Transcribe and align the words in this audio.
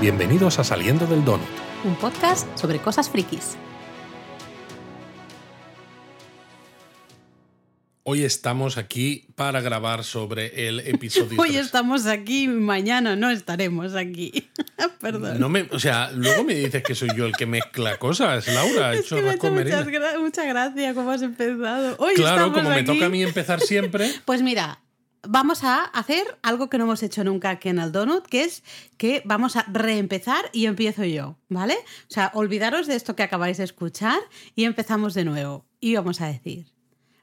Bienvenidos 0.00 0.58
a 0.58 0.64
Saliendo 0.64 1.06
del 1.06 1.24
Donut. 1.24 1.46
Un 1.84 1.94
podcast 1.96 2.46
sobre 2.58 2.78
cosas 2.78 3.10
frikis. 3.10 3.56
Hoy 8.02 8.24
estamos 8.24 8.78
aquí 8.78 9.26
para 9.36 9.60
grabar 9.60 10.02
sobre 10.04 10.68
el 10.68 10.80
episodio. 10.80 11.38
Hoy 11.40 11.50
3. 11.50 11.66
estamos 11.66 12.06
aquí, 12.06 12.48
mañana 12.48 13.14
no 13.14 13.30
estaremos 13.30 13.94
aquí. 13.94 14.50
Perdón. 15.00 15.38
No 15.38 15.48
me, 15.48 15.68
o 15.70 15.78
sea, 15.78 16.10
luego 16.12 16.44
me 16.44 16.54
dices 16.54 16.82
que 16.82 16.94
soy 16.94 17.10
yo 17.14 17.26
el 17.26 17.32
que 17.32 17.46
mezcla 17.46 17.98
cosas, 17.98 18.48
Laura. 18.48 18.94
es 18.94 19.06
que 19.06 19.20
me 19.22 19.30
ha 19.30 19.34
hecho 19.34 19.50
muchas 19.50 19.86
gra- 19.86 20.18
mucha 20.18 20.44
gracia 20.44 20.94
cómo 20.94 21.10
has 21.10 21.22
empezado. 21.22 21.96
Hoy 21.98 22.14
Claro, 22.14 22.46
estamos 22.46 22.58
como 22.58 22.70
me 22.74 22.82
toca 22.84 23.06
a 23.06 23.08
mí 23.10 23.22
empezar 23.22 23.60
siempre. 23.60 24.10
Pues 24.24 24.42
mira, 24.42 24.80
vamos 25.22 25.64
a 25.64 25.84
hacer 25.84 26.38
algo 26.42 26.68
que 26.68 26.78
no 26.78 26.84
hemos 26.84 27.02
hecho 27.02 27.24
nunca 27.24 27.50
aquí 27.50 27.68
en 27.68 27.78
el 27.78 27.92
Donut, 27.92 28.26
que 28.26 28.44
es 28.44 28.62
que 28.96 29.22
vamos 29.24 29.56
a 29.56 29.62
reempezar 29.64 30.50
y 30.52 30.66
empiezo 30.66 31.04
yo, 31.04 31.36
¿vale? 31.48 31.74
O 31.74 32.12
sea, 32.12 32.30
olvidaros 32.34 32.86
de 32.86 32.96
esto 32.96 33.16
que 33.16 33.22
acabáis 33.22 33.58
de 33.58 33.64
escuchar 33.64 34.18
y 34.54 34.64
empezamos 34.64 35.14
de 35.14 35.24
nuevo. 35.24 35.66
Y 35.80 35.94
vamos 35.94 36.20
a 36.20 36.26
decir, 36.26 36.72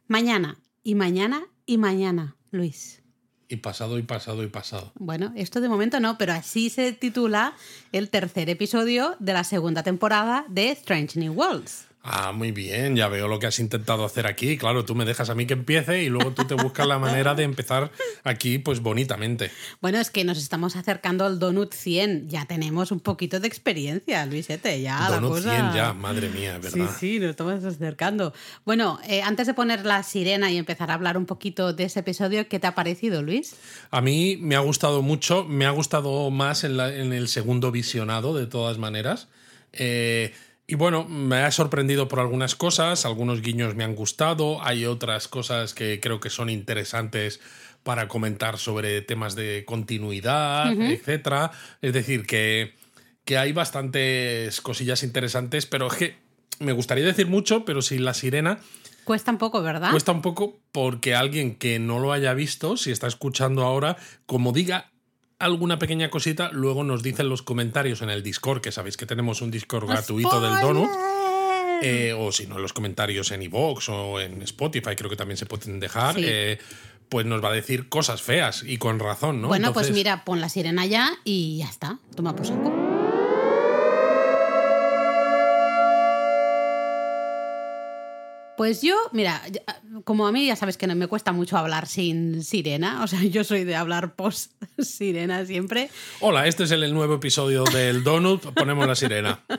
mañana 0.07 0.57
y 0.83 0.95
mañana 0.95 1.47
y 1.65 1.77
mañana, 1.77 2.35
Luis. 2.51 3.03
Y 3.49 3.57
pasado 3.57 3.97
y 3.97 4.03
pasado 4.03 4.43
y 4.43 4.47
pasado. 4.47 4.91
Bueno, 4.95 5.31
esto 5.35 5.61
de 5.61 5.69
momento 5.69 5.99
no, 5.99 6.17
pero 6.17 6.33
así 6.33 6.69
se 6.69 6.91
titula 6.91 7.53
el 7.93 8.09
tercer 8.09 8.49
episodio 8.49 9.15
de 9.19 9.33
la 9.33 9.45
segunda 9.45 9.83
temporada 9.83 10.45
de 10.49 10.71
Strange 10.71 11.17
New 11.17 11.33
Worlds. 11.33 11.86
Ah, 12.09 12.31
muy 12.31 12.51
bien, 12.53 12.95
ya 12.95 13.09
veo 13.09 13.27
lo 13.27 13.37
que 13.37 13.47
has 13.47 13.59
intentado 13.59 14.05
hacer 14.05 14.27
aquí. 14.27 14.57
Claro, 14.57 14.85
tú 14.85 14.95
me 14.95 15.03
dejas 15.03 15.29
a 15.29 15.35
mí 15.35 15.45
que 15.45 15.53
empiece 15.55 16.03
y 16.03 16.09
luego 16.09 16.31
tú 16.31 16.45
te 16.45 16.53
buscas 16.53 16.87
la 16.87 16.97
manera 16.99 17.35
de 17.35 17.43
empezar 17.43 17.91
aquí, 18.23 18.59
pues 18.59 18.79
bonitamente. 18.79 19.51
Bueno, 19.81 19.99
es 19.99 20.09
que 20.09 20.23
nos 20.23 20.37
estamos 20.37 20.77
acercando 20.77 21.25
al 21.25 21.37
Donut 21.37 21.73
100. 21.73 22.29
Ya 22.29 22.45
tenemos 22.45 22.91
un 22.93 23.01
poquito 23.01 23.41
de 23.41 23.47
experiencia, 23.49 24.25
Luisete. 24.25 24.81
Ya 24.81 25.01
la 25.09 25.15
Donut 25.17 25.31
cosa... 25.33 25.51
100 25.53 25.73
ya, 25.75 25.93
madre 25.93 26.29
mía, 26.29 26.59
Sí, 26.63 26.79
¿verdad? 26.79 26.95
sí, 26.97 27.19
nos 27.19 27.31
estamos 27.31 27.61
acercando. 27.65 28.33
Bueno, 28.65 28.99
eh, 29.07 29.21
antes 29.21 29.45
de 29.47 29.53
poner 29.53 29.85
la 29.85 30.01
sirena 30.03 30.49
y 30.49 30.57
empezar 30.57 30.89
a 30.91 30.93
hablar 30.93 31.17
un 31.17 31.25
poquito 31.25 31.73
de 31.73 31.83
ese 31.83 31.99
episodio, 31.99 32.47
¿qué 32.47 32.57
te 32.59 32.67
ha 32.67 32.73
parecido, 32.75 33.21
Luis? 33.21 33.55
A 33.91 33.99
mí 33.99 34.37
me 34.39 34.55
ha 34.55 34.59
gustado 34.59 35.01
mucho, 35.01 35.43
me 35.43 35.65
ha 35.65 35.71
gustado 35.71 36.31
más 36.31 36.63
en, 36.63 36.77
la- 36.77 36.95
en 36.95 37.11
el 37.11 37.27
segundo 37.27 37.71
visionado, 37.71 38.33
de 38.33 38.47
todas 38.47 38.77
maneras. 38.77 39.27
Eh, 39.73 40.33
y 40.67 40.75
bueno, 40.75 41.05
me 41.05 41.37
ha 41.37 41.51
sorprendido 41.51 42.09
por 42.09 42.19
algunas 42.19 42.55
cosas, 42.55 43.05
algunos 43.05 43.41
guiños 43.41 43.75
me 43.75 43.85
han 43.85 43.95
gustado, 43.95 44.61
hay 44.61 44.85
otras 44.85 45.29
cosas 45.29 45.73
que 45.73 46.01
creo 46.01 46.19
que 46.19 46.29
son 46.29 46.49
interesantes 46.49 47.39
para 47.83 48.09
comentar 48.09 48.57
sobre 48.57 49.01
temas 49.01 49.35
de 49.35 49.63
continuidad, 49.65 50.73
etcétera. 50.73 51.51
Es 51.81 51.93
decir, 51.93 52.25
que, 52.25 52.75
que 53.23 53.37
hay 53.37 53.53
bastantes 53.53 54.59
cosillas 54.59 55.03
interesantes, 55.03 55.65
pero 55.65 55.87
es 55.87 55.93
que 55.93 56.17
me 56.59 56.73
gustaría 56.73 57.05
decir 57.05 57.27
mucho, 57.27 57.63
pero 57.63 57.81
sin 57.81 58.03
la 58.03 58.13
sirena 58.13 58.59
Cuesta 59.07 59.31
un 59.31 59.37
poco, 59.37 59.63
¿verdad? 59.63 59.91
Cuesta 59.91 60.11
un 60.11 60.21
poco 60.21 60.59
porque 60.73 61.15
alguien 61.15 61.55
que 61.55 61.79
no 61.79 61.99
lo 61.99 62.11
haya 62.11 62.33
visto, 62.33 62.75
si 62.75 62.91
está 62.91 63.07
escuchando 63.07 63.63
ahora, 63.63 63.95
como 64.25 64.51
diga 64.51 64.91
alguna 65.39 65.79
pequeña 65.79 66.09
cosita, 66.09 66.49
luego 66.51 66.83
nos 66.83 67.03
dice 67.03 67.21
en 67.21 67.29
los 67.29 67.41
comentarios 67.41 68.01
en 68.01 68.09
el 68.09 68.23
Discord, 68.23 68.61
que 68.61 68.71
sabéis 68.71 68.97
que 68.97 69.05
tenemos 69.05 69.41
un 69.41 69.51
Discord 69.51 69.87
gratuito 69.87 70.41
del 70.41 70.59
Donut. 70.61 70.89
eh, 71.81 72.13
o 72.17 72.31
si 72.31 72.47
no, 72.47 72.55
en 72.55 72.61
los 72.61 72.73
comentarios 72.73 73.31
en 73.31 73.43
iVoox 73.43 73.89
o 73.89 74.19
en 74.19 74.41
Spotify, 74.41 74.95
creo 74.95 75.09
que 75.09 75.15
también 75.15 75.37
se 75.37 75.45
pueden 75.45 75.79
dejar. 75.79 76.15
Sí. 76.15 76.23
eh, 76.25 76.59
pues 77.09 77.25
nos 77.25 77.41
va 77.41 77.49
a 77.49 77.53
decir 77.53 77.87
cosas 77.87 78.21
feas 78.21 78.63
y 78.63 78.77
con 78.77 78.99
razón, 78.99 79.41
¿no? 79.41 79.47
Bueno, 79.47 79.71
pues 79.71 79.91
mira, 79.91 80.25
pon 80.25 80.41
la 80.41 80.49
sirena 80.49 80.85
ya 80.85 81.13
y 81.23 81.57
ya 81.57 81.69
está. 81.69 81.99
Toma 82.15 82.35
por 82.35 82.45
saco. 82.45 82.86
Pues 88.57 88.81
yo, 88.81 88.95
mira, 89.11 89.39
como 90.03 90.25
a 90.25 90.31
mí 90.31 90.47
ya 90.47 90.55
sabes 90.55 90.77
que 90.77 90.87
no 90.87 90.95
me 90.95 91.05
cuesta 91.05 91.31
mucho 91.31 91.57
hablar 91.57 91.85
sin 91.87 92.43
sirena, 92.43 93.03
o 93.03 93.07
sea, 93.07 93.23
yo 93.23 93.43
soy 93.43 93.63
de 93.63 93.75
hablar 93.75 94.15
post 94.15 94.51
sirena 94.79 95.45
siempre. 95.45 95.91
Hola, 96.21 96.47
este 96.47 96.63
es 96.63 96.71
el 96.71 96.91
nuevo 96.91 97.13
episodio 97.15 97.63
del 97.65 98.03
Donut. 98.03 98.41
Ponemos 98.53 98.87
la 98.87 98.95
sirena. 98.95 99.43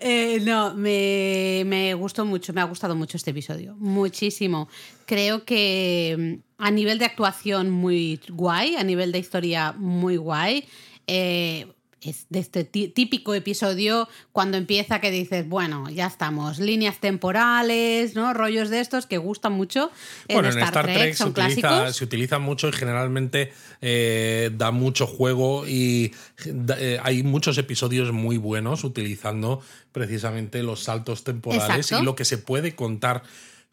Eh, 0.00 0.40
no, 0.44 0.74
me, 0.74 1.64
me 1.66 1.94
gustó 1.94 2.24
mucho, 2.24 2.52
me 2.52 2.60
ha 2.60 2.64
gustado 2.64 2.94
mucho 2.94 3.16
este 3.16 3.30
episodio, 3.30 3.74
muchísimo. 3.76 4.68
Creo 5.06 5.44
que 5.44 6.38
mm, 6.58 6.62
a 6.62 6.70
nivel 6.70 6.98
de 6.98 7.06
actuación 7.06 7.70
muy 7.70 8.20
guay, 8.28 8.76
a 8.76 8.84
nivel 8.84 9.10
de 9.10 9.18
historia 9.18 9.72
muy 9.72 10.16
guay. 10.16 10.68
Eh, 11.06 11.66
es 12.00 12.26
de 12.30 12.38
este 12.38 12.64
tí- 12.64 12.88
típico 12.88 13.34
episodio 13.34 14.08
cuando 14.32 14.56
empieza 14.56 15.00
que 15.00 15.10
dices, 15.10 15.48
bueno, 15.48 15.88
ya 15.90 16.06
estamos, 16.06 16.58
líneas 16.58 16.98
temporales, 17.00 18.14
¿no? 18.14 18.32
Rollos 18.34 18.68
de 18.70 18.80
estos 18.80 19.06
que 19.06 19.18
gustan 19.18 19.52
mucho. 19.52 19.90
Bueno, 20.28 20.48
en 20.50 20.58
Star, 20.58 20.84
Trek, 20.86 21.12
se, 21.12 21.18
son 21.18 21.30
utiliza, 21.30 21.60
clásicos. 21.68 21.96
se 21.96 22.04
utiliza 22.04 22.38
mucho 22.38 22.68
y 22.68 22.72
generalmente 22.72 23.52
eh, 23.80 24.50
da 24.56 24.70
mucho 24.70 25.06
juego 25.06 25.66
y 25.66 26.12
da- 26.46 26.76
eh, 26.80 26.98
hay 27.02 27.22
muchos 27.22 27.58
episodios 27.58 28.12
muy 28.12 28.36
buenos 28.36 28.84
utilizando 28.84 29.60
precisamente 29.92 30.62
los 30.62 30.84
saltos 30.84 31.24
temporales 31.24 31.76
Exacto. 31.86 32.02
y 32.02 32.04
lo 32.04 32.14
que 32.14 32.24
se 32.24 32.38
puede 32.38 32.74
contar 32.74 33.22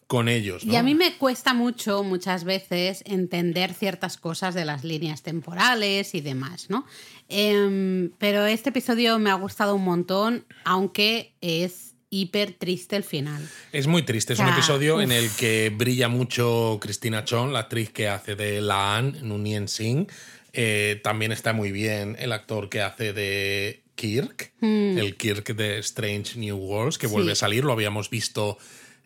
con 0.08 0.30
ellos. 0.30 0.64
¿no? 0.66 0.72
Y 0.74 0.76
a 0.76 0.84
mí 0.84 0.94
me 0.94 1.18
cuesta 1.18 1.56
mucho, 1.56 2.04
muchas 2.04 2.44
veces, 2.44 3.02
entender 3.08 3.74
ciertas 3.74 4.18
cosas 4.18 4.54
de 4.54 4.64
las 4.64 4.84
líneas 4.84 5.24
temporales 5.24 6.14
y 6.14 6.22
demás, 6.22 6.70
¿no? 6.70 6.86
Em, 7.30 8.12
pero 8.18 8.46
este 8.46 8.70
episodio 8.70 9.18
me 9.20 9.30
ha 9.32 9.36
gustado 9.36 9.76
un 9.76 9.84
montón, 9.84 10.46
aunque 10.64 11.34
es 11.42 11.94
hiper 12.10 12.54
triste 12.54 12.96
el 12.96 13.04
final. 13.04 13.42
Es 13.72 13.88
muy 13.88 14.04
triste, 14.04 14.34
es 14.34 14.40
O 14.40 14.44
sea, 14.44 14.48
un 14.48 14.54
episodio 14.54 15.02
en 15.02 15.12
el 15.12 15.30
que 15.32 15.72
brilla 15.76 16.08
mucho 16.08 16.78
Christina 16.82 17.26
Chong, 17.26 17.52
la 17.52 17.60
actriz 17.60 17.90
que 17.92 18.08
hace 18.08 18.36
de 18.36 18.62
Laan 18.62 19.16
en 19.16 19.32
Unien 19.32 19.68
Singh. 19.68 20.08
Eh, 20.54 21.02
también 21.04 21.32
está 21.32 21.52
muy 21.52 21.72
bien 21.72 22.16
el 22.20 22.32
actor 22.32 22.70
que 22.70 22.82
hace 22.82 23.12
de 23.12 23.82
Kirk, 23.96 24.54
el 24.62 25.18
Kirk 25.18 25.56
de 25.56 25.80
Strange 25.80 26.38
New 26.40 26.56
Worlds, 26.58 26.98
que 26.98 27.08
Hmm. 27.08 27.10
Sí. 27.10 27.14
vuelve 27.16 27.32
a 27.34 27.36
salir, 27.36 27.66
lo 27.66 27.74
habíamos 27.74 28.10
visto 28.10 28.58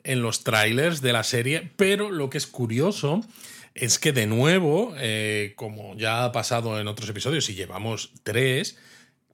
en 0.04 0.22
los 0.22 0.44
trailers 0.44 1.02
de 1.02 1.14
la 1.14 1.24
serie, 1.24 1.72
pero 1.76 2.12
lo 2.12 2.30
que 2.30 2.38
es 2.38 2.48
curioso 2.48 3.22
es 3.80 4.00
que 4.00 4.12
de 4.12 4.28
nuevo, 4.28 4.94
eh, 4.98 5.54
como 5.56 5.96
ya 5.98 6.26
ha 6.26 6.32
pasado 6.32 6.80
en 6.80 6.88
otros 6.88 7.10
episodios 7.10 7.50
y 7.50 7.56
llevamos 7.56 8.12
tres, 8.24 8.78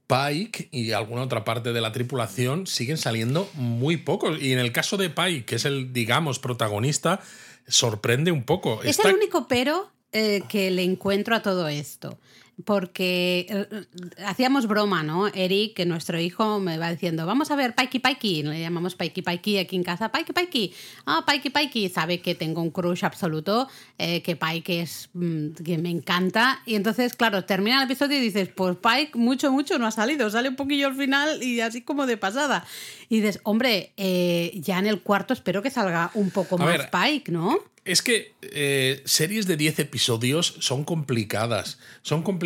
Pike 0.07 0.69
y 0.71 0.91
alguna 0.91 1.23
otra 1.23 1.43
parte 1.43 1.73
de 1.73 1.81
la 1.81 1.91
tripulación 1.91 2.67
siguen 2.67 2.97
saliendo 2.97 3.49
muy 3.55 3.97
pocos. 3.97 4.39
Y 4.41 4.53
en 4.53 4.59
el 4.59 4.71
caso 4.71 4.97
de 4.97 5.09
Pike, 5.09 5.45
que 5.45 5.55
es 5.55 5.65
el, 5.65 5.93
digamos, 5.93 6.37
protagonista, 6.37 7.21
sorprende 7.67 8.31
un 8.31 8.43
poco. 8.43 8.83
Es 8.83 8.97
Está- 8.97 9.09
el 9.09 9.15
único 9.15 9.47
pero 9.47 9.91
eh, 10.11 10.43
que 10.47 10.69
le 10.71 10.83
encuentro 10.83 11.35
a 11.35 11.41
todo 11.41 11.67
esto. 11.67 12.19
Porque 12.63 13.45
eh, 13.49 13.67
eh, 13.69 13.85
hacíamos 14.25 14.67
broma, 14.67 15.03
¿no? 15.03 15.27
Eric, 15.27 15.75
que 15.75 15.85
nuestro 15.85 16.19
hijo 16.19 16.59
me 16.59 16.77
va 16.77 16.89
diciendo, 16.89 17.25
vamos 17.25 17.51
a 17.51 17.55
ver 17.55 17.75
Pikey 17.75 17.99
Pikey, 17.99 18.43
le 18.43 18.61
llamamos 18.61 18.95
Pikey 18.95 19.23
Pikey 19.23 19.57
aquí 19.57 19.75
en 19.75 19.83
casa, 19.83 20.11
Pikey 20.11 20.33
Pikey, 20.33 20.73
ah, 21.05 21.25
Pikey 21.27 21.51
Pikey, 21.51 21.89
sabe 21.89 22.21
que 22.21 22.33
tengo 22.33 22.61
un 22.61 22.71
crush 22.71 23.03
absoluto, 23.03 23.67
eh, 23.97 24.21
que 24.21 24.35
Pike 24.35 24.81
es, 24.81 25.09
mm, 25.13 25.49
que 25.65 25.77
me 25.77 25.89
encanta, 25.89 26.61
y 26.65 26.75
entonces, 26.75 27.13
claro, 27.15 27.43
termina 27.43 27.77
el 27.81 27.85
episodio 27.85 28.17
y 28.17 28.21
dices, 28.21 28.49
pues 28.55 28.77
Pike 28.77 29.17
mucho, 29.17 29.51
mucho 29.51 29.77
no 29.77 29.87
ha 29.87 29.91
salido, 29.91 30.29
sale 30.29 30.47
un 30.47 30.55
poquillo 30.55 30.87
al 30.87 30.95
final 30.95 31.43
y 31.43 31.59
así 31.59 31.81
como 31.81 32.05
de 32.05 32.15
pasada. 32.15 32.65
Y 33.09 33.17
dices, 33.17 33.39
hombre, 33.43 33.91
eh, 33.97 34.51
ya 34.55 34.79
en 34.79 34.87
el 34.87 35.01
cuarto 35.01 35.33
espero 35.33 35.61
que 35.61 35.69
salga 35.69 36.11
un 36.13 36.31
poco 36.31 36.55
A 36.55 36.59
más 36.59 36.77
ver, 36.77 36.89
Pike, 36.89 37.31
¿no? 37.31 37.59
Es 37.85 38.01
que 38.01 38.33
eh, 38.41 39.03
series 39.05 39.45
de 39.45 39.57
10 39.57 39.77
episodios 39.77 40.55
son 40.59 40.83
complicadas. 40.83 41.77
Son 42.01 42.23
complicadas 42.23 42.44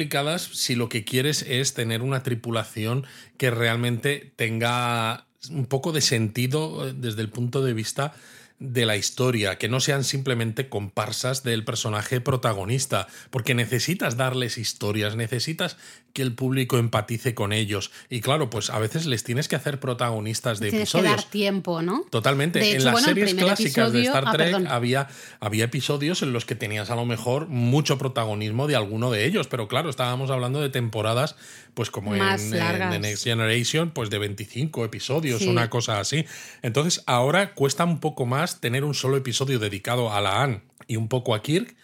si 0.54 0.76
lo 0.76 0.90
que 0.90 1.04
quieres 1.04 1.44
es 1.48 1.74
tener 1.74 2.02
una 2.02 2.24
tripulación 2.24 3.06
que 3.38 3.52
realmente 3.52 4.32
tenga 4.36 5.26
un 5.50 5.66
poco 5.66 5.92
de 5.92 6.02
sentido 6.02 6.88
eh, 6.88 6.94
desde 6.96 7.22
el 7.22 7.30
punto 7.30 7.64
de 7.64 7.74
vista 7.74 8.14
de 8.60 8.86
la 8.86 8.98
historia, 8.98 9.58
que 9.58 9.70
no 9.70 9.80
sean 9.80 10.04
simplemente 10.04 10.68
comparsas 10.68 11.44
del 11.44 11.64
personaje 11.64 12.20
protagonista, 12.20 13.08
porque 13.30 13.56
necesitas 13.56 14.18
darles 14.18 14.58
historias, 14.58 15.16
necesitas 15.16 15.78
que 16.20 16.24
el 16.24 16.34
público 16.34 16.78
empatice 16.78 17.34
con 17.34 17.54
ellos. 17.54 17.92
Y 18.10 18.20
claro, 18.20 18.50
pues 18.50 18.70
a 18.70 18.78
veces 18.78 19.06
les 19.06 19.24
tienes 19.24 19.48
que 19.48 19.56
hacer 19.56 19.80
protagonistas 19.80 20.60
de 20.60 20.70
Tienes 20.70 20.90
episodios. 20.90 21.16
que 21.16 21.22
dar 21.22 21.30
tiempo, 21.30 21.82
¿no? 21.82 22.04
Totalmente. 22.10 22.76
En 22.76 22.84
las 22.84 22.92
bueno, 22.92 23.08
series 23.08 23.34
clásicas 23.36 23.94
de 23.94 24.02
Star 24.02 24.26
ah, 24.28 24.32
Trek 24.34 24.48
perdón. 24.48 24.68
había, 24.68 25.08
había 25.40 25.64
episodios 25.64 26.22
en 26.22 26.34
los 26.34 26.44
que 26.44 26.56
tenías 26.56 26.90
a 26.90 26.98
lo 26.98 27.06
mejor 27.06 27.48
mucho 27.48 27.98
protagonismo 27.98 28.68
de 28.68 28.76
alguno 28.76 29.12
de 29.12 29.24
ellos, 29.24 29.48
pero 29.48 29.70
claro, 29.70 29.90
estábamos 29.90 30.30
hablando 30.30 30.60
de 30.60 30.68
temporadas, 30.68 31.38
pues 31.74 31.90
como 31.90 32.14
en, 32.14 32.20
Más 32.20 32.42
en 32.42 32.60
largas. 32.60 32.92
The 32.92 33.00
Next 33.00 33.24
Generation, 33.24 33.92
pues 33.92 34.10
de 34.10 34.18
25 34.18 34.84
episodios, 34.84 35.40
Sí. 35.40 35.48
una 35.48 35.70
cosa 35.70 36.02
así. 36.02 36.26
Entonces 36.64 37.02
ahora 37.06 37.54
cuesta 37.54 37.86
un 37.86 38.02
poco 38.02 38.26
más 38.26 38.60
tener 38.60 38.84
un 38.84 38.94
solo 38.94 39.16
episodio 39.16 39.58
dedicado 39.58 40.12
a 40.14 40.20
la 40.20 40.44
Anne 40.44 40.64
y 40.86 40.98
un 40.98 41.08
poco 41.08 41.34
a 41.34 41.42
Kirk, 41.42 41.78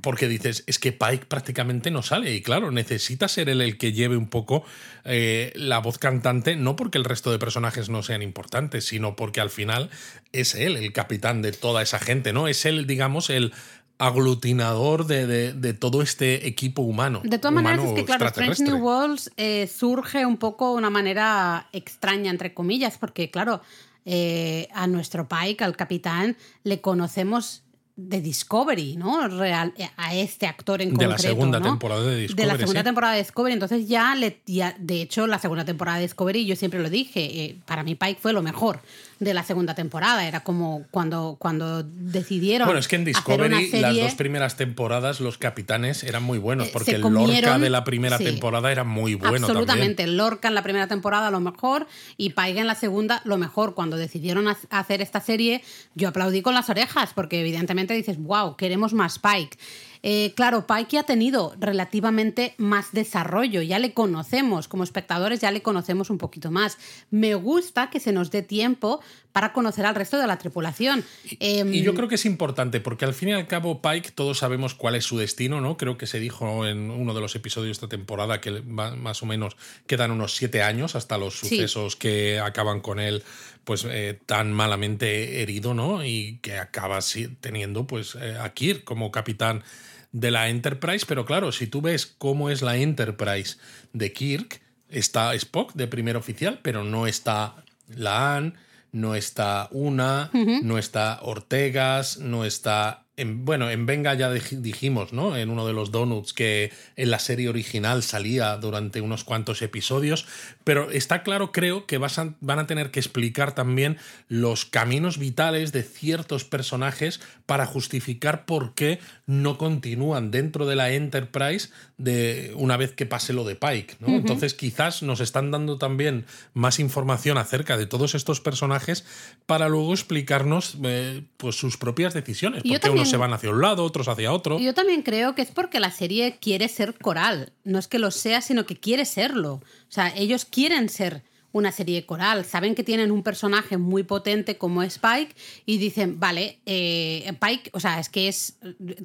porque 0.00 0.28
dices, 0.28 0.64
es 0.66 0.78
que 0.78 0.92
Pike 0.92 1.26
prácticamente 1.26 1.90
no 1.90 2.02
sale. 2.02 2.34
Y 2.34 2.42
claro, 2.42 2.70
necesita 2.70 3.28
ser 3.28 3.48
él 3.48 3.60
el 3.60 3.78
que 3.78 3.92
lleve 3.92 4.16
un 4.16 4.28
poco 4.28 4.64
eh, 5.04 5.52
la 5.56 5.78
voz 5.78 5.98
cantante, 5.98 6.56
no 6.56 6.76
porque 6.76 6.98
el 6.98 7.04
resto 7.04 7.30
de 7.30 7.38
personajes 7.38 7.88
no 7.88 8.02
sean 8.02 8.22
importantes, 8.22 8.84
sino 8.84 9.16
porque 9.16 9.40
al 9.40 9.50
final 9.50 9.90
es 10.32 10.54
él 10.54 10.76
el 10.76 10.92
capitán 10.92 11.42
de 11.42 11.52
toda 11.52 11.82
esa 11.82 11.98
gente, 11.98 12.32
¿no? 12.32 12.48
Es 12.48 12.64
él, 12.64 12.86
digamos, 12.86 13.30
el 13.30 13.52
aglutinador 13.98 15.06
de, 15.06 15.74
todo 15.74 16.02
este 16.02 16.46
equipo 16.46 16.82
humano. 16.82 17.20
De 17.24 17.38
todas 17.38 17.52
maneras, 17.52 17.84
es 17.84 17.92
que 17.92 18.04
claro, 18.04 18.26
Strange 18.26 18.62
New 18.62 18.76
Worlds 18.76 19.32
eh, 19.36 19.66
surge 19.66 20.24
un 20.24 20.36
poco 20.36 20.72
de 20.72 20.78
una 20.78 20.90
manera 20.90 21.68
extraña, 21.72 22.30
entre 22.30 22.54
comillas, 22.54 22.96
porque 22.96 23.30
claro, 23.30 23.60
eh, 24.04 24.68
a 24.72 24.86
nuestro 24.86 25.28
Pike, 25.28 25.64
al 25.64 25.76
capitán, 25.76 26.36
le 26.62 26.80
conocemos 26.80 27.64
de 27.98 28.20
Discovery, 28.20 28.96
¿no? 28.96 29.26
Real, 29.26 29.74
a 29.96 30.14
este 30.14 30.46
actor 30.46 30.80
en 30.80 30.90
concreto. 30.90 31.10
De 31.10 31.16
la 31.16 31.18
segunda 31.18 31.60
temporada 31.60 32.02
de 32.04 32.16
Discovery. 32.20 32.46
De 32.46 32.52
la 32.52 32.56
segunda 32.56 32.84
temporada 32.84 33.14
de 33.14 33.18
Discovery. 33.22 33.52
Entonces 33.52 33.88
ya, 33.88 34.14
le, 34.14 34.40
de 34.46 35.02
hecho, 35.02 35.26
la 35.26 35.40
segunda 35.40 35.64
temporada 35.64 35.98
de 35.98 36.04
Discovery, 36.04 36.46
yo 36.46 36.54
siempre 36.54 36.80
lo 36.80 36.90
dije, 36.90 37.24
eh, 37.24 37.56
para 37.66 37.82
mí 37.82 37.96
Pike 37.96 38.20
fue 38.20 38.32
lo 38.32 38.40
mejor 38.40 38.80
de 39.18 39.34
la 39.34 39.42
segunda 39.42 39.74
temporada. 39.74 40.28
Era 40.28 40.44
como 40.44 40.84
cuando, 40.92 41.36
cuando 41.40 41.82
decidieron. 41.82 42.68
Bueno, 42.68 42.78
es 42.78 42.86
que 42.86 42.94
en 42.94 43.04
Discovery 43.04 43.70
las 43.80 43.96
dos 43.96 44.14
primeras 44.14 44.56
temporadas 44.56 45.18
los 45.18 45.36
capitanes 45.36 46.04
eran 46.04 46.22
muy 46.22 46.38
buenos, 46.38 46.68
eh, 46.68 46.70
porque 46.72 46.92
el 46.92 47.00
Lorca 47.00 47.58
de 47.58 47.68
la 47.68 47.82
primera 47.82 48.18
temporada 48.18 48.70
era 48.70 48.84
muy 48.84 49.14
bueno. 49.14 49.44
Absolutamente. 49.44 50.04
El 50.04 50.16
Lorca 50.16 50.46
en 50.46 50.54
la 50.54 50.62
primera 50.62 50.86
temporada 50.86 51.32
lo 51.32 51.40
mejor 51.40 51.88
y 52.16 52.30
Paiga 52.30 52.60
en 52.60 52.68
la 52.68 52.76
segunda 52.76 53.22
lo 53.24 53.38
mejor. 53.38 53.74
Cuando 53.74 53.96
decidieron 53.96 54.46
hacer 54.70 55.02
esta 55.02 55.20
serie, 55.20 55.62
yo 55.96 56.08
aplaudí 56.08 56.42
con 56.42 56.54
las 56.54 56.70
orejas, 56.70 57.10
porque 57.12 57.40
evidentemente 57.40 57.87
dices, 57.94 58.18
wow, 58.18 58.56
queremos 58.56 58.92
más 58.92 59.18
Pike. 59.18 59.56
Eh, 60.02 60.32
claro, 60.34 60.66
Pike 60.66 60.98
ha 60.98 61.02
tenido 61.02 61.54
relativamente 61.58 62.54
más 62.56 62.92
desarrollo, 62.92 63.62
ya 63.62 63.78
le 63.78 63.92
conocemos, 63.92 64.68
como 64.68 64.84
espectadores 64.84 65.40
ya 65.40 65.50
le 65.50 65.62
conocemos 65.62 66.10
un 66.10 66.18
poquito 66.18 66.50
más. 66.50 66.78
Me 67.10 67.34
gusta 67.34 67.90
que 67.90 68.00
se 68.00 68.12
nos 68.12 68.30
dé 68.30 68.42
tiempo 68.42 69.00
para 69.32 69.52
conocer 69.52 69.86
al 69.86 69.94
resto 69.94 70.18
de 70.18 70.26
la 70.26 70.38
tripulación. 70.38 71.04
Em, 71.40 71.72
y, 71.72 71.82
yo 71.82 71.94
creo 71.94 72.08
que 72.08 72.16
es 72.16 72.26
importante, 72.26 72.80
porque 72.80 73.04
al 73.04 73.14
fin 73.14 73.30
y 73.30 73.32
al 73.32 73.46
cabo 73.46 73.82
Pike 73.82 74.12
todos 74.12 74.38
sabemos 74.38 74.74
cuál 74.74 74.94
es 74.94 75.04
su 75.04 75.18
destino, 75.18 75.60
¿no? 75.60 75.76
Creo 75.76 75.98
que 75.98 76.06
se 76.06 76.18
dijo 76.18 76.66
en 76.66 76.90
uno 76.90 77.14
de 77.14 77.20
los 77.20 77.34
episodios 77.36 77.68
de 77.68 77.72
esta 77.72 77.88
temporada 77.88 78.40
que 78.40 78.62
más 78.62 79.22
o 79.22 79.26
menos 79.26 79.56
quedan 79.86 80.10
unos 80.10 80.34
siete 80.34 80.62
años 80.62 80.94
hasta 80.94 81.18
los 81.18 81.38
sucesos 81.38 81.96
que 81.96 82.40
acaban 82.40 82.80
con 82.80 83.00
él 83.00 83.22
pues 83.68 83.84
eh, 83.86 84.18
tan 84.24 84.50
malamente 84.50 85.42
herido, 85.42 85.74
¿no? 85.74 86.02
Y 86.02 86.38
que 86.40 86.56
acaba 86.56 87.00
teniendo 87.42 87.86
pues 87.86 88.14
eh, 88.14 88.38
a 88.40 88.54
Kirk 88.54 88.82
como 88.82 89.12
capitán 89.12 89.62
de 90.10 90.30
la 90.30 90.48
Enterprise, 90.48 91.04
pero 91.06 91.26
claro, 91.26 91.52
si 91.52 91.66
tú 91.66 91.82
ves 91.82 92.06
cómo 92.06 92.48
es 92.48 92.62
la 92.62 92.78
Enterprise 92.78 93.58
de 93.92 94.10
Kirk, 94.14 94.62
está 94.88 95.34
Spock 95.34 95.74
de 95.74 95.86
primer 95.86 96.16
oficial, 96.16 96.60
pero 96.62 96.82
no 96.82 97.06
está 97.06 97.62
Laan, 97.88 98.56
no 98.90 99.14
está 99.14 99.68
Una, 99.70 100.30
no 100.32 100.78
está 100.78 101.18
Ortegas, 101.20 102.16
no 102.16 102.46
está 102.46 103.04
bueno, 103.26 103.70
en 103.70 103.86
Venga 103.86 104.14
ya 104.14 104.30
dijimos, 104.30 105.12
¿no? 105.12 105.36
En 105.36 105.50
uno 105.50 105.66
de 105.66 105.72
los 105.72 105.90
donuts 105.90 106.32
que 106.32 106.72
en 106.96 107.10
la 107.10 107.18
serie 107.18 107.48
original 107.48 108.02
salía 108.02 108.56
durante 108.56 109.00
unos 109.00 109.24
cuantos 109.24 109.62
episodios, 109.62 110.26
pero 110.64 110.90
está 110.90 111.22
claro, 111.22 111.52
creo, 111.52 111.86
que 111.86 111.98
van 111.98 112.58
a 112.58 112.66
tener 112.66 112.90
que 112.90 113.00
explicar 113.00 113.54
también 113.54 113.98
los 114.28 114.64
caminos 114.64 115.18
vitales 115.18 115.72
de 115.72 115.82
ciertos 115.82 116.44
personajes 116.44 117.20
para 117.48 117.64
justificar 117.64 118.44
por 118.44 118.74
qué 118.74 118.98
no 119.24 119.56
continúan 119.56 120.30
dentro 120.30 120.66
de 120.66 120.76
la 120.76 120.92
Enterprise 120.92 121.70
de 121.96 122.52
una 122.56 122.76
vez 122.76 122.92
que 122.92 123.06
pase 123.06 123.32
lo 123.32 123.44
de 123.44 123.56
Pike, 123.56 123.96
¿no? 124.00 124.08
Entonces 124.08 124.52
quizás 124.52 125.02
nos 125.02 125.20
están 125.20 125.50
dando 125.50 125.78
también 125.78 126.26
más 126.52 126.78
información 126.78 127.38
acerca 127.38 127.78
de 127.78 127.86
todos 127.86 128.14
estos 128.14 128.42
personajes 128.42 129.06
para 129.46 129.70
luego 129.70 129.94
explicarnos 129.94 130.76
eh, 130.84 131.22
pues 131.38 131.56
sus 131.56 131.78
propias 131.78 132.12
decisiones, 132.12 132.64
porque 132.68 132.90
unos 132.90 133.08
se 133.08 133.16
van 133.16 133.32
hacia 133.32 133.48
un 133.48 133.62
lado, 133.62 133.82
otros 133.82 134.08
hacia 134.08 134.30
otro. 134.30 134.58
Yo 134.58 134.74
también 134.74 135.00
creo 135.00 135.34
que 135.34 135.40
es 135.40 135.50
porque 135.50 135.80
la 135.80 135.90
serie 135.90 136.36
quiere 136.42 136.68
ser 136.68 136.98
coral, 136.98 137.54
no 137.64 137.78
es 137.78 137.88
que 137.88 137.98
lo 137.98 138.10
sea, 138.10 138.42
sino 138.42 138.66
que 138.66 138.76
quiere 138.76 139.06
serlo. 139.06 139.54
O 139.54 139.62
sea, 139.88 140.14
ellos 140.14 140.44
quieren 140.44 140.90
ser 140.90 141.22
una 141.58 141.72
serie 141.72 142.06
coral. 142.06 142.44
Saben 142.44 142.74
que 142.74 142.84
tienen 142.84 143.10
un 143.10 143.22
personaje 143.22 143.76
muy 143.76 144.02
potente 144.02 144.56
como 144.56 144.82
Spike 144.82 145.34
y 145.66 145.78
dicen, 145.78 146.18
vale, 146.18 146.60
eh, 146.66 147.32
Pike, 147.40 147.70
o 147.72 147.80
sea, 147.80 148.00
es 148.00 148.08
que 148.08 148.28
es 148.28 148.58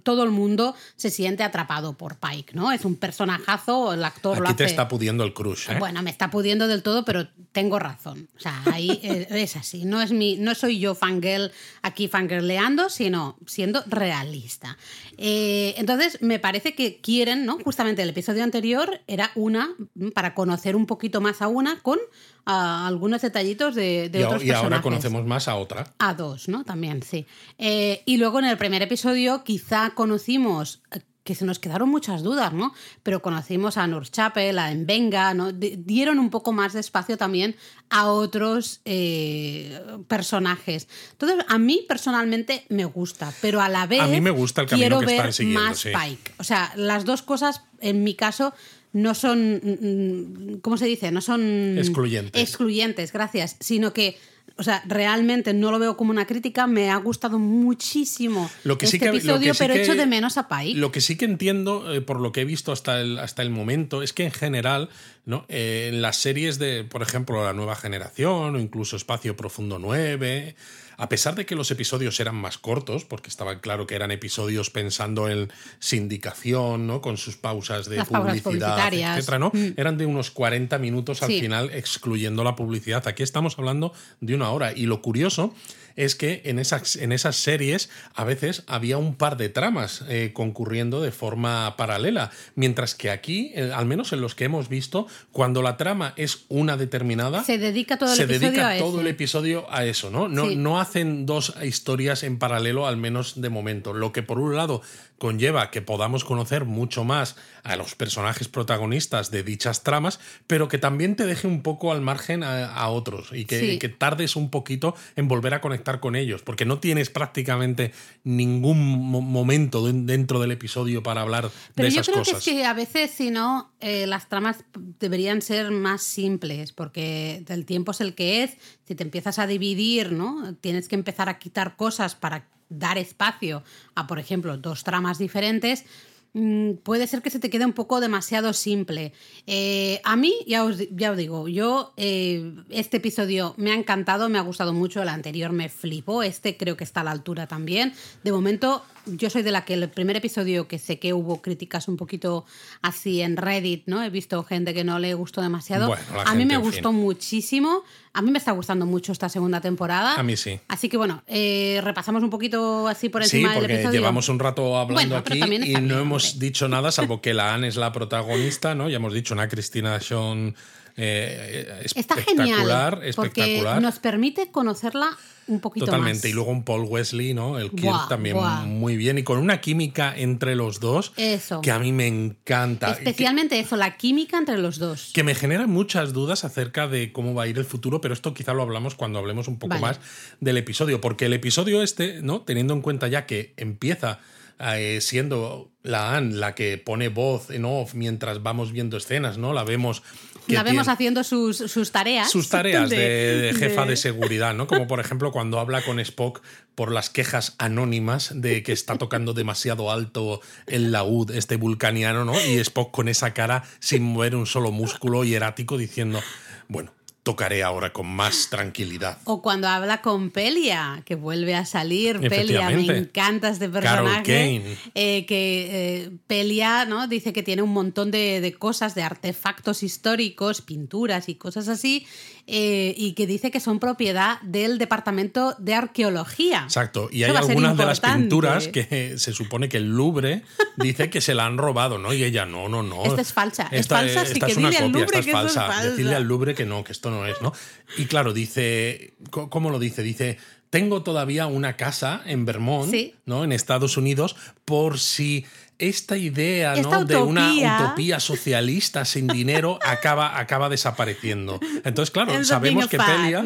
todo 0.04 0.24
el 0.24 0.32
mundo 0.32 0.76
se 0.96 1.10
siente 1.10 1.44
atrapado 1.44 1.98
por 1.98 2.18
Pike, 2.18 2.54
¿no? 2.54 2.72
Es 2.72 2.86
un 2.86 2.96
personajazo, 2.96 3.94
el 3.94 4.04
actor 4.04 4.34
Aquí 4.34 4.42
lo 4.42 4.48
hace. 4.50 4.58
te 4.58 4.66
está 4.66 4.88
pudiendo 4.88 5.24
el 5.24 5.34
crush, 5.34 5.70
¿eh? 5.70 5.76
Bueno, 5.80 6.02
me 6.02 6.10
está 6.10 6.30
pudiendo 6.30 6.68
del 6.68 6.84
todo, 6.84 7.04
pero 7.06 7.28
tengo 7.52 7.80
razón. 7.80 8.30
O 8.36 8.40
sea, 8.40 8.62
ahí 8.72 9.00
es 9.30 9.56
así. 9.56 9.86
No, 9.86 10.02
es 10.02 10.12
mi, 10.12 10.38
no 10.38 10.56
soy 10.56 10.80
yo 10.80 10.96
fangirl 10.96 11.52
aquí 11.82 12.08
fangirleando, 12.08 12.90
sino 12.90 13.38
siendo 13.46 13.84
realista. 13.88 14.78
Eh, 15.18 15.76
entonces, 15.78 16.22
me 16.22 16.40
parece 16.40 16.76
que 16.76 17.00
quieren, 17.02 17.46
¿no? 17.46 17.60
Justamente 17.60 18.02
el 18.02 18.10
episodio 18.10 18.44
anterior 18.44 19.02
era 19.08 19.32
una, 19.36 19.70
para 20.14 20.34
conocer 20.34 20.76
un 20.76 20.86
poquito 20.86 21.22
más 21.22 21.42
a 21.42 21.48
una, 21.48 21.80
con 21.82 22.00
algunos 22.46 23.22
detallitos 23.22 23.76
de, 23.76 24.10
de 24.10 24.20
y, 24.20 24.24
otros 24.24 24.44
y 24.44 24.52
ahora 24.52 24.82
conocemos 24.82 25.26
más 25.26 25.48
a 25.48 25.56
otra. 25.56 25.94
A 26.00 26.14
dos, 26.14 26.50
¿no? 26.50 26.64
También, 26.64 27.04
sí. 27.04 27.26
Eh, 27.58 28.04
y 28.06 28.18
luego 28.18 28.40
en 28.40 28.46
el 28.46 28.58
primer 28.58 28.82
episodio 28.82 29.44
quizá 29.44 29.92
conocimos 29.92 30.82
que 31.24 31.36
se 31.36 31.46
nos 31.46 31.60
quedaron 31.60 31.90
muchas 31.90 32.22
dudas, 32.22 32.52
¿no? 32.54 32.74
Pero 33.02 33.22
conocimos 33.22 33.78
a 33.78 33.90
Chapel, 34.12 34.60
a 34.60 34.72
Envenga, 34.72 35.34
¿no? 35.34 35.52
dieron 35.54 36.20
un 36.20 36.30
poco 36.30 36.52
más 36.52 36.74
de 36.74 36.82
espacio 36.82 37.18
también 37.18 37.56
a 37.90 38.08
otros 38.08 38.82
eh, 38.84 39.82
personajes. 40.08 40.88
Entonces, 41.12 41.46
a 41.48 41.58
mí 41.58 41.86
personalmente 41.88 42.66
me 42.70 42.86
gusta, 42.86 43.34
pero 43.42 43.62
a 43.62 43.70
la 43.70 43.88
vez 43.88 44.02
a 44.02 44.08
mí 44.08 44.20
me 44.20 44.32
gusta 44.32 44.64
el 44.64 44.68
quiero 44.68 45.00
que 45.00 45.06
ver 45.06 45.46
más 45.46 45.84
Pike. 45.84 46.34
O 46.40 46.44
sea, 46.44 46.74
las 46.76 47.06
dos 47.06 47.22
cosas, 47.22 47.64
en 47.80 48.04
mi 48.04 48.16
caso, 48.16 48.54
no 48.94 49.16
son, 49.16 49.62
mm, 49.64 50.60
¿cómo 50.62 50.78
se 50.78 50.86
dice? 50.86 51.12
No 51.12 51.22
son 51.22 51.78
excluyentes. 51.78 52.42
Excluyentes, 52.42 53.12
gracias, 53.12 53.58
sino 53.60 53.92
que 53.94 54.18
o 54.56 54.62
sea, 54.62 54.84
realmente 54.86 55.54
no 55.54 55.72
lo 55.72 55.80
veo 55.80 55.98
como 55.98 56.12
una 56.12 56.28
crítica, 56.28 56.68
me 56.68 56.92
ha 56.92 56.98
gustado 56.98 57.40
muchísimo 57.40 58.52
lo 58.64 58.78
que 58.78 58.86
este 58.86 58.98
sí 58.98 59.04
que, 59.04 59.10
episodio, 59.10 59.54
pero 59.58 59.74
echo 59.74 59.96
de 59.96 60.06
menos 60.06 60.38
a 60.38 60.48
Pai. 60.48 60.76
Lo 60.76 60.92
que 60.92 61.02
sí 61.02 61.18
que 61.18 61.26
entiendo, 61.26 61.92
eh, 61.92 62.02
por 62.02 62.20
lo 62.20 62.32
que 62.32 62.42
he 62.42 62.46
visto 62.46 62.72
hasta 62.72 63.02
el, 63.02 63.18
hasta 63.18 63.42
el 63.42 63.50
momento, 63.50 64.04
es 64.04 64.14
que 64.14 64.26
en 64.26 64.32
general, 64.32 64.90
¿no? 65.26 65.46
Eh, 65.50 65.90
en 65.92 66.04
las 66.04 66.18
series 66.18 66.60
de, 66.60 66.84
por 66.84 67.02
ejemplo, 67.02 67.44
La 67.44 67.54
Nueva 67.54 67.76
Generación 67.76 68.56
o 68.56 68.60
incluso 68.60 68.96
Espacio 68.96 69.36
Profundo 69.36 69.80
9, 69.80 70.56
a 71.04 71.10
pesar 71.10 71.36
de 71.36 71.46
que 71.46 71.58
los 71.58 71.70
episodios 71.70 72.18
eran 72.22 72.36
más 72.36 72.58
cortos, 72.58 73.04
porque 73.04 73.28
estaba 73.28 73.60
claro 73.60 73.86
que 73.86 73.94
eran 73.94 74.12
episodios 74.12 74.70
pensando 74.70 75.28
en 75.28 75.52
sindicación, 75.80 76.88
¿no? 76.88 77.02
Con 77.02 77.18
sus 77.18 77.36
pausas 77.36 77.90
de 77.90 78.02
publicidad, 78.06 78.94
etcétera, 78.94 79.38
¿no? 79.38 79.52
Mm. 79.54 79.74
Eran 79.76 79.98
de 79.98 80.06
unos 80.06 80.32
40 80.32 80.78
minutos 80.78 81.22
al 81.22 81.28
final, 81.28 81.72
excluyendo 81.74 82.46
la 82.46 82.56
publicidad. 82.56 83.06
Aquí 83.06 83.22
estamos 83.22 83.60
hablando 83.60 83.92
de 84.22 84.34
una 84.34 84.52
hora. 84.52 84.72
Y 84.72 84.86
lo 84.86 85.02
curioso 85.02 85.54
es 85.96 86.16
que 86.16 86.42
en 86.46 86.60
esas, 86.60 86.96
en 86.96 87.12
esas 87.12 87.36
series 87.36 87.90
a 88.16 88.24
veces 88.24 88.64
había 88.68 88.98
un 88.98 89.16
par 89.16 89.38
de 89.38 89.50
tramas 89.50 90.04
eh, 90.10 90.32
concurriendo 90.34 91.02
de 91.02 91.12
forma 91.12 91.76
paralela, 91.78 92.32
mientras 92.56 92.96
que 92.96 93.10
aquí, 93.10 93.52
eh, 93.56 93.72
al 93.74 93.86
menos 93.86 94.14
en 94.14 94.22
los 94.22 94.36
que 94.36 94.46
hemos 94.46 94.70
visto, 94.70 95.08
cuando 95.32 95.62
la 95.62 95.78
trama 95.78 96.14
es 96.18 96.46
una 96.50 96.78
determinada, 96.78 97.44
se 97.44 97.58
dedica 97.58 97.98
todo 97.98 98.12
el, 98.12 98.18
se 98.18 98.24
episodio, 98.24 98.50
dedica 98.50 98.70
a 98.72 98.78
todo 98.78 99.02
el 99.02 99.08
episodio 99.08 99.66
a 99.72 99.86
eso, 99.86 100.10
¿no? 100.10 100.28
No, 100.28 100.46
no 100.48 100.80
hacen 100.80 101.26
dos 101.26 101.54
historias 101.64 102.24
en 102.24 102.40
paralelo, 102.40 102.88
al 102.88 102.98
menos 102.98 103.42
de 103.42 103.50
momento. 103.50 103.94
Lo 103.94 104.12
que 104.12 104.24
por 104.24 104.40
un 104.40 104.56
lado 104.56 104.82
conlleva 105.24 105.72
que 105.72 105.82
podamos 105.82 106.26
conocer 106.26 106.66
mucho 106.66 107.06
más 107.06 107.38
a 107.64 107.78
los 107.78 107.96
personajes 107.96 108.50
protagonistas 108.50 109.32
de 109.32 109.42
dichas 109.42 109.82
tramas, 109.82 110.20
pero 110.48 110.68
que 110.68 110.78
también 110.78 111.16
te 111.16 111.26
deje 111.26 111.48
un 111.48 111.62
poco 111.62 111.94
al 111.94 112.02
margen 112.02 112.44
a, 112.44 112.90
otros 112.90 113.30
y 113.32 113.46
que, 113.46 113.80
que, 113.80 113.88
tardes 113.88 114.36
un 114.36 114.50
poquito 114.50 114.96
en 115.16 115.30
volver 115.30 115.54
a 115.54 115.62
conectar 115.62 116.02
con 116.02 116.18
ellos, 116.18 116.42
porque 116.42 116.66
no 116.66 116.80
tienes 116.80 117.10
prácticamente 117.10 117.94
ningún 118.26 119.00
momento 119.00 119.90
dentro 119.90 120.42
del 120.42 120.52
episodio 120.52 121.04
para 121.04 121.22
hablar 121.22 121.50
de 121.78 121.88
esas 121.88 122.10
cosas. 122.10 122.16
Pero 122.16 122.18
yo 122.18 122.24
creo 122.24 122.24
que 122.26 122.32
es 122.32 122.44
que 122.44 122.66
a 122.66 122.74
veces, 122.74 123.12
si 123.12 123.32
no, 123.32 123.72
eh, 123.80 124.06
las 124.08 124.28
tramas 124.28 124.66
deberían 125.00 125.42
ser 125.42 125.72
más 125.72 126.04
simples, 126.04 126.74
porque 126.74 127.46
el 127.48 127.66
tiempo 127.66 127.92
es 127.92 128.02
el 128.02 128.14
que 128.14 128.44
es, 128.44 128.58
si 128.86 128.94
te 128.94 129.04
empiezas 129.04 129.40
a 129.40 129.48
dividir, 129.48 130.12
¿no? 130.12 130.54
Tienes 130.56 130.90
que 130.90 130.96
empezar 130.96 131.30
a 131.30 131.40
quitar 131.40 131.78
cosas 131.78 132.14
para 132.14 132.50
dar 132.78 132.98
espacio 132.98 133.64
a, 133.96 134.08
por 134.08 134.20
ejemplo, 134.20 134.58
dos 134.58 134.84
tramas 134.84 135.18
diferentes, 135.18 135.86
mm, 136.34 136.74
puede 136.84 137.08
ser 137.08 137.22
que 137.22 137.30
se 137.30 137.40
te 137.40 137.50
quede 137.50 137.66
un 137.66 137.74
poco 137.74 138.00
demasiado 138.00 138.54
simple. 138.54 139.14
Eh, 139.48 140.02
a 140.04 140.16
mí, 140.16 140.34
ya 140.48 140.64
os, 140.64 140.78
ya 140.92 141.12
os 141.12 141.18
digo, 141.18 141.48
yo 141.48 141.94
eh, 141.98 142.54
este 142.70 142.98
episodio 142.98 143.54
me 143.58 143.72
ha 143.72 143.76
encantado, 143.76 144.30
me 144.30 144.40
ha 144.40 144.42
gustado 144.42 144.74
mucho, 144.74 145.02
el 145.02 145.10
anterior 145.10 145.52
me 145.52 145.70
flipó, 145.70 146.24
este 146.24 146.58
creo 146.58 146.78
que 146.78 146.84
está 146.84 147.02
a 147.02 147.06
la 147.06 147.12
altura 147.12 147.48
también. 147.48 147.94
De 148.24 148.32
momento, 148.32 148.84
yo 149.06 149.30
soy 149.30 149.42
de 149.44 149.52
la 149.52 149.66
que 149.66 149.74
el 149.74 149.90
primer 149.90 150.16
episodio 150.18 150.68
que 150.68 150.80
sé 150.80 151.00
que 151.00 151.14
hubo 151.14 151.42
críticas 151.42 151.88
un 151.88 151.98
poquito 151.98 152.46
así 152.82 153.22
en 153.22 153.38
Reddit, 153.38 153.84
¿no? 153.88 154.02
He 154.04 154.10
visto 154.10 154.44
gente 154.44 154.74
que 154.74 154.84
no 154.84 155.00
le 155.00 155.14
gustó 155.14 155.42
demasiado. 155.42 155.88
Bueno, 155.88 156.04
a 156.26 156.34
mí 156.36 156.46
me 156.46 156.58
gustó 156.58 156.92
fin. 156.92 157.00
muchísimo. 157.02 157.84
A 158.14 158.22
mí 158.22 158.30
me 158.32 158.38
está 158.38 158.52
gustando 158.52 158.86
mucho 158.86 159.12
esta 159.12 159.28
segunda 159.30 159.60
temporada. 159.62 160.16
A 160.16 160.24
mí 160.24 160.38
sí. 160.38 160.60
Así 160.68 160.88
que 160.90 160.98
bueno, 160.98 161.24
eh, 161.28 161.80
repasamos 161.84 162.24
un 162.24 162.30
poquito 162.30 162.88
así 162.88 163.10
por 163.10 163.24
Sí, 163.26 163.38
encima 163.38 163.54
del 163.54 163.62
porque 163.62 163.74
episodio. 163.76 164.00
llevamos 164.00 164.30
un 164.30 164.40
rato 164.40 164.78
hablando 164.78 165.16
Bueno, 165.16 165.16
aquí 165.18 165.34
y 165.34 165.42
está 165.42 165.46
no 165.82 165.88
bien, 165.88 165.92
hemos 166.00 166.34
hombre. 166.34 166.46
dicho 166.48 166.68
nada, 166.68 166.92
salvo 166.92 167.22
que 167.22 167.34
la 167.34 167.54
Anne 167.54 167.68
es 167.68 167.76
la 167.76 167.92
protagonista, 167.92 168.76
¿no? 168.76 168.90
Ya 168.90 168.98
hemos 168.98 169.14
dicho, 169.14 169.34
una 169.34 169.48
Cristina 169.48 170.00
Sean 170.00 170.56
eh, 170.96 171.82
Está 171.96 172.16
espectacular, 172.16 173.00
genial. 173.02 173.14
Porque 173.16 173.42
espectacular. 173.42 173.82
nos 173.82 174.00
permite 174.00 174.52
conocerla 174.52 175.18
un 175.48 175.60
poquito 175.60 175.86
Totalmente. 175.86 176.20
más. 176.20 176.26
Y 176.26 176.34
luego 176.34 176.52
un 176.52 176.64
Paul 176.64 176.86
Wesley, 176.88 177.34
¿no? 177.34 177.58
El 177.60 177.70
Kirk 177.72 177.84
Buah, 177.84 178.08
también 178.08 178.36
buah. 178.36 178.66
muy 178.66 178.98
bien. 178.98 179.18
Y 179.18 179.24
con 179.24 179.38
una 179.40 179.62
química 179.62 180.14
entre 180.16 180.56
los 180.56 180.80
dos 180.80 181.14
Eso. 181.18 181.62
que 181.62 181.72
a 181.72 181.80
mí 181.80 181.92
me 181.92 182.08
encanta. 182.08 182.92
Especialmente 182.92 183.60
eso, 183.60 183.76
la 183.76 183.98
química 183.98 184.38
entre 184.38 184.58
los 184.58 184.80
dos. 184.80 185.12
Que 185.14 185.24
me 185.24 185.36
genera 185.36 185.68
muchas 185.68 186.14
dudas 186.14 186.44
acerca 186.44 186.88
de 186.88 187.12
cómo 187.12 187.34
va 187.34 187.44
a 187.44 187.48
ir 187.48 187.58
el 187.58 187.66
futuro, 187.66 188.02
pero 188.02 188.14
esto 188.14 188.34
quizá 188.34 188.54
lo 188.54 188.62
hablamos 188.62 188.96
cuando 188.96 189.20
hablemos 189.20 189.48
un 189.48 189.60
poco 189.60 189.70
Vale. 189.72 189.82
más 189.82 190.00
del 190.40 190.58
episodio, 190.58 191.02
porque 191.02 191.26
el 191.26 191.34
episodio 191.34 191.84
este, 191.84 192.22
¿no? 192.22 192.42
Teniendo 192.42 192.74
en 192.74 192.82
cuenta 192.82 193.08
ya 193.08 193.26
que 193.26 193.54
empieza 193.58 194.20
eh, 194.60 195.00
siendo 195.02 195.72
la 195.84 196.16
Anne 196.16 196.36
la 196.36 196.56
que 196.56 196.78
pone 196.78 197.10
voz 197.10 197.50
en 197.50 197.66
off 197.66 197.94
mientras 197.94 198.42
vamos 198.42 198.72
viendo 198.72 198.98
escenas, 198.98 199.38
¿no? 199.38 199.54
La 199.54 199.64
vemos 199.64 200.02
que 200.48 200.54
la 200.54 200.64
vemos 200.64 200.88
haciendo 200.90 201.24
sus, 201.24 201.58
sus 201.58 201.92
tareas. 201.92 202.30
sus 202.30 202.50
tareas 202.50 202.90
de, 202.90 202.98
de 202.98 203.54
jefa 203.54 203.84
de... 203.84 203.92
de- 203.92 203.98
seguridad, 203.98 204.54
¿no? 204.54 204.68
Como 204.68 204.88
por 204.88 205.00
ejemplo 205.00 205.32
cuando 205.32 205.60
habla 205.60 205.82
con 205.82 206.00
Spock 206.00 206.42
por 206.76 206.92
las 206.92 207.10
quejas 207.10 207.56
anónimas 207.60 208.32
de 208.34 208.64
que 208.64 208.72
está 208.72 208.98
tocando 208.98 209.34
demasiado 209.34 209.92
alto 209.92 210.42
el 210.68 210.92
laúd 210.92 211.32
este 211.32 211.56
vulcaniano, 211.56 212.26
¿no? 212.26 212.34
Y 212.46 212.58
Spock 212.60 212.92
con 212.92 213.08
esa 213.08 213.34
cara 213.34 213.64
sin 213.80 214.04
mover 214.04 214.36
un 214.36 214.46
solo 214.46 214.72
músculo 214.72 215.24
y 215.24 215.34
erático 215.34 215.78
diciendo, 215.78 216.22
bueno, 216.68 216.94
tocaré 217.24 217.64
ahora 217.64 217.94
con 217.94 218.08
más 218.08 218.50
tranquilidad. 218.50 219.18
O 219.24 219.42
cuando 219.42 219.70
habla 219.70 220.02
con 220.02 220.30
Pelia, 220.30 221.02
que 221.06 221.16
vuelve 221.16 221.56
a 221.56 221.66
salir. 221.66 222.20
Pelia, 222.20 222.70
me 222.70 222.86
encanta 222.86 223.50
este 223.50 223.70
personaje. 223.70 224.78
Eh, 224.94 225.26
que 225.26 226.04
eh, 226.06 226.12
Pelia 226.28 226.86
¿no? 226.86 227.08
dice 227.08 227.32
que 227.32 227.42
tiene 227.42 227.62
un 227.62 227.72
montón 227.72 228.12
de, 228.12 228.42
de 228.42 228.54
cosas, 228.54 228.94
de 228.94 229.04
artefactos 229.04 229.84
históricos, 229.84 230.62
pinturas 230.62 231.30
y 231.30 231.36
cosas 231.36 231.70
así, 231.70 232.06
eh, 232.46 232.94
y 232.98 233.14
que 233.14 233.26
dice 233.26 233.52
que 233.52 233.60
son 233.62 233.80
propiedad 233.80 234.42
del 234.42 234.78
Departamento 234.78 235.56
de 235.60 235.76
Arqueología. 235.76 236.64
Exacto, 236.64 237.08
y 237.12 237.24
Eso 237.24 237.32
hay 237.32 237.38
algunas 237.38 237.78
de 237.78 237.86
las 237.86 238.00
pinturas 238.02 238.68
que 238.68 239.18
se 239.18 239.32
supone 239.32 239.70
que 239.70 239.78
el 239.78 239.90
Louvre 239.96 240.44
dice 240.78 241.10
que 241.10 241.22
se 241.22 241.34
la 241.34 241.46
han 241.46 241.58
robado, 241.58 241.98
¿no? 242.00 242.14
Y 242.14 242.24
ella, 242.24 242.46
no, 242.46 242.68
no, 242.68 242.84
no. 242.84 243.06
Esta 243.06 243.22
es 243.22 243.32
falsa, 243.32 243.70
es 243.72 243.82
Esta, 243.82 243.98
falsa, 244.00 244.22
así 244.22 244.34
esta 244.34 244.46
que 244.48 244.52
es 244.52 244.58
una 244.58 244.70
copia, 244.70 244.88
Louvre 244.88 245.04
esta 245.06 245.20
es 245.20 245.26
es 245.28 245.32
falsa. 245.32 245.68
falsa. 245.68 245.90
Decirle 245.92 246.16
al 246.16 246.24
Louvre 246.24 246.54
que 246.54 246.66
no, 246.66 246.84
que 246.84 246.92
esto 246.92 247.10
no 247.12 247.26
es, 247.26 247.42
¿no? 247.42 247.54
Y 247.98 248.06
claro, 248.06 248.34
dice, 248.34 249.14
¿cómo 249.30 249.70
lo 249.70 249.80
dice? 249.80 250.04
Dice, 250.04 250.38
tengo 250.70 251.04
todavía 251.04 251.48
una 251.48 251.78
casa 251.78 252.22
en 252.26 252.46
Vermont, 252.46 252.92
Sí. 252.92 253.14
¿no? 253.26 253.44
En 253.44 253.52
Estados 253.52 253.96
Unidos, 253.96 254.36
por 254.66 255.00
si 255.00 255.46
esta 255.88 256.18
idea 256.18 256.74
Esta 256.74 257.00
¿no? 257.00 257.06
de 257.06 257.18
una 257.18 257.54
utopía. 257.54 258.20
socialista 258.20 259.06
sin 259.06 259.28
dinero 259.28 259.80
acaba, 259.86 260.40
acaba 260.40 260.70
desapareciendo. 260.70 261.60
Entonces, 261.84 262.12
claro, 262.12 262.44
sabemos 262.44 262.88
que 262.88 262.98
a 262.98 263.04
fad, 263.04 263.16
Pelia, 263.24 263.46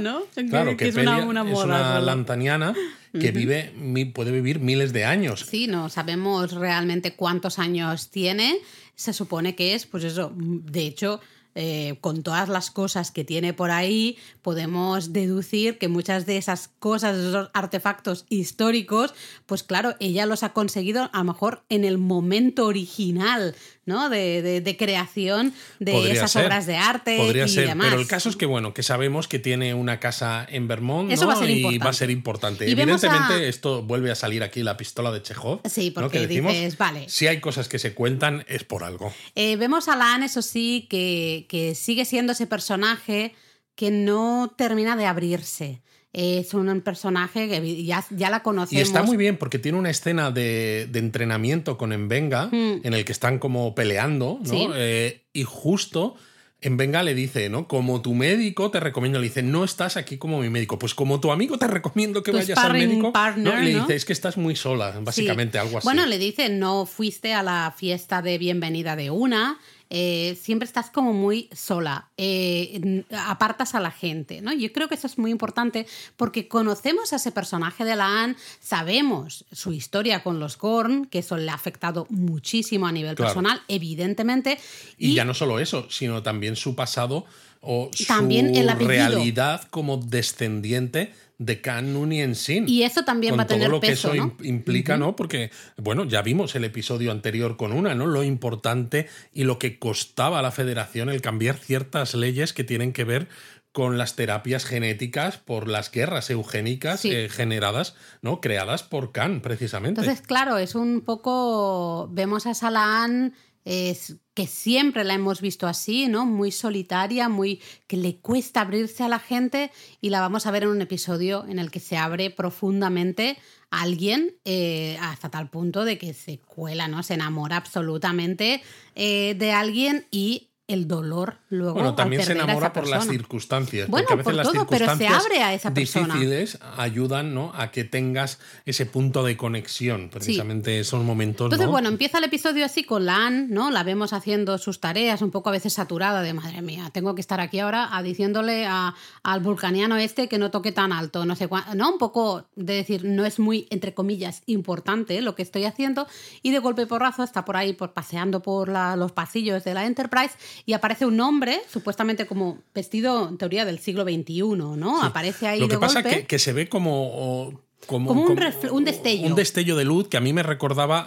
claro, 0.49 0.71
que 0.71 0.77
que, 0.77 0.87
es 0.89 0.95
una- 0.95 1.11
Pelia 1.15 1.25
una 1.29 1.43
moda 1.43 1.99
lantaniana 1.99 2.73
que 3.19 3.31
vive, 3.31 3.73
puede 4.13 4.31
vivir 4.31 4.59
miles 4.59 4.93
de 4.93 5.05
años. 5.05 5.45
Sí, 5.49 5.67
no 5.67 5.89
sabemos 5.89 6.51
realmente 6.51 7.13
cuántos 7.15 7.57
años 7.59 8.09
tiene. 8.09 8.59
Se 8.95 9.13
supone 9.13 9.55
que 9.55 9.73
es, 9.75 9.85
pues 9.85 10.03
eso, 10.03 10.31
de 10.35 10.81
hecho, 10.81 11.19
eh, 11.59 11.97
con 12.01 12.21
todas 12.21 12.49
las 12.49 12.69
cosas 12.69 13.09
que 13.09 13.23
tiene 13.23 13.51
por 13.51 13.71
ahí, 13.71 14.15
podemos 14.43 15.11
deducir 15.11 15.79
que 15.79 15.87
muchas 15.87 16.27
de 16.27 16.37
esas 16.37 16.67
cosas, 16.67 17.17
esos 17.17 17.49
artefactos 17.51 18.27
históricos, 18.29 19.15
pues 19.47 19.63
claro, 19.63 19.95
ella 19.99 20.27
los 20.27 20.43
ha 20.43 20.53
conseguido 20.53 21.09
a 21.11 21.17
lo 21.17 21.23
mejor 21.23 21.63
en 21.69 21.83
el 21.83 21.97
momento 21.97 22.67
original, 22.67 23.55
¿no? 23.87 24.09
De, 24.09 24.43
de- 24.43 24.61
de 24.61 24.77
creación 24.77 25.53
de 25.79 25.91
Podría 25.93 26.13
esas 26.13 26.31
ser, 26.33 26.45
obras 26.45 26.67
de 26.67 26.75
arte 26.77 27.17
Podría 27.17 27.45
y 27.45 27.49
ser, 27.49 27.69
demás. 27.69 27.87
pero 27.89 27.99
el 27.99 28.07
caso 28.07 28.29
es 28.29 28.35
que 28.35 28.45
bueno, 28.45 28.73
que 28.75 28.83
sabemos 28.83 29.27
que 29.27 29.39
tiene 29.39 29.73
una 29.73 29.99
casa 29.99 30.45
en 30.47 30.67
Vermont, 30.67 31.11
Eso 31.11 31.23
¿no? 31.23 31.29
va 31.29 31.33
a 31.33 31.37
ser 31.39 31.49
y 31.49 31.53
importante. 31.53 31.83
va 31.85 31.89
a 31.89 31.93
ser 31.93 32.09
importante. 32.11 32.67
Y 32.67 32.71
Evidentemente, 32.73 33.33
a- 33.33 33.43
esto 33.43 33.81
vuelve 33.81 34.11
a 34.11 34.15
salir 34.15 34.43
aquí 34.43 34.61
la 34.61 34.77
pistola 34.77 35.11
de 35.11 35.23
Chekhov. 35.23 35.61
Sí, 35.67 35.87
¿no? 35.95 36.01
porque 36.03 36.19
Que 36.19 36.27
decimos, 36.27 36.53
dices, 36.53 36.77
vale. 36.77 37.09
Si 37.09 37.25
hay 37.25 37.39
cosas 37.39 37.67
que 37.67 37.79
se 37.79 37.93
cuentan, 37.95 38.45
es 38.47 38.63
por 38.63 38.83
algo. 38.83 39.11
Eh, 39.35 39.55
vemos 39.55 39.87
a 39.87 39.95
la 39.95 40.13
Anne, 40.13 40.27
eso 40.27 40.41
sí, 40.43 40.85
que, 40.89 41.45
que 41.49 41.73
sigue 41.73 42.05
siendo 42.05 42.33
ese 42.33 42.45
personaje 42.45 43.33
que 43.75 43.89
no 43.91 44.53
termina 44.57 44.95
de 44.97 45.05
abrirse. 45.05 45.81
Es 46.13 46.53
un 46.53 46.81
personaje 46.81 47.47
que 47.47 47.83
ya, 47.83 48.03
ya 48.09 48.29
la 48.29 48.37
Y 48.37 48.41
conocemos. 48.41 48.81
está 48.81 49.03
muy 49.03 49.17
bien 49.17 49.37
porque 49.37 49.59
tiene 49.59 49.77
una 49.77 49.89
escena 49.89 50.31
de, 50.31 50.87
de 50.89 50.99
entrenamiento 50.99 51.77
con 51.77 51.93
Envenga 51.93 52.47
Mm. 52.47 52.81
en 52.83 52.93
el 52.93 53.05
que 53.05 53.11
están 53.11 53.39
como 53.39 53.75
peleando, 53.75 54.39
¿no? 54.43 54.49
Sí. 54.49 54.67
Eh, 54.75 55.25
y 55.33 55.43
justo 55.43 56.15
Envenga 56.59 57.03
le 57.03 57.13
dice, 57.13 57.49
¿no? 57.49 57.67
Como 57.67 58.01
tu 58.01 58.15
médico 58.15 58.71
te 58.71 58.79
recomiendo, 58.79 59.19
le 59.19 59.25
dice, 59.27 59.43
no 59.43 59.63
estás 59.63 59.95
aquí 59.95 60.17
como 60.17 60.39
mi 60.41 60.49
médico, 60.49 60.79
pues 60.79 60.95
como 60.95 61.19
tu 61.19 61.31
amigo 61.31 61.59
te 61.59 61.67
recomiendo 61.67 62.23
que 62.23 62.31
Tu 62.31 62.37
vayas 62.37 62.57
al 62.57 62.73
médico. 62.73 63.13
partner, 63.13 63.53
¿no? 63.53 63.61
Y 63.61 63.65
le 63.65 63.73
¿no? 63.73 63.81
dice, 63.81 63.95
es 63.95 64.05
que 64.05 64.13
estás 64.13 64.37
muy 64.37 64.55
sola, 64.55 64.97
básicamente, 65.03 65.59
Sí. 65.59 65.65
algo 65.67 65.77
así. 65.77 65.85
Bueno, 65.85 66.07
le 66.07 66.17
dice, 66.17 66.49
no 66.49 66.87
fuiste 66.87 67.33
a 67.35 67.43
la 67.43 67.75
fiesta 67.77 68.23
de 68.23 68.39
bienvenida 68.39 68.95
de 68.95 69.11
una, 69.11 69.59
eh, 69.89 70.37
siempre 70.41 70.65
estás 70.65 70.89
como 70.89 71.13
muy 71.13 71.49
sola, 71.55 72.09
eh, 72.17 73.03
apartas 73.11 73.75
a 73.75 73.79
la 73.79 73.91
gente, 73.91 74.41
¿no? 74.41 74.53
Yo 74.53 74.71
creo 74.73 74.87
que 74.87 74.95
eso 74.95 75.07
es 75.07 75.17
muy 75.17 75.31
importante 75.31 75.87
porque 76.15 76.47
conocemos 76.47 77.13
a 77.13 77.17
ese 77.17 77.31
personaje 77.31 77.85
de 77.85 77.95
la 77.95 78.23
Anne, 78.23 78.35
sabemos 78.59 79.45
su 79.51 79.73
historia 79.73 80.23
con 80.23 80.39
los 80.39 80.57
Gorn, 80.57 81.05
que 81.05 81.19
eso 81.19 81.37
le 81.37 81.49
ha 81.49 81.53
afectado 81.53 82.05
muchísimo 82.09 82.87
a 82.87 82.91
nivel 82.91 83.15
Claro. 83.15 83.29
personal, 83.33 83.61
evidentemente. 83.67 84.59
Y, 84.97 85.13
ya 85.13 85.25
no 85.25 85.33
solo 85.33 85.59
eso, 85.59 85.87
sino 85.89 86.21
también 86.21 86.55
su 86.55 86.75
pasado 86.75 87.25
o 87.61 87.89
También 88.07 88.53
su 88.53 88.61
el 88.61 88.69
realidad 88.79 89.63
como 89.69 89.97
descendiente 89.97 91.13
de 91.37 91.61
Khan 91.61 91.93
Noonien 91.93 92.35
Sin. 92.35 92.67
Y 92.67 92.83
eso 92.83 93.03
también 93.03 93.31
con 93.31 93.39
va 93.39 93.43
a 93.43 93.47
tener 93.47 93.67
todo 93.67 93.75
lo 93.77 93.81
peso, 93.81 94.11
que 94.11 94.17
eso 94.17 94.33
implica, 94.43 94.97
¿no? 94.97 95.15
Porque, 95.15 95.51
bueno, 95.77 96.05
ya 96.05 96.21
vimos 96.21 96.55
el 96.55 96.63
episodio 96.63 97.11
anterior 97.11 97.57
con 97.57 97.73
una, 97.73 97.93
¿no? 97.93 98.07
Lo 98.07 98.23
importante 98.23 99.07
y 99.33 99.43
lo 99.43 99.59
que 99.59 99.77
costaba 99.77 100.39
a 100.39 100.41
la 100.41 100.51
federación 100.51 101.09
el 101.09 101.21
cambiar 101.21 101.57
ciertas 101.57 102.15
leyes 102.15 102.53
que 102.53 102.63
tienen 102.63 102.91
que 102.91 103.03
ver 103.03 103.27
con 103.71 103.99
las 103.99 104.15
terapias 104.15 104.65
genéticas 104.65 105.37
por 105.37 105.67
las 105.67 105.91
guerras 105.91 106.31
eugénicas 106.31 107.01
Sí. 107.01 107.11
eh, 107.11 107.29
generadas, 107.29 107.93
¿no? 108.23 108.41
Creadas 108.41 108.81
por 108.81 109.11
Khan, 109.11 109.41
precisamente. 109.41 110.01
Entonces, 110.01 110.25
claro, 110.25 110.57
es 110.57 110.73
un 110.73 111.01
poco. 111.01 112.09
Vemos 112.11 112.47
a 112.47 112.55
Salaan. 112.55 113.35
Es 113.69 114.15
que 114.33 114.47
siempre 114.47 115.03
la 115.03 115.13
hemos 115.13 115.41
visto 115.41 115.67
así, 115.67 116.07
¿no? 116.07 116.25
Muy 116.25 116.53
solitaria, 116.53 117.27
muy 117.27 117.61
que 117.85 117.97
le 117.97 118.21
cuesta 118.21 118.61
abrirse 118.61 119.03
a 119.03 119.09
la 119.09 119.19
gente 119.19 119.71
y 119.99 120.09
la 120.09 120.21
vamos 120.21 120.45
a 120.45 120.51
ver 120.51 120.63
en 120.63 120.69
un 120.69 120.81
episodio 120.81 121.45
en 121.49 121.59
el 121.59 121.69
que 121.69 121.81
se 121.81 121.97
abre 121.97 122.29
profundamente 122.29 123.37
a 123.69 123.81
alguien 123.81 124.37
eh, 124.45 124.97
hasta 125.01 125.29
tal 125.29 125.49
punto 125.49 125.83
de 125.83 125.97
que 125.97 126.13
se 126.13 126.39
cuela, 126.39 126.87
¿no? 126.87 127.03
Se 127.03 127.15
enamora 127.15 127.57
absolutamente 127.57 128.63
eh, 128.95 129.35
de 129.37 129.51
alguien 129.51 130.07
y 130.11 130.51
el 130.67 130.87
dolor 130.87 131.37
luego. 131.49 131.75
Bueno, 131.75 131.95
también 131.95 132.21
se 132.21 132.27
perder 132.29 132.43
enamora 132.43 132.73
por 132.73 132.87
las 132.87 133.07
circunstancias. 133.07 133.87
Bueno, 133.89 134.05
porque 134.07 134.13
a 134.13 134.17
veces 134.17 134.25
por 134.25 134.33
las 134.35 134.47
todo, 134.53 134.67
pero 134.67 134.97
se 134.97 135.07
abre 135.07 135.41
a 135.41 135.53
esa 135.53 135.73
persona. 135.73 136.13
difíciles 136.15 136.59
ayudan 136.77 137.33
¿no? 137.33 137.53
a 137.55 137.71
que 137.71 137.83
tengas 137.85 138.39
ese 138.65 138.85
punto 138.85 139.23
de 139.23 139.37
conexión. 139.37 140.09
Precisamente 140.09 140.79
esos 140.79 141.03
momentos. 141.03 141.45
Entonces, 141.45 141.67
¿no? 141.67 141.71
bueno, 141.71 141.87
empieza 141.89 142.17
el 142.17 142.25
episodio 142.25 142.65
así 142.65 142.83
con 142.83 143.05
la 143.05 143.27
Anne, 143.27 143.47
¿no? 143.49 143.71
La 143.71 143.83
vemos 143.83 144.11
haciendo 144.13 144.57
sus 144.57 144.79
tareas, 144.81 145.21
un 145.21 145.31
poco 145.31 145.49
a 145.49 145.51
veces 145.53 145.71
saturada 145.73 146.21
de 146.21 146.33
madre 146.33 146.61
mía, 146.61 146.89
tengo 146.91 147.15
que 147.15 147.21
estar 147.21 147.39
aquí 147.39 147.59
ahora 147.59 147.95
a 147.95 148.03
diciéndole 148.03 148.65
a- 148.65 148.93
al 149.23 149.39
vulcaniano 149.39 149.95
este 149.97 150.27
que 150.27 150.37
no 150.37 150.51
toque 150.51 150.71
tan 150.73 150.91
alto, 150.91 151.25
no 151.25 151.35
sé 151.35 151.47
cuánto, 151.47 151.75
¿no? 151.75 151.91
Un 151.93 151.97
poco 151.97 152.45
de 152.55 152.73
decir, 152.73 153.05
no 153.05 153.25
es 153.25 153.39
muy, 153.39 153.67
entre 153.69 153.93
comillas, 153.93 154.41
importante 154.47 155.21
lo 155.21 155.33
que 155.35 155.43
estoy 155.43 155.63
haciendo, 155.65 156.07
y 156.41 156.51
de 156.51 156.59
golpe 156.59 156.81
y 156.81 156.85
porrazo 156.87 157.23
está 157.23 157.45
por 157.45 157.55
ahí 157.55 157.73
por, 157.73 157.93
paseando 157.93 158.41
por 158.41 158.67
la- 158.69 158.95
los 158.97 159.11
pasillos 159.13 159.63
de 159.63 159.73
la 159.73 159.85
Enterprise 159.85 160.31
y 160.65 160.73
aparece 160.73 161.05
un 161.05 161.19
hombre, 161.19 161.61
supuestamente 161.69 162.25
como 162.25 162.59
vestido, 162.73 163.29
en 163.29 163.37
teoría, 163.37 163.65
del 163.65 163.79
siglo 163.79 164.03
XXI, 164.03 164.41
¿no? 164.77 165.03
Aparece 165.03 165.47
ahí 165.47 165.59
Lo 165.59 165.67
que 165.67 165.75
de 165.75 165.79
pasa 165.79 166.01
golpe. 166.01 166.21
que, 166.21 166.27
que 166.27 166.39
se 166.39 166.53
ve 166.53 166.69
como 166.69 167.09
o, 167.13 167.61
como, 167.85 168.11
un, 168.11 168.39
un, 168.71 168.85
destello. 168.85 169.27
Un 169.27 169.35
destello 169.35 169.75
de 169.75 169.85
luz 169.85 170.07
que 170.07 170.17
a 170.17 170.21
mí 170.21 170.33
me 170.33 170.43
recordaba 170.43 171.05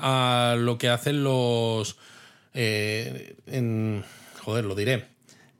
a 0.52 0.57
lo 0.57 0.78
que 0.78 0.88
hacen 0.88 1.25
los... 1.25 1.97
Eh, 2.54 3.37
en, 3.47 4.04
joder, 4.40 4.64
lo 4.64 4.75
diré 4.75 5.07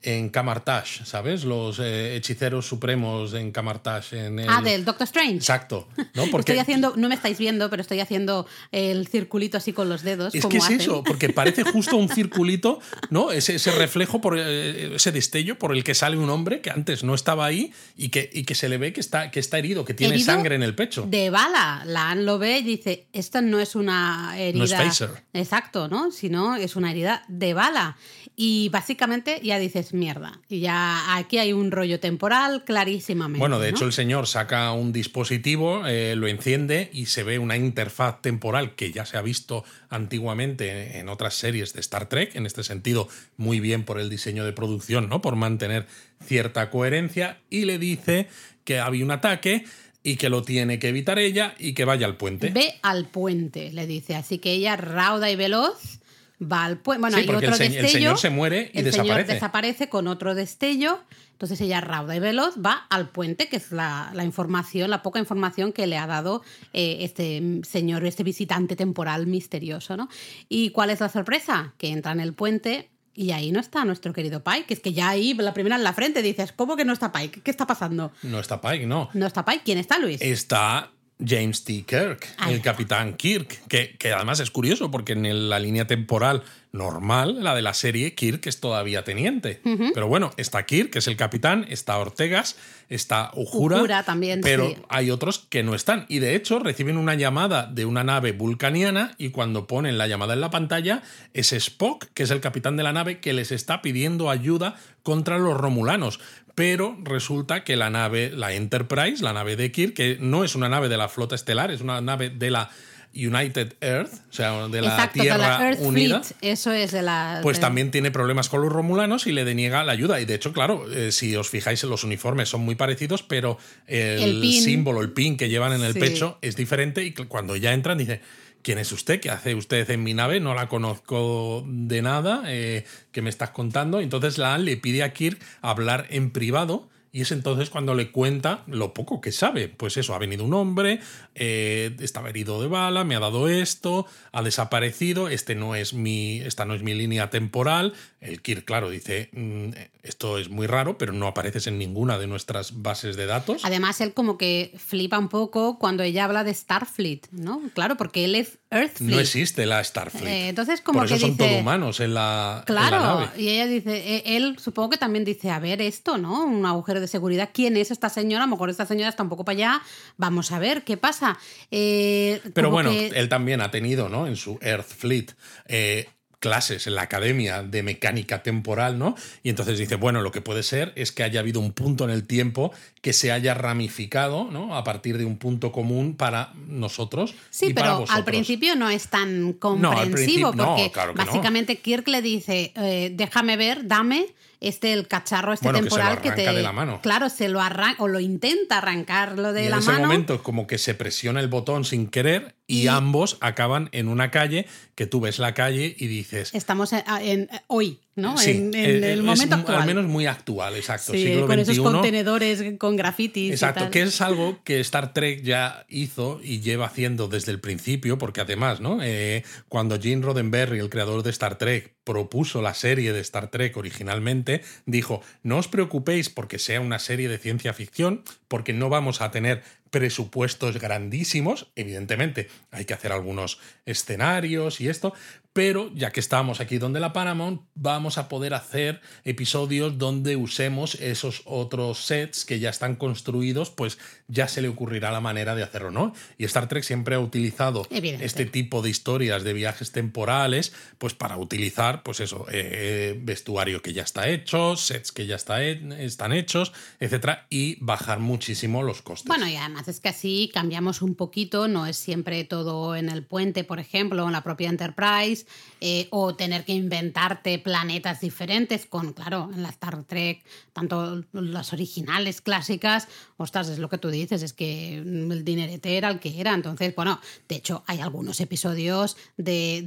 en 0.03 0.29
Camartage, 0.29 1.05
¿sabes? 1.05 1.43
Los 1.43 1.79
eh, 1.79 2.15
hechiceros 2.15 2.65
supremos 2.65 3.33
en 3.33 3.51
Camartage. 3.51 4.27
En 4.27 4.39
el... 4.39 4.49
Ah, 4.49 4.61
del 4.61 4.83
Doctor 4.83 5.05
Strange. 5.05 5.35
Exacto. 5.35 5.87
¿no? 6.13 6.25
Porque... 6.31 6.53
Estoy 6.53 6.59
haciendo, 6.59 6.93
no 6.95 7.07
me 7.07 7.15
estáis 7.15 7.37
viendo, 7.37 7.69
pero 7.69 7.81
estoy 7.81 7.99
haciendo 7.99 8.47
el 8.71 9.07
circulito 9.07 9.57
así 9.57 9.73
con 9.73 9.89
los 9.89 10.01
dedos. 10.01 10.33
Es 10.33 10.45
que 10.45 10.57
es 10.57 10.69
eso, 10.69 11.03
porque 11.03 11.29
parece 11.33 11.63
justo 11.63 11.97
un 11.97 12.09
circulito, 12.09 12.79
¿no? 13.09 13.31
Ese, 13.31 13.55
ese 13.55 13.71
reflejo, 13.71 14.21
por, 14.21 14.37
eh, 14.37 14.95
ese 14.95 15.11
destello 15.11 15.57
por 15.57 15.75
el 15.75 15.83
que 15.83 15.93
sale 15.93 16.17
un 16.17 16.29
hombre 16.29 16.61
que 16.61 16.71
antes 16.71 17.03
no 17.03 17.13
estaba 17.13 17.45
ahí 17.45 17.71
y 17.95 18.09
que, 18.09 18.29
y 18.33 18.43
que 18.43 18.55
se 18.55 18.69
le 18.69 18.77
ve 18.77 18.93
que 18.93 19.01
está, 19.01 19.31
que 19.31 19.39
está 19.39 19.57
herido, 19.59 19.85
que 19.85 19.93
tiene 19.93 20.19
sangre 20.19 20.55
en 20.55 20.63
el 20.63 20.75
pecho. 20.75 21.05
De 21.07 21.29
bala. 21.29 21.83
La 21.85 22.11
Anne 22.11 22.23
lo 22.23 22.39
ve 22.39 22.59
y 22.59 22.63
dice: 22.63 23.07
Esta 23.13 23.41
no 23.41 23.59
es 23.59 23.75
una 23.75 24.35
herida. 24.37 24.83
No 24.83 24.89
es. 24.89 25.03
Exacto, 25.33 25.87
¿no? 25.87 26.11
Sino 26.11 26.55
es 26.55 26.75
una 26.75 26.91
herida 26.91 27.23
de 27.27 27.53
bala. 27.53 27.97
Y 28.43 28.69
básicamente 28.69 29.39
ya 29.43 29.59
dices, 29.59 29.93
mierda. 29.93 30.39
Y 30.49 30.61
ya 30.61 31.15
aquí 31.15 31.37
hay 31.37 31.53
un 31.53 31.69
rollo 31.69 31.99
temporal 31.99 32.63
clarísimamente. 32.63 33.37
Bueno, 33.37 33.59
de 33.59 33.69
hecho, 33.69 33.85
el 33.85 33.93
señor 33.93 34.25
saca 34.25 34.71
un 34.71 34.91
dispositivo, 34.91 35.85
eh, 35.85 36.15
lo 36.15 36.25
enciende 36.25 36.89
y 36.91 37.05
se 37.05 37.21
ve 37.21 37.37
una 37.37 37.55
interfaz 37.55 38.19
temporal 38.23 38.73
que 38.73 38.91
ya 38.91 39.05
se 39.05 39.17
ha 39.17 39.21
visto 39.21 39.63
antiguamente 39.89 40.97
en 40.97 41.07
otras 41.07 41.35
series 41.35 41.73
de 41.73 41.81
Star 41.81 42.09
Trek. 42.09 42.35
En 42.35 42.47
este 42.47 42.63
sentido, 42.63 43.07
muy 43.37 43.59
bien 43.59 43.83
por 43.83 43.99
el 43.99 44.09
diseño 44.09 44.43
de 44.43 44.53
producción, 44.53 45.07
¿no? 45.07 45.21
Por 45.21 45.35
mantener 45.35 45.85
cierta 46.25 46.71
coherencia. 46.71 47.37
Y 47.51 47.65
le 47.65 47.77
dice 47.77 48.27
que 48.63 48.79
había 48.79 49.05
un 49.05 49.11
ataque 49.11 49.65
y 50.01 50.15
que 50.15 50.29
lo 50.29 50.41
tiene 50.41 50.79
que 50.79 50.89
evitar 50.89 51.19
ella 51.19 51.53
y 51.59 51.73
que 51.73 51.85
vaya 51.85 52.07
al 52.07 52.17
puente. 52.17 52.49
Ve 52.49 52.73
al 52.81 53.05
puente, 53.05 53.71
le 53.71 53.85
dice. 53.85 54.15
Así 54.15 54.39
que 54.39 54.53
ella, 54.53 54.77
rauda 54.77 55.29
y 55.29 55.35
veloz, 55.35 56.00
va 56.41 56.65
al 56.65 56.77
puente. 56.77 57.01
Bueno, 57.01 57.17
hay 57.17 57.23
otro 57.23 57.39
el, 57.39 57.43
destello. 57.45 57.79
El 57.81 57.89
señor 57.89 58.17
se 58.17 58.29
muere 58.29 58.71
y 58.73 58.79
el 58.79 58.85
desaparece. 58.85 59.15
Señor 59.15 59.27
desaparece 59.27 59.89
con 59.89 60.07
otro 60.07 60.35
destello. 60.35 60.99
Entonces 61.33 61.59
ella, 61.61 61.81
rauda 61.81 62.15
y 62.15 62.19
veloz, 62.19 62.55
va 62.63 62.85
al 62.89 63.09
puente, 63.09 63.49
que 63.49 63.57
es 63.57 63.71
la, 63.71 64.13
información, 64.23 64.91
la 64.91 65.01
poca 65.01 65.19
información 65.19 65.73
que 65.73 65.87
le 65.87 65.97
ha 65.97 66.05
dado 66.05 66.43
eh, 66.71 66.97
este 67.01 67.61
señor, 67.63 68.05
este 68.05 68.23
visitante 68.23 68.75
temporal 68.75 69.25
misterioso. 69.25 69.97
¿no? 69.97 70.07
¿Y 70.49 70.69
cuál 70.69 70.91
es 70.91 70.99
la 70.99 71.09
sorpresa? 71.09 71.73
Que 71.79 71.89
entra 71.89 72.11
en 72.11 72.19
el 72.19 72.33
puente 72.33 72.89
y 73.13 73.31
ahí 73.31 73.51
no 73.51 73.59
está 73.59 73.83
nuestro 73.85 74.13
querido 74.13 74.43
Pike, 74.43 74.65
que 74.65 74.73
es 74.75 74.79
que 74.79 74.93
ya 74.93 75.09
ahí 75.09 75.33
la 75.33 75.53
primera 75.53 75.75
en 75.75 75.83
la 75.83 75.93
frente 75.93 76.21
dices, 76.21 76.51
¿cómo 76.51 76.75
que 76.75 76.85
no 76.85 76.93
está 76.93 77.11
Pike? 77.11 77.41
¿Qué 77.41 77.51
está 77.51 77.65
pasando? 77.65 78.11
No 78.21 78.39
está 78.39 78.61
Pike, 78.61 78.85
no. 78.85 79.09
No 79.13 79.25
está 79.25 79.43
Pike. 79.43 79.63
¿Quién 79.65 79.77
está, 79.79 79.97
Luis? 79.97 80.21
Está 80.21 80.91
James 81.25 81.63
T. 81.63 81.83
Kirk, 81.83 82.27
el 82.49 82.61
capitán 82.61 83.13
Kirk, 83.13 83.67
que, 83.67 83.95
que, 83.97 84.13
además 84.13 84.39
es 84.39 84.51
curioso 84.51 84.91
porque 84.91 85.13
en 85.13 85.49
la 85.49 85.59
línea 85.59 85.85
temporal 85.87 86.43
normal, 86.73 87.43
la 87.43 87.53
de 87.53 87.61
la 87.61 87.73
serie, 87.73 88.13
Kirk 88.15 88.47
es 88.47 88.59
todavía 88.59 89.03
teniente. 89.03 89.61
Pero 89.93 90.07
bueno, 90.07 90.31
está 90.37 90.65
Kirk, 90.65 90.91
que 90.91 90.99
es 90.99 91.07
el 91.07 91.17
capitán, 91.17 91.65
está 91.69 91.97
Ortegas, 91.97 92.55
está 92.87 93.31
Ujura, 93.35 94.03
también, 94.03 94.41
pero 94.41 94.73
hay 94.87 95.11
otros 95.11 95.39
que 95.39 95.63
no 95.63 95.75
están. 95.75 96.05
Y 96.07 96.19
de 96.19 96.35
hecho 96.35 96.59
reciben 96.59 96.97
una 96.97 97.15
llamada 97.15 97.65
de 97.65 97.85
una 97.85 98.03
nave 98.03 98.31
vulcaniana 98.31 99.15
y 99.17 99.29
cuando 99.29 99.67
ponen 99.67 99.97
la 99.97 100.07
llamada 100.07 100.33
en 100.33 100.41
la 100.41 100.49
pantalla 100.49 101.03
es 101.33 101.51
Spock, 101.51 102.05
que 102.13 102.23
es 102.23 102.31
el 102.31 102.39
capitán 102.39 102.77
de 102.77 102.83
la 102.83 102.93
nave, 102.93 103.19
que 103.19 103.33
les 103.33 103.51
está 103.51 103.81
pidiendo 103.81 104.29
ayuda 104.29 104.75
contra 105.03 105.39
los 105.39 105.57
romulanos 105.57 106.19
pero 106.55 106.97
resulta 107.03 107.63
que 107.63 107.75
la 107.75 107.89
nave, 107.89 108.31
la 108.31 108.53
Enterprise, 108.53 109.23
la 109.23 109.33
nave 109.33 109.55
de 109.55 109.71
Kirk, 109.71 109.93
que 109.93 110.17
no 110.19 110.43
es 110.43 110.55
una 110.55 110.69
nave 110.69 110.89
de 110.89 110.97
la 110.97 111.09
flota 111.09 111.35
estelar, 111.35 111.71
es 111.71 111.81
una 111.81 112.01
nave 112.01 112.29
de 112.29 112.51
la 112.51 112.69
United 113.13 113.73
Earth, 113.81 114.13
o 114.29 114.33
sea, 114.33 114.67
de 114.69 114.81
la 114.81 115.11
Tierra 115.11 115.71
Unida. 115.79 116.21
eso 116.39 116.71
es 116.71 116.91
de 116.91 117.01
la. 117.01 117.39
Pues 117.43 117.59
también 117.59 117.91
tiene 117.91 118.09
problemas 118.09 118.47
con 118.47 118.61
los 118.61 118.71
romulanos 118.71 119.27
y 119.27 119.33
le 119.33 119.43
deniega 119.43 119.83
la 119.83 119.91
ayuda. 119.91 120.21
Y 120.21 120.25
de 120.25 120.35
hecho, 120.35 120.53
claro, 120.53 120.89
eh, 120.89 121.11
si 121.11 121.35
os 121.35 121.49
fijáis 121.49 121.83
en 121.83 121.89
los 121.89 122.05
uniformes 122.05 122.47
son 122.47 122.61
muy 122.61 122.75
parecidos, 122.75 123.21
pero 123.21 123.57
el, 123.87 124.41
símbolo, 124.53 125.01
el 125.01 125.11
pin 125.11 125.35
que 125.35 125.49
llevan 125.49 125.73
en 125.73 125.83
el 125.83 125.93
pecho 125.93 126.37
es 126.41 126.55
diferente. 126.55 127.03
Y 127.03 127.11
cuando 127.13 127.55
ya 127.55 127.73
entran, 127.73 127.97
dice. 127.97 128.21
¿Quién 128.61 128.77
es 128.77 128.91
usted? 128.91 129.19
¿Qué 129.19 129.29
hace 129.29 129.55
usted 129.55 129.89
en 129.89 130.03
mi 130.03 130.13
nave? 130.13 130.39
No 130.39 130.53
la 130.53 130.67
conozco 130.67 131.63
de 131.67 132.01
nada. 132.01 132.43
Eh, 132.47 132.85
¿Qué 133.11 133.21
me 133.21 133.29
estás 133.29 133.49
contando? 133.51 133.99
Entonces 133.99 134.37
la 134.37 134.57
le 134.57 134.77
pide 134.77 135.03
a 135.03 135.13
Kirk 135.13 135.39
hablar 135.61 136.05
en 136.09 136.31
privado 136.31 136.89
y 137.11 137.21
es 137.21 137.31
entonces 137.31 137.69
cuando 137.69 137.93
le 137.93 138.11
cuenta 138.11 138.63
lo 138.67 138.93
poco 138.93 139.19
que 139.19 139.31
sabe. 139.31 139.67
Pues 139.67 139.97
eso, 139.97 140.15
ha 140.15 140.17
venido 140.17 140.45
un 140.45 140.53
hombre, 140.53 140.99
eh, 141.35 141.95
estaba 141.99 142.29
herido 142.29 142.61
de 142.61 142.67
bala, 142.67 143.03
me 143.03 143.15
ha 143.15 143.19
dado 143.19 143.49
esto, 143.49 144.05
ha 144.31 144.41
desaparecido, 144.41 145.27
este 145.27 145.55
no 145.55 145.75
es 145.75 145.93
mi, 145.93 146.39
esta 146.39 146.65
no 146.65 146.73
es 146.73 146.83
mi 146.83 146.93
línea 146.93 147.29
temporal. 147.29 147.93
El 148.21 148.41
Kirk, 148.41 148.63
claro, 148.63 148.89
dice, 148.89 149.29
mm, 149.33 149.71
esto 150.03 150.37
es 150.37 150.49
muy 150.49 150.67
raro, 150.67 150.97
pero 150.97 151.11
no 151.11 151.27
apareces 151.27 151.67
en 151.67 151.77
ninguna 151.77 152.17
de 152.17 152.27
nuestras 152.27 152.81
bases 152.81 153.17
de 153.17 153.25
datos. 153.25 153.65
Además, 153.65 153.99
él 153.99 154.13
como 154.13 154.37
que 154.37 154.73
flipa 154.77 155.19
un 155.19 155.29
poco 155.29 155.79
cuando 155.79 156.03
ella 156.03 156.23
habla 156.23 156.43
de 156.43 156.53
Starfleet, 156.53 157.27
¿no? 157.31 157.61
Claro, 157.73 157.97
porque 157.97 158.23
él 158.23 158.35
es 158.35 158.60
Earthfleet. 158.71 159.11
No 159.15 159.19
existe 159.19 159.65
la 159.65 159.83
Starfleet. 159.83 160.25
Eh, 160.27 160.47
entonces, 160.49 160.79
como 160.81 160.99
Por 160.99 161.05
eso 161.07 161.15
que 161.15 161.21
son 161.21 161.31
dice, 161.31 161.43
todos 161.45 161.59
humanos 161.59 161.99
en 161.99 162.13
la, 162.13 162.63
claro, 162.65 162.95
en 162.95 163.01
la 163.03 163.07
nave. 163.25 163.27
y 163.41 163.49
ella 163.49 163.67
dice, 163.67 163.97
e, 163.97 164.37
él 164.37 164.57
supongo 164.59 164.91
que 164.91 164.97
también 164.97 165.25
dice, 165.25 165.49
a 165.49 165.59
ver, 165.59 165.81
esto, 165.81 166.17
¿no? 166.17 166.45
Un 166.45 166.65
agujero 166.65 167.01
de 167.01 167.07
seguridad. 167.07 167.49
¿Quién 167.53 167.75
es 167.75 167.91
esta 167.91 168.07
señora? 168.09 168.45
A 168.45 168.47
lo 168.47 168.51
mejor 168.51 168.69
esta 168.69 168.85
señora 168.85 169.09
está 169.09 169.23
un 169.23 169.29
poco 169.29 169.43
para 169.43 169.55
allá. 169.57 169.81
Vamos 170.17 170.51
a 170.53 170.59
ver 170.59 170.83
qué 170.83 170.95
pasa. 170.95 171.37
Eh, 171.69 172.41
Pero 172.53 172.71
bueno, 172.71 172.91
él 172.91 173.27
también 173.29 173.59
ha 173.61 173.71
tenido, 173.71 174.07
¿no? 174.09 174.25
En 174.25 174.37
su 174.37 174.57
Earth 174.61 174.87
Fleet. 174.87 175.27
Eh, 175.67 176.07
clases 176.41 176.87
en 176.87 176.95
la 176.95 177.03
academia 177.03 177.61
de 177.61 177.83
mecánica 177.83 178.41
temporal, 178.41 178.97
¿no? 178.97 179.15
Y 179.43 179.49
entonces 179.49 179.77
dice, 179.77 179.95
bueno, 179.95 180.21
lo 180.21 180.31
que 180.31 180.41
puede 180.41 180.63
ser 180.63 180.91
es 180.95 181.11
que 181.11 181.23
haya 181.23 181.39
habido 181.39 181.61
un 181.61 181.71
punto 181.71 182.03
en 182.03 182.09
el 182.09 182.25
tiempo 182.25 182.73
que 183.01 183.13
se 183.13 183.31
haya 183.31 183.53
ramificado, 183.53 184.49
¿no? 184.51 184.75
A 184.75 184.83
partir 184.83 185.19
de 185.19 185.25
un 185.25 185.37
punto 185.37 185.71
común 185.71 186.15
para 186.15 186.51
nosotros. 186.67 187.35
Sí, 187.51 187.67
y 187.67 187.73
pero 187.73 187.85
para 187.85 187.93
vosotros. 187.93 188.17
al 188.17 188.25
principio 188.25 188.75
no 188.75 188.89
es 188.89 189.07
tan 189.07 189.53
comprensivo, 189.53 190.51
no, 190.53 190.75
porque 190.75 190.91
claro 190.91 191.13
no. 191.13 191.23
básicamente 191.23 191.77
Kirk 191.77 192.07
le 192.07 192.23
dice, 192.23 192.73
eh, 192.75 193.11
déjame 193.13 193.55
ver, 193.55 193.87
dame 193.87 194.25
este 194.61 194.93
el 194.93 195.07
cacharro 195.07 195.51
este 195.53 195.65
Bueno, 195.65 195.79
que 195.79 195.89
se 195.89 195.89
lo 195.89 195.95
temporal 195.97 196.21
que, 196.21 196.31
te 196.31 196.53
de 196.53 196.61
la 196.61 196.71
mano. 196.71 196.99
claro 197.01 197.29
se 197.29 197.49
lo 197.49 197.59
arranca 197.61 198.01
o 198.03 198.07
lo 198.07 198.19
intenta 198.19 198.77
arrancarlo 198.77 199.51
de 199.53 199.63
Y 199.63 199.65
en 199.65 199.71
la 199.71 199.77
ese 199.79 199.91
mano 199.91 200.05
momento 200.07 200.41
como 200.43 200.67
que 200.67 200.77
se 200.77 200.93
presiona 200.93 201.39
el 201.41 201.47
botón 201.49 201.83
sin 201.83 202.07
querer 202.07 202.55
y, 202.67 202.83
Y- 202.83 202.87
ambos 202.87 203.37
acaban 203.41 203.89
en 203.91 204.07
una 204.07 204.31
calle 204.31 204.65
que 204.95 205.05
tú 205.07 205.19
ves 205.19 205.39
la 205.39 205.53
calle 205.53 205.93
y 205.97 206.07
dices... 206.07 206.53
estamos 206.53 206.93
en, 206.93 207.03
en- 207.21 207.49
hoy 207.67 207.99
no 208.15 208.37
Sí, 208.37 208.51
en, 208.51 208.73
en 208.75 209.03
eh, 209.03 209.13
el 209.13 209.23
momento 209.23 209.55
actual 209.55 209.81
al 209.81 209.87
menos 209.87 210.05
muy 210.05 210.25
actual, 210.27 210.75
exacto. 210.75 211.11
Sí, 211.13 211.23
siglo 211.23 211.47
con 211.47 211.57
esos 211.59 211.75
XXI. 211.75 211.83
contenedores 211.83 212.63
con 212.77 212.95
grafitis 212.95 213.51
Exacto, 213.53 213.79
y 213.79 213.83
tal. 213.83 213.91
que 213.91 214.01
es 214.03 214.21
algo 214.21 214.59
que 214.63 214.79
Star 214.81 215.13
Trek 215.13 215.41
ya 215.43 215.85
hizo 215.89 216.39
y 216.43 216.59
lleva 216.59 216.85
haciendo 216.85 217.27
desde 217.27 217.51
el 217.51 217.59
principio, 217.59 218.17
porque 218.17 218.41
además, 218.41 218.79
¿no? 218.79 218.99
Eh, 219.01 219.43
cuando 219.69 219.99
Gene 219.99 220.21
Roddenberry, 220.23 220.79
el 220.79 220.89
creador 220.89 221.23
de 221.23 221.29
Star 221.31 221.57
Trek, 221.57 221.95
propuso 222.11 222.61
la 222.61 222.73
serie 222.73 223.13
de 223.13 223.21
Star 223.21 223.47
Trek 223.47 223.77
originalmente, 223.77 224.63
dijo, 224.85 225.21
no 225.43 225.59
os 225.59 225.69
preocupéis 225.69 226.27
porque 226.27 226.59
sea 226.59 226.81
una 226.81 226.99
serie 226.99 227.29
de 227.29 227.37
ciencia 227.37 227.71
ficción, 227.71 228.25
porque 228.49 228.73
no 228.73 228.89
vamos 228.89 229.21
a 229.21 229.31
tener 229.31 229.63
presupuestos 229.91 230.77
grandísimos, 230.77 231.71
evidentemente 231.77 232.49
hay 232.69 232.83
que 232.83 232.93
hacer 232.93 233.13
algunos 233.13 233.59
escenarios 233.85 234.81
y 234.81 234.89
esto, 234.89 235.13
pero 235.53 235.91
ya 235.93 236.11
que 236.11 236.19
estamos 236.21 236.61
aquí 236.61 236.77
donde 236.77 236.99
la 236.99 237.11
Paramount, 237.13 237.61
vamos 237.75 238.17
a 238.17 238.29
poder 238.29 238.53
hacer 238.53 239.01
episodios 239.25 239.97
donde 239.97 240.35
usemos 240.37 240.95
esos 240.95 241.41
otros 241.45 241.99
sets 242.05 242.45
que 242.45 242.59
ya 242.59 242.69
están 242.69 242.95
construidos, 242.95 243.69
pues 243.69 243.97
ya 244.27 244.47
se 244.47 244.61
le 244.61 244.69
ocurrirá 244.69 245.11
la 245.11 245.19
manera 245.19 245.53
de 245.55 245.63
hacerlo, 245.63 245.91
¿no? 245.91 246.13
Y 246.37 246.45
Star 246.45 246.67
Trek 246.69 246.83
siempre 246.83 247.15
ha 247.15 247.19
utilizado 247.19 247.85
Evidente. 247.89 248.25
este 248.25 248.45
tipo 248.45 248.81
de 248.81 248.89
historias 248.89 249.43
de 249.43 249.53
viajes 249.53 249.91
temporales, 249.91 250.73
pues 250.97 251.13
para 251.13 251.37
utilizar, 251.37 252.03
pues 252.03 252.21
eso, 252.21 252.45
eh, 252.51 253.19
vestuario 253.21 253.81
que 253.81 253.93
ya 253.93 254.03
está 254.03 254.29
hecho, 254.29 254.77
sets 254.77 255.11
que 255.11 255.25
ya 255.25 255.35
está 255.35 255.63
he- 255.63 255.81
están 256.05 256.31
hechos, 256.31 256.71
etcétera, 256.99 257.47
y 257.49 257.77
bajar 257.83 258.19
muchísimo 258.19 258.83
los 258.83 259.01
costes. 259.01 259.27
Bueno, 259.27 259.47
y 259.47 259.55
además 259.57 259.87
es 259.87 259.99
que 259.99 260.09
así 260.09 260.49
cambiamos 260.53 261.01
un 261.01 261.15
poquito, 261.15 261.67
no 261.67 261.85
es 261.87 261.97
siempre 261.97 262.43
todo 262.45 262.95
en 262.95 263.09
el 263.09 263.23
puente, 263.25 263.63
por 263.63 263.79
ejemplo, 263.79 264.25
en 264.25 264.31
la 264.31 264.43
propia 264.43 264.69
Enterprise, 264.69 265.40
eh, 265.79 266.07
o 266.11 266.35
tener 266.35 266.65
que 266.65 266.73
inventarte 266.73 267.59
planetas 267.59 268.21
diferentes, 268.21 268.85
con, 268.85 269.13
claro, 269.13 269.49
en 269.53 269.63
la 269.63 269.69
Star 269.69 270.03
Trek, 270.03 270.43
tanto 270.73 271.23
las 271.31 271.73
originales 271.73 272.41
clásicas, 272.41 273.07
ostras, 273.37 273.69
es 273.69 273.79
lo 273.79 273.89
que 273.89 273.97
tú 273.97 274.09
dices, 274.09 274.43
es 274.43 274.53
que 274.53 274.97
el 274.97 275.43
dinerete 275.43 275.97
era 275.97 276.09
el 276.09 276.19
que 276.19 276.39
era, 276.39 276.53
entonces, 276.53 276.93
bueno, 276.95 277.19
de 277.47 277.55
hecho 277.55 277.83
hay 277.87 277.99
algunos 277.99 278.39
episodios 278.41 279.17
de, 279.37 279.77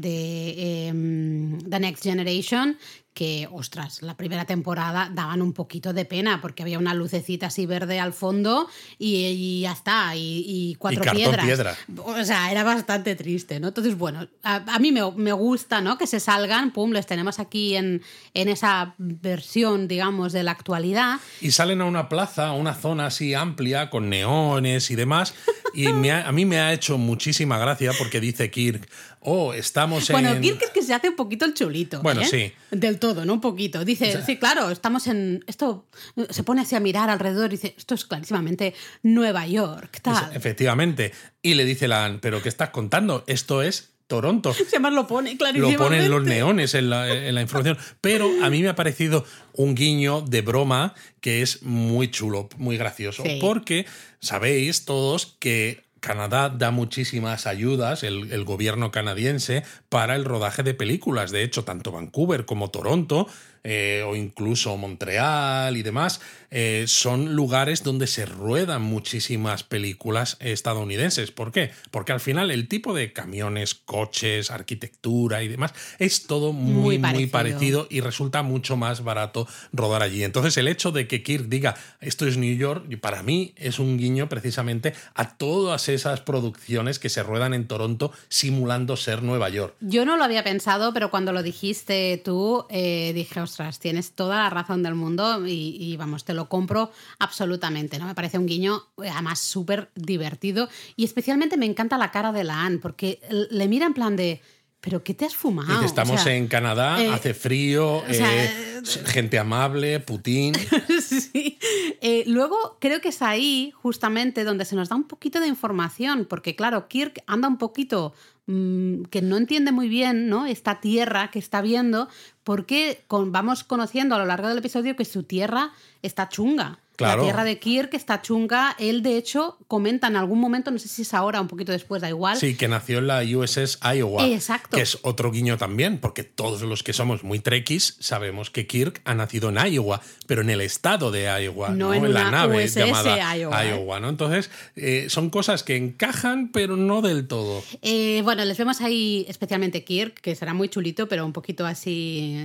em, 0.89 1.59
The 1.59 1.81
Next 1.81 2.03
Generation 2.03 2.79
que, 3.15 3.49
ostras, 3.53 4.03
la 4.03 4.17
primera 4.17 4.45
temporada 4.45 5.09
daban 5.13 5.41
un 5.41 5.53
poquito 5.53 5.93
de 5.93 6.05
pena 6.05 6.41
porque 6.43 6.65
había 6.65 6.81
una 6.81 6.95
lucecita 6.95 7.47
así 7.47 7.65
verde 7.65 8.01
al 8.01 8.13
fondo 8.13 8.69
y, 8.99 9.61
ya 9.61 9.73
está, 9.73 10.13
y, 10.17 10.75
cuatro 10.79 11.05
piedras. 11.13 11.79
O 11.97 12.25
sea, 12.25 12.51
era 12.51 12.65
bastante 12.65 13.15
triste, 13.15 13.61
¿no? 13.61 13.69
Entonces, 13.69 13.97
bueno, 13.97 14.27
a, 14.43 14.79
mí 14.81 14.91
me, 14.93 15.33
gusta, 15.33 15.81
¿no? 15.81 15.97
Que 15.97 16.09
se 16.09 16.19
salgan, 16.19 16.73
pum, 16.73 16.91
les 16.91 17.07
tenemos 17.07 17.39
aquí 17.39 17.77
en, 17.77 18.03
en 18.35 18.49
esa 18.49 18.95
versión, 18.99 19.87
digamos, 19.87 20.33
de 20.33 20.43
la 20.43 20.51
actualidad. 20.51 21.21
Y 21.41 21.53
salen 21.53 21.81
a 21.81 21.85
una 21.85 22.09
plaza, 22.09 22.49
a 22.49 22.53
una 22.53 22.75
zona 22.75 23.07
así 23.07 23.33
amplia, 23.33 23.91
con 23.91 24.11
neones 24.11 24.91
y 24.91 24.97
demás, 24.97 25.35
y 25.73 25.87
a 25.87 26.33
mí 26.33 26.45
me 26.45 26.59
ha 26.59 26.73
hecho 26.73 26.99
muchísima 26.99 27.59
gracia 27.59 27.93
porque 27.97 28.21
dice 28.21 28.51
Kirk, 28.51 28.89
oh, 29.25 29.53
estamos 29.53 30.09
en... 30.09 30.15
Bueno, 30.15 30.41
Kirk 30.41 30.63
es 30.63 30.71
que 30.71 30.83
se 30.83 30.95
hace 30.95 31.09
un 31.09 31.17
poquito 31.17 31.45
el 31.45 31.55
chulito. 31.55 32.01
Bueno, 32.03 32.21
¿eh? 32.21 32.27
sí. 32.27 32.53
Del 32.71 32.99
todo, 32.99 33.25
¿no? 33.25 33.35
Un 33.35 33.41
poquito. 33.41 33.85
Dice, 33.85 34.23
sí, 34.25 34.37
claro, 34.37 34.71
estamos 34.71 35.07
en. 35.07 35.45
Esto 35.47 35.87
se 36.31 36.45
pone 36.45 36.63
así 36.63 36.77
a 36.77 36.81
mirar 36.81 37.11
alrededor 37.11 37.49
y 37.49 37.57
dice, 37.57 37.75
esto 37.77 37.95
es 37.95 38.05
clarísimamente 38.05 38.75
Nueva 39.03 39.47
York, 39.47 40.01
tal. 40.03 40.31
efectivamente. 40.35 41.13
Y 41.43 41.55
le 41.55 41.65
dice 41.65 41.89
la 41.89 42.19
¿pero 42.21 42.43
qué 42.43 42.49
estás 42.49 42.71
contando? 42.71 43.25
Esto 43.27 43.63
es 43.63 43.95
Toronto. 44.07 44.53
Se 44.69 44.79
más 44.79 44.93
lo 44.93 45.07
pone, 45.07 45.37
clarísimamente. 45.37 45.83
Lo 45.83 45.89
ponen 45.89 46.11
los 46.11 46.25
neones 46.25 46.75
en 46.75 46.91
la, 46.91 47.13
en 47.13 47.35
la, 47.35 47.41
información. 47.41 47.79
Pero 48.01 48.31
a 48.43 48.51
mí 48.51 48.63
me 48.63 48.69
ha 48.69 48.75
parecido 48.75 49.25
un 49.53 49.75
guiño 49.75 50.21
de 50.21 50.43
broma 50.43 50.95
que 51.21 51.43
es 51.43 51.63
muy 51.63 52.11
chulo, 52.11 52.49
muy 52.57 52.77
gracioso. 52.77 53.25
Porque 53.41 53.87
sabéis 54.21 54.85
todos 54.85 55.37
que 55.39 55.84
Canadá 56.05 56.51
da 56.51 56.71
muchísimas 56.71 57.47
ayudas, 57.47 58.03
el, 58.03 58.45
gobierno 58.45 58.91
canadiense, 58.91 59.65
para 59.89 60.17
el 60.17 60.27
rodaje 60.27 60.63
de 60.63 60.75
películas. 60.75 61.31
De 61.31 61.43
hecho, 61.43 61.65
tanto 61.65 61.93
Vancouver 61.93 62.45
como 62.45 62.69
Toronto 62.69 63.27
eh, 63.63 64.05
o 64.07 64.15
incluso 64.15 64.77
Montreal 64.77 65.79
y 65.79 65.83
demás, 65.83 66.21
eh, 66.57 66.85
son 66.87 67.35
lugares 67.35 67.83
donde 67.83 68.07
se 68.07 68.25
ruedan 68.25 68.81
muchísimas 68.81 69.63
películas 69.63 70.39
estadounidenses. 70.41 71.31
¿Por 71.31 71.53
qué? 71.53 71.73
Porque 71.91 72.13
al 72.13 72.21
final 72.21 72.51
el 72.51 72.69
tipo 72.69 72.95
de 72.95 73.13
camiones, 73.13 73.75
coches, 73.75 74.51
arquitectura 74.51 75.43
y 75.43 75.49
demás 75.49 75.75
es 75.99 76.27
todo 76.27 76.53
muy, 76.53 76.99
muy 76.99 77.27
parecido, 77.27 77.87
y 77.91 78.01
resulta 78.01 78.43
mucho 78.43 78.77
más 78.77 79.05
barato 79.05 79.47
rodar 79.73 80.03
allí. 80.03 80.25
Entonces 80.25 80.57
el 80.57 80.69
hecho 80.69 80.93
de 80.93 81.07
que 81.07 81.23
Kirk 81.23 81.49
diga 81.49 81.75
esto 82.01 82.27
es 82.27 82.37
New 82.37 82.57
York, 82.57 82.85
para 83.01 83.23
mí 83.23 83.53
es 83.57 83.79
un 83.79 83.99
guiño 83.99 84.29
precisamente 84.29 84.95
a 85.15 85.37
todas 85.37 85.89
esas 85.89 86.21
producciones 86.21 86.99
que 86.99 87.09
se 87.09 87.23
ruedan 87.23 87.53
en 87.53 87.67
Toronto 87.67 88.13
simulando 88.29 88.97
ser 88.97 89.23
Nueva 89.23 89.49
York. 89.49 89.75
Yo 89.81 90.05
no 90.05 90.17
lo 90.17 90.25
había 90.25 90.45
pensado, 90.45 90.95
pero 90.95 91.11
cuando 91.11 91.33
lo 91.33 91.43
dijiste 91.43 92.23
tú, 92.25 92.65
eh, 92.71 93.13
dije, 93.15 93.41
tienes 93.81 94.13
toda 94.13 94.45
la 94.45 94.51
razón 94.51 94.83
del 94.83 94.95
mundo 94.95 95.45
y, 95.47 95.97
vamos, 95.97 96.25
te 96.25 96.35
lo 96.35 96.44
compro 96.49 96.91
absolutamente, 97.19 97.99
¿no? 97.99 98.07
Me 98.07 98.15
parece 98.15 98.39
un 98.39 98.47
guiño 98.47 98.83
además 98.99 99.41
súper 99.41 99.91
divertido 99.95 100.69
y 100.97 101.05
especialmente 101.05 101.57
me 101.57 101.67
encanta 101.67 101.99
la 101.99 102.11
cara 102.11 102.33
de 102.33 102.45
la 102.45 102.65
Anne 102.65 102.79
porque 102.79 103.21
le 103.51 103.69
mira 103.69 103.87
en 103.87 103.95
plan 103.95 104.17
de... 104.17 104.41
¿Pero 104.81 105.03
qué 105.03 105.15
te 105.15 105.25
has 105.25 105.35
fumado? 105.35 105.83
estamos 105.83 106.27
en 106.27 106.47
Canadá, 106.47 107.03
eh, 107.03 107.09
hace 107.09 107.33
frío, 107.33 108.03
eh, 108.07 108.83
gente 109.07 109.39
amable, 109.39 109.99
Putin. 110.01 110.53
sí. 111.03 111.54
Eh, 112.01 112.25
luego 112.27 112.79
creo 112.81 113.01
que 113.01 113.09
es 113.09 113.23
ahí 113.23 113.73
justamente 113.75 114.45
donde 114.45 114.65
se 114.65 114.77
nos 114.77 114.89
da 114.89 114.97
un 114.97 115.05
poquito 115.05 115.41
de 115.41 115.49
información, 115.49 116.27
porque 116.29 116.57
claro, 116.57 116.89
Kirk 116.89 117.23
anda 117.27 117.49
un 117.49 117.59
poquito 117.59 118.15
Mm, 118.47 119.05
que 119.05 119.23
no 119.23 119.39
entiende 119.39 119.73
muy 119.73 119.89
bien 119.89 120.29
¿no? 120.29 120.45
esta 120.45 120.81
tierra 120.81 121.31
que 121.31 121.39
está 121.39 121.63
viendo, 121.63 122.09
porque 122.43 123.03
vamos 123.09 123.65
conociendo 123.65 124.15
a 124.15 124.19
lo 124.19 124.27
largo 124.27 124.49
del 124.49 124.59
episodio 124.59 124.97
que 124.97 125.07
su 125.07 125.23
tierra 125.23 125.73
está 126.03 126.29
chunga. 126.29 126.79
La 126.99 127.21
tierra 127.21 127.45
de 127.45 127.59
Kirk 127.59 127.95
está 127.95 128.23
chunga. 128.23 128.77
Él, 128.79 129.03
de 129.03 129.17
hecho, 129.17 129.59
comenta 129.67 130.07
en 130.07 130.17
algún 130.17 130.39
momento, 130.39 130.71
no 130.71 130.79
sé 130.79 130.89
si 130.89 131.03
es 131.03 131.13
ahora 131.13 131.41
o 131.41 131.43
un 131.43 131.49
poquito 131.49 131.73
después, 131.73 132.01
da 132.01 132.09
igual. 132.09 132.37
Sí, 132.37 132.57
que 132.57 132.69
nació 132.69 132.99
en 132.99 133.09
la 133.09 133.23
USS 133.23 133.81
Iowa. 133.83 134.27
Exacto. 134.27 134.77
Que 134.77 134.83
es 134.83 134.99
otro 135.03 135.33
guiño 135.33 135.59
también, 135.59 135.99
porque 135.99 136.23
todos 136.23 136.63
los 136.63 136.83
que 136.83 136.93
somos 136.93 137.25
muy 137.25 137.41
trekkies 137.41 137.97
sabemos 137.99 138.51
que 138.51 138.67
Kirk 138.67 139.01
ha 139.05 139.15
nacido 139.15 139.49
en 139.49 139.57
Iowa, 139.67 140.01
pero 140.27 140.43
en 140.43 140.51
el 140.51 140.61
estado 140.61 141.11
de 141.11 141.25
Iowa, 141.25 141.71
no, 141.71 141.93
en, 141.93 142.13
la 142.13 142.31
nave 142.31 142.69
llamada 142.69 143.37
Iowa. 143.37 143.99
¿no? 143.99 144.09
Entonces, 144.09 144.51
eh, 144.77 145.07
son 145.09 145.31
cosas 145.31 145.65
que 145.65 145.77
encajan, 145.77 146.51
pero 146.53 146.77
no 146.77 147.03
del 147.03 147.27
todo. 147.27 147.65
Eh, 147.83 148.21
bueno, 148.23 148.45
les 148.45 148.57
vemos 148.57 148.81
ahí 148.81 149.27
especialmente 149.29 149.83
Kirk, 149.83 150.21
que 150.21 150.37
será 150.37 150.55
muy 150.55 150.69
chulito, 150.69 151.09
pero 151.09 151.27
un 151.27 151.33
poquito 151.33 151.67
así. 151.67 152.37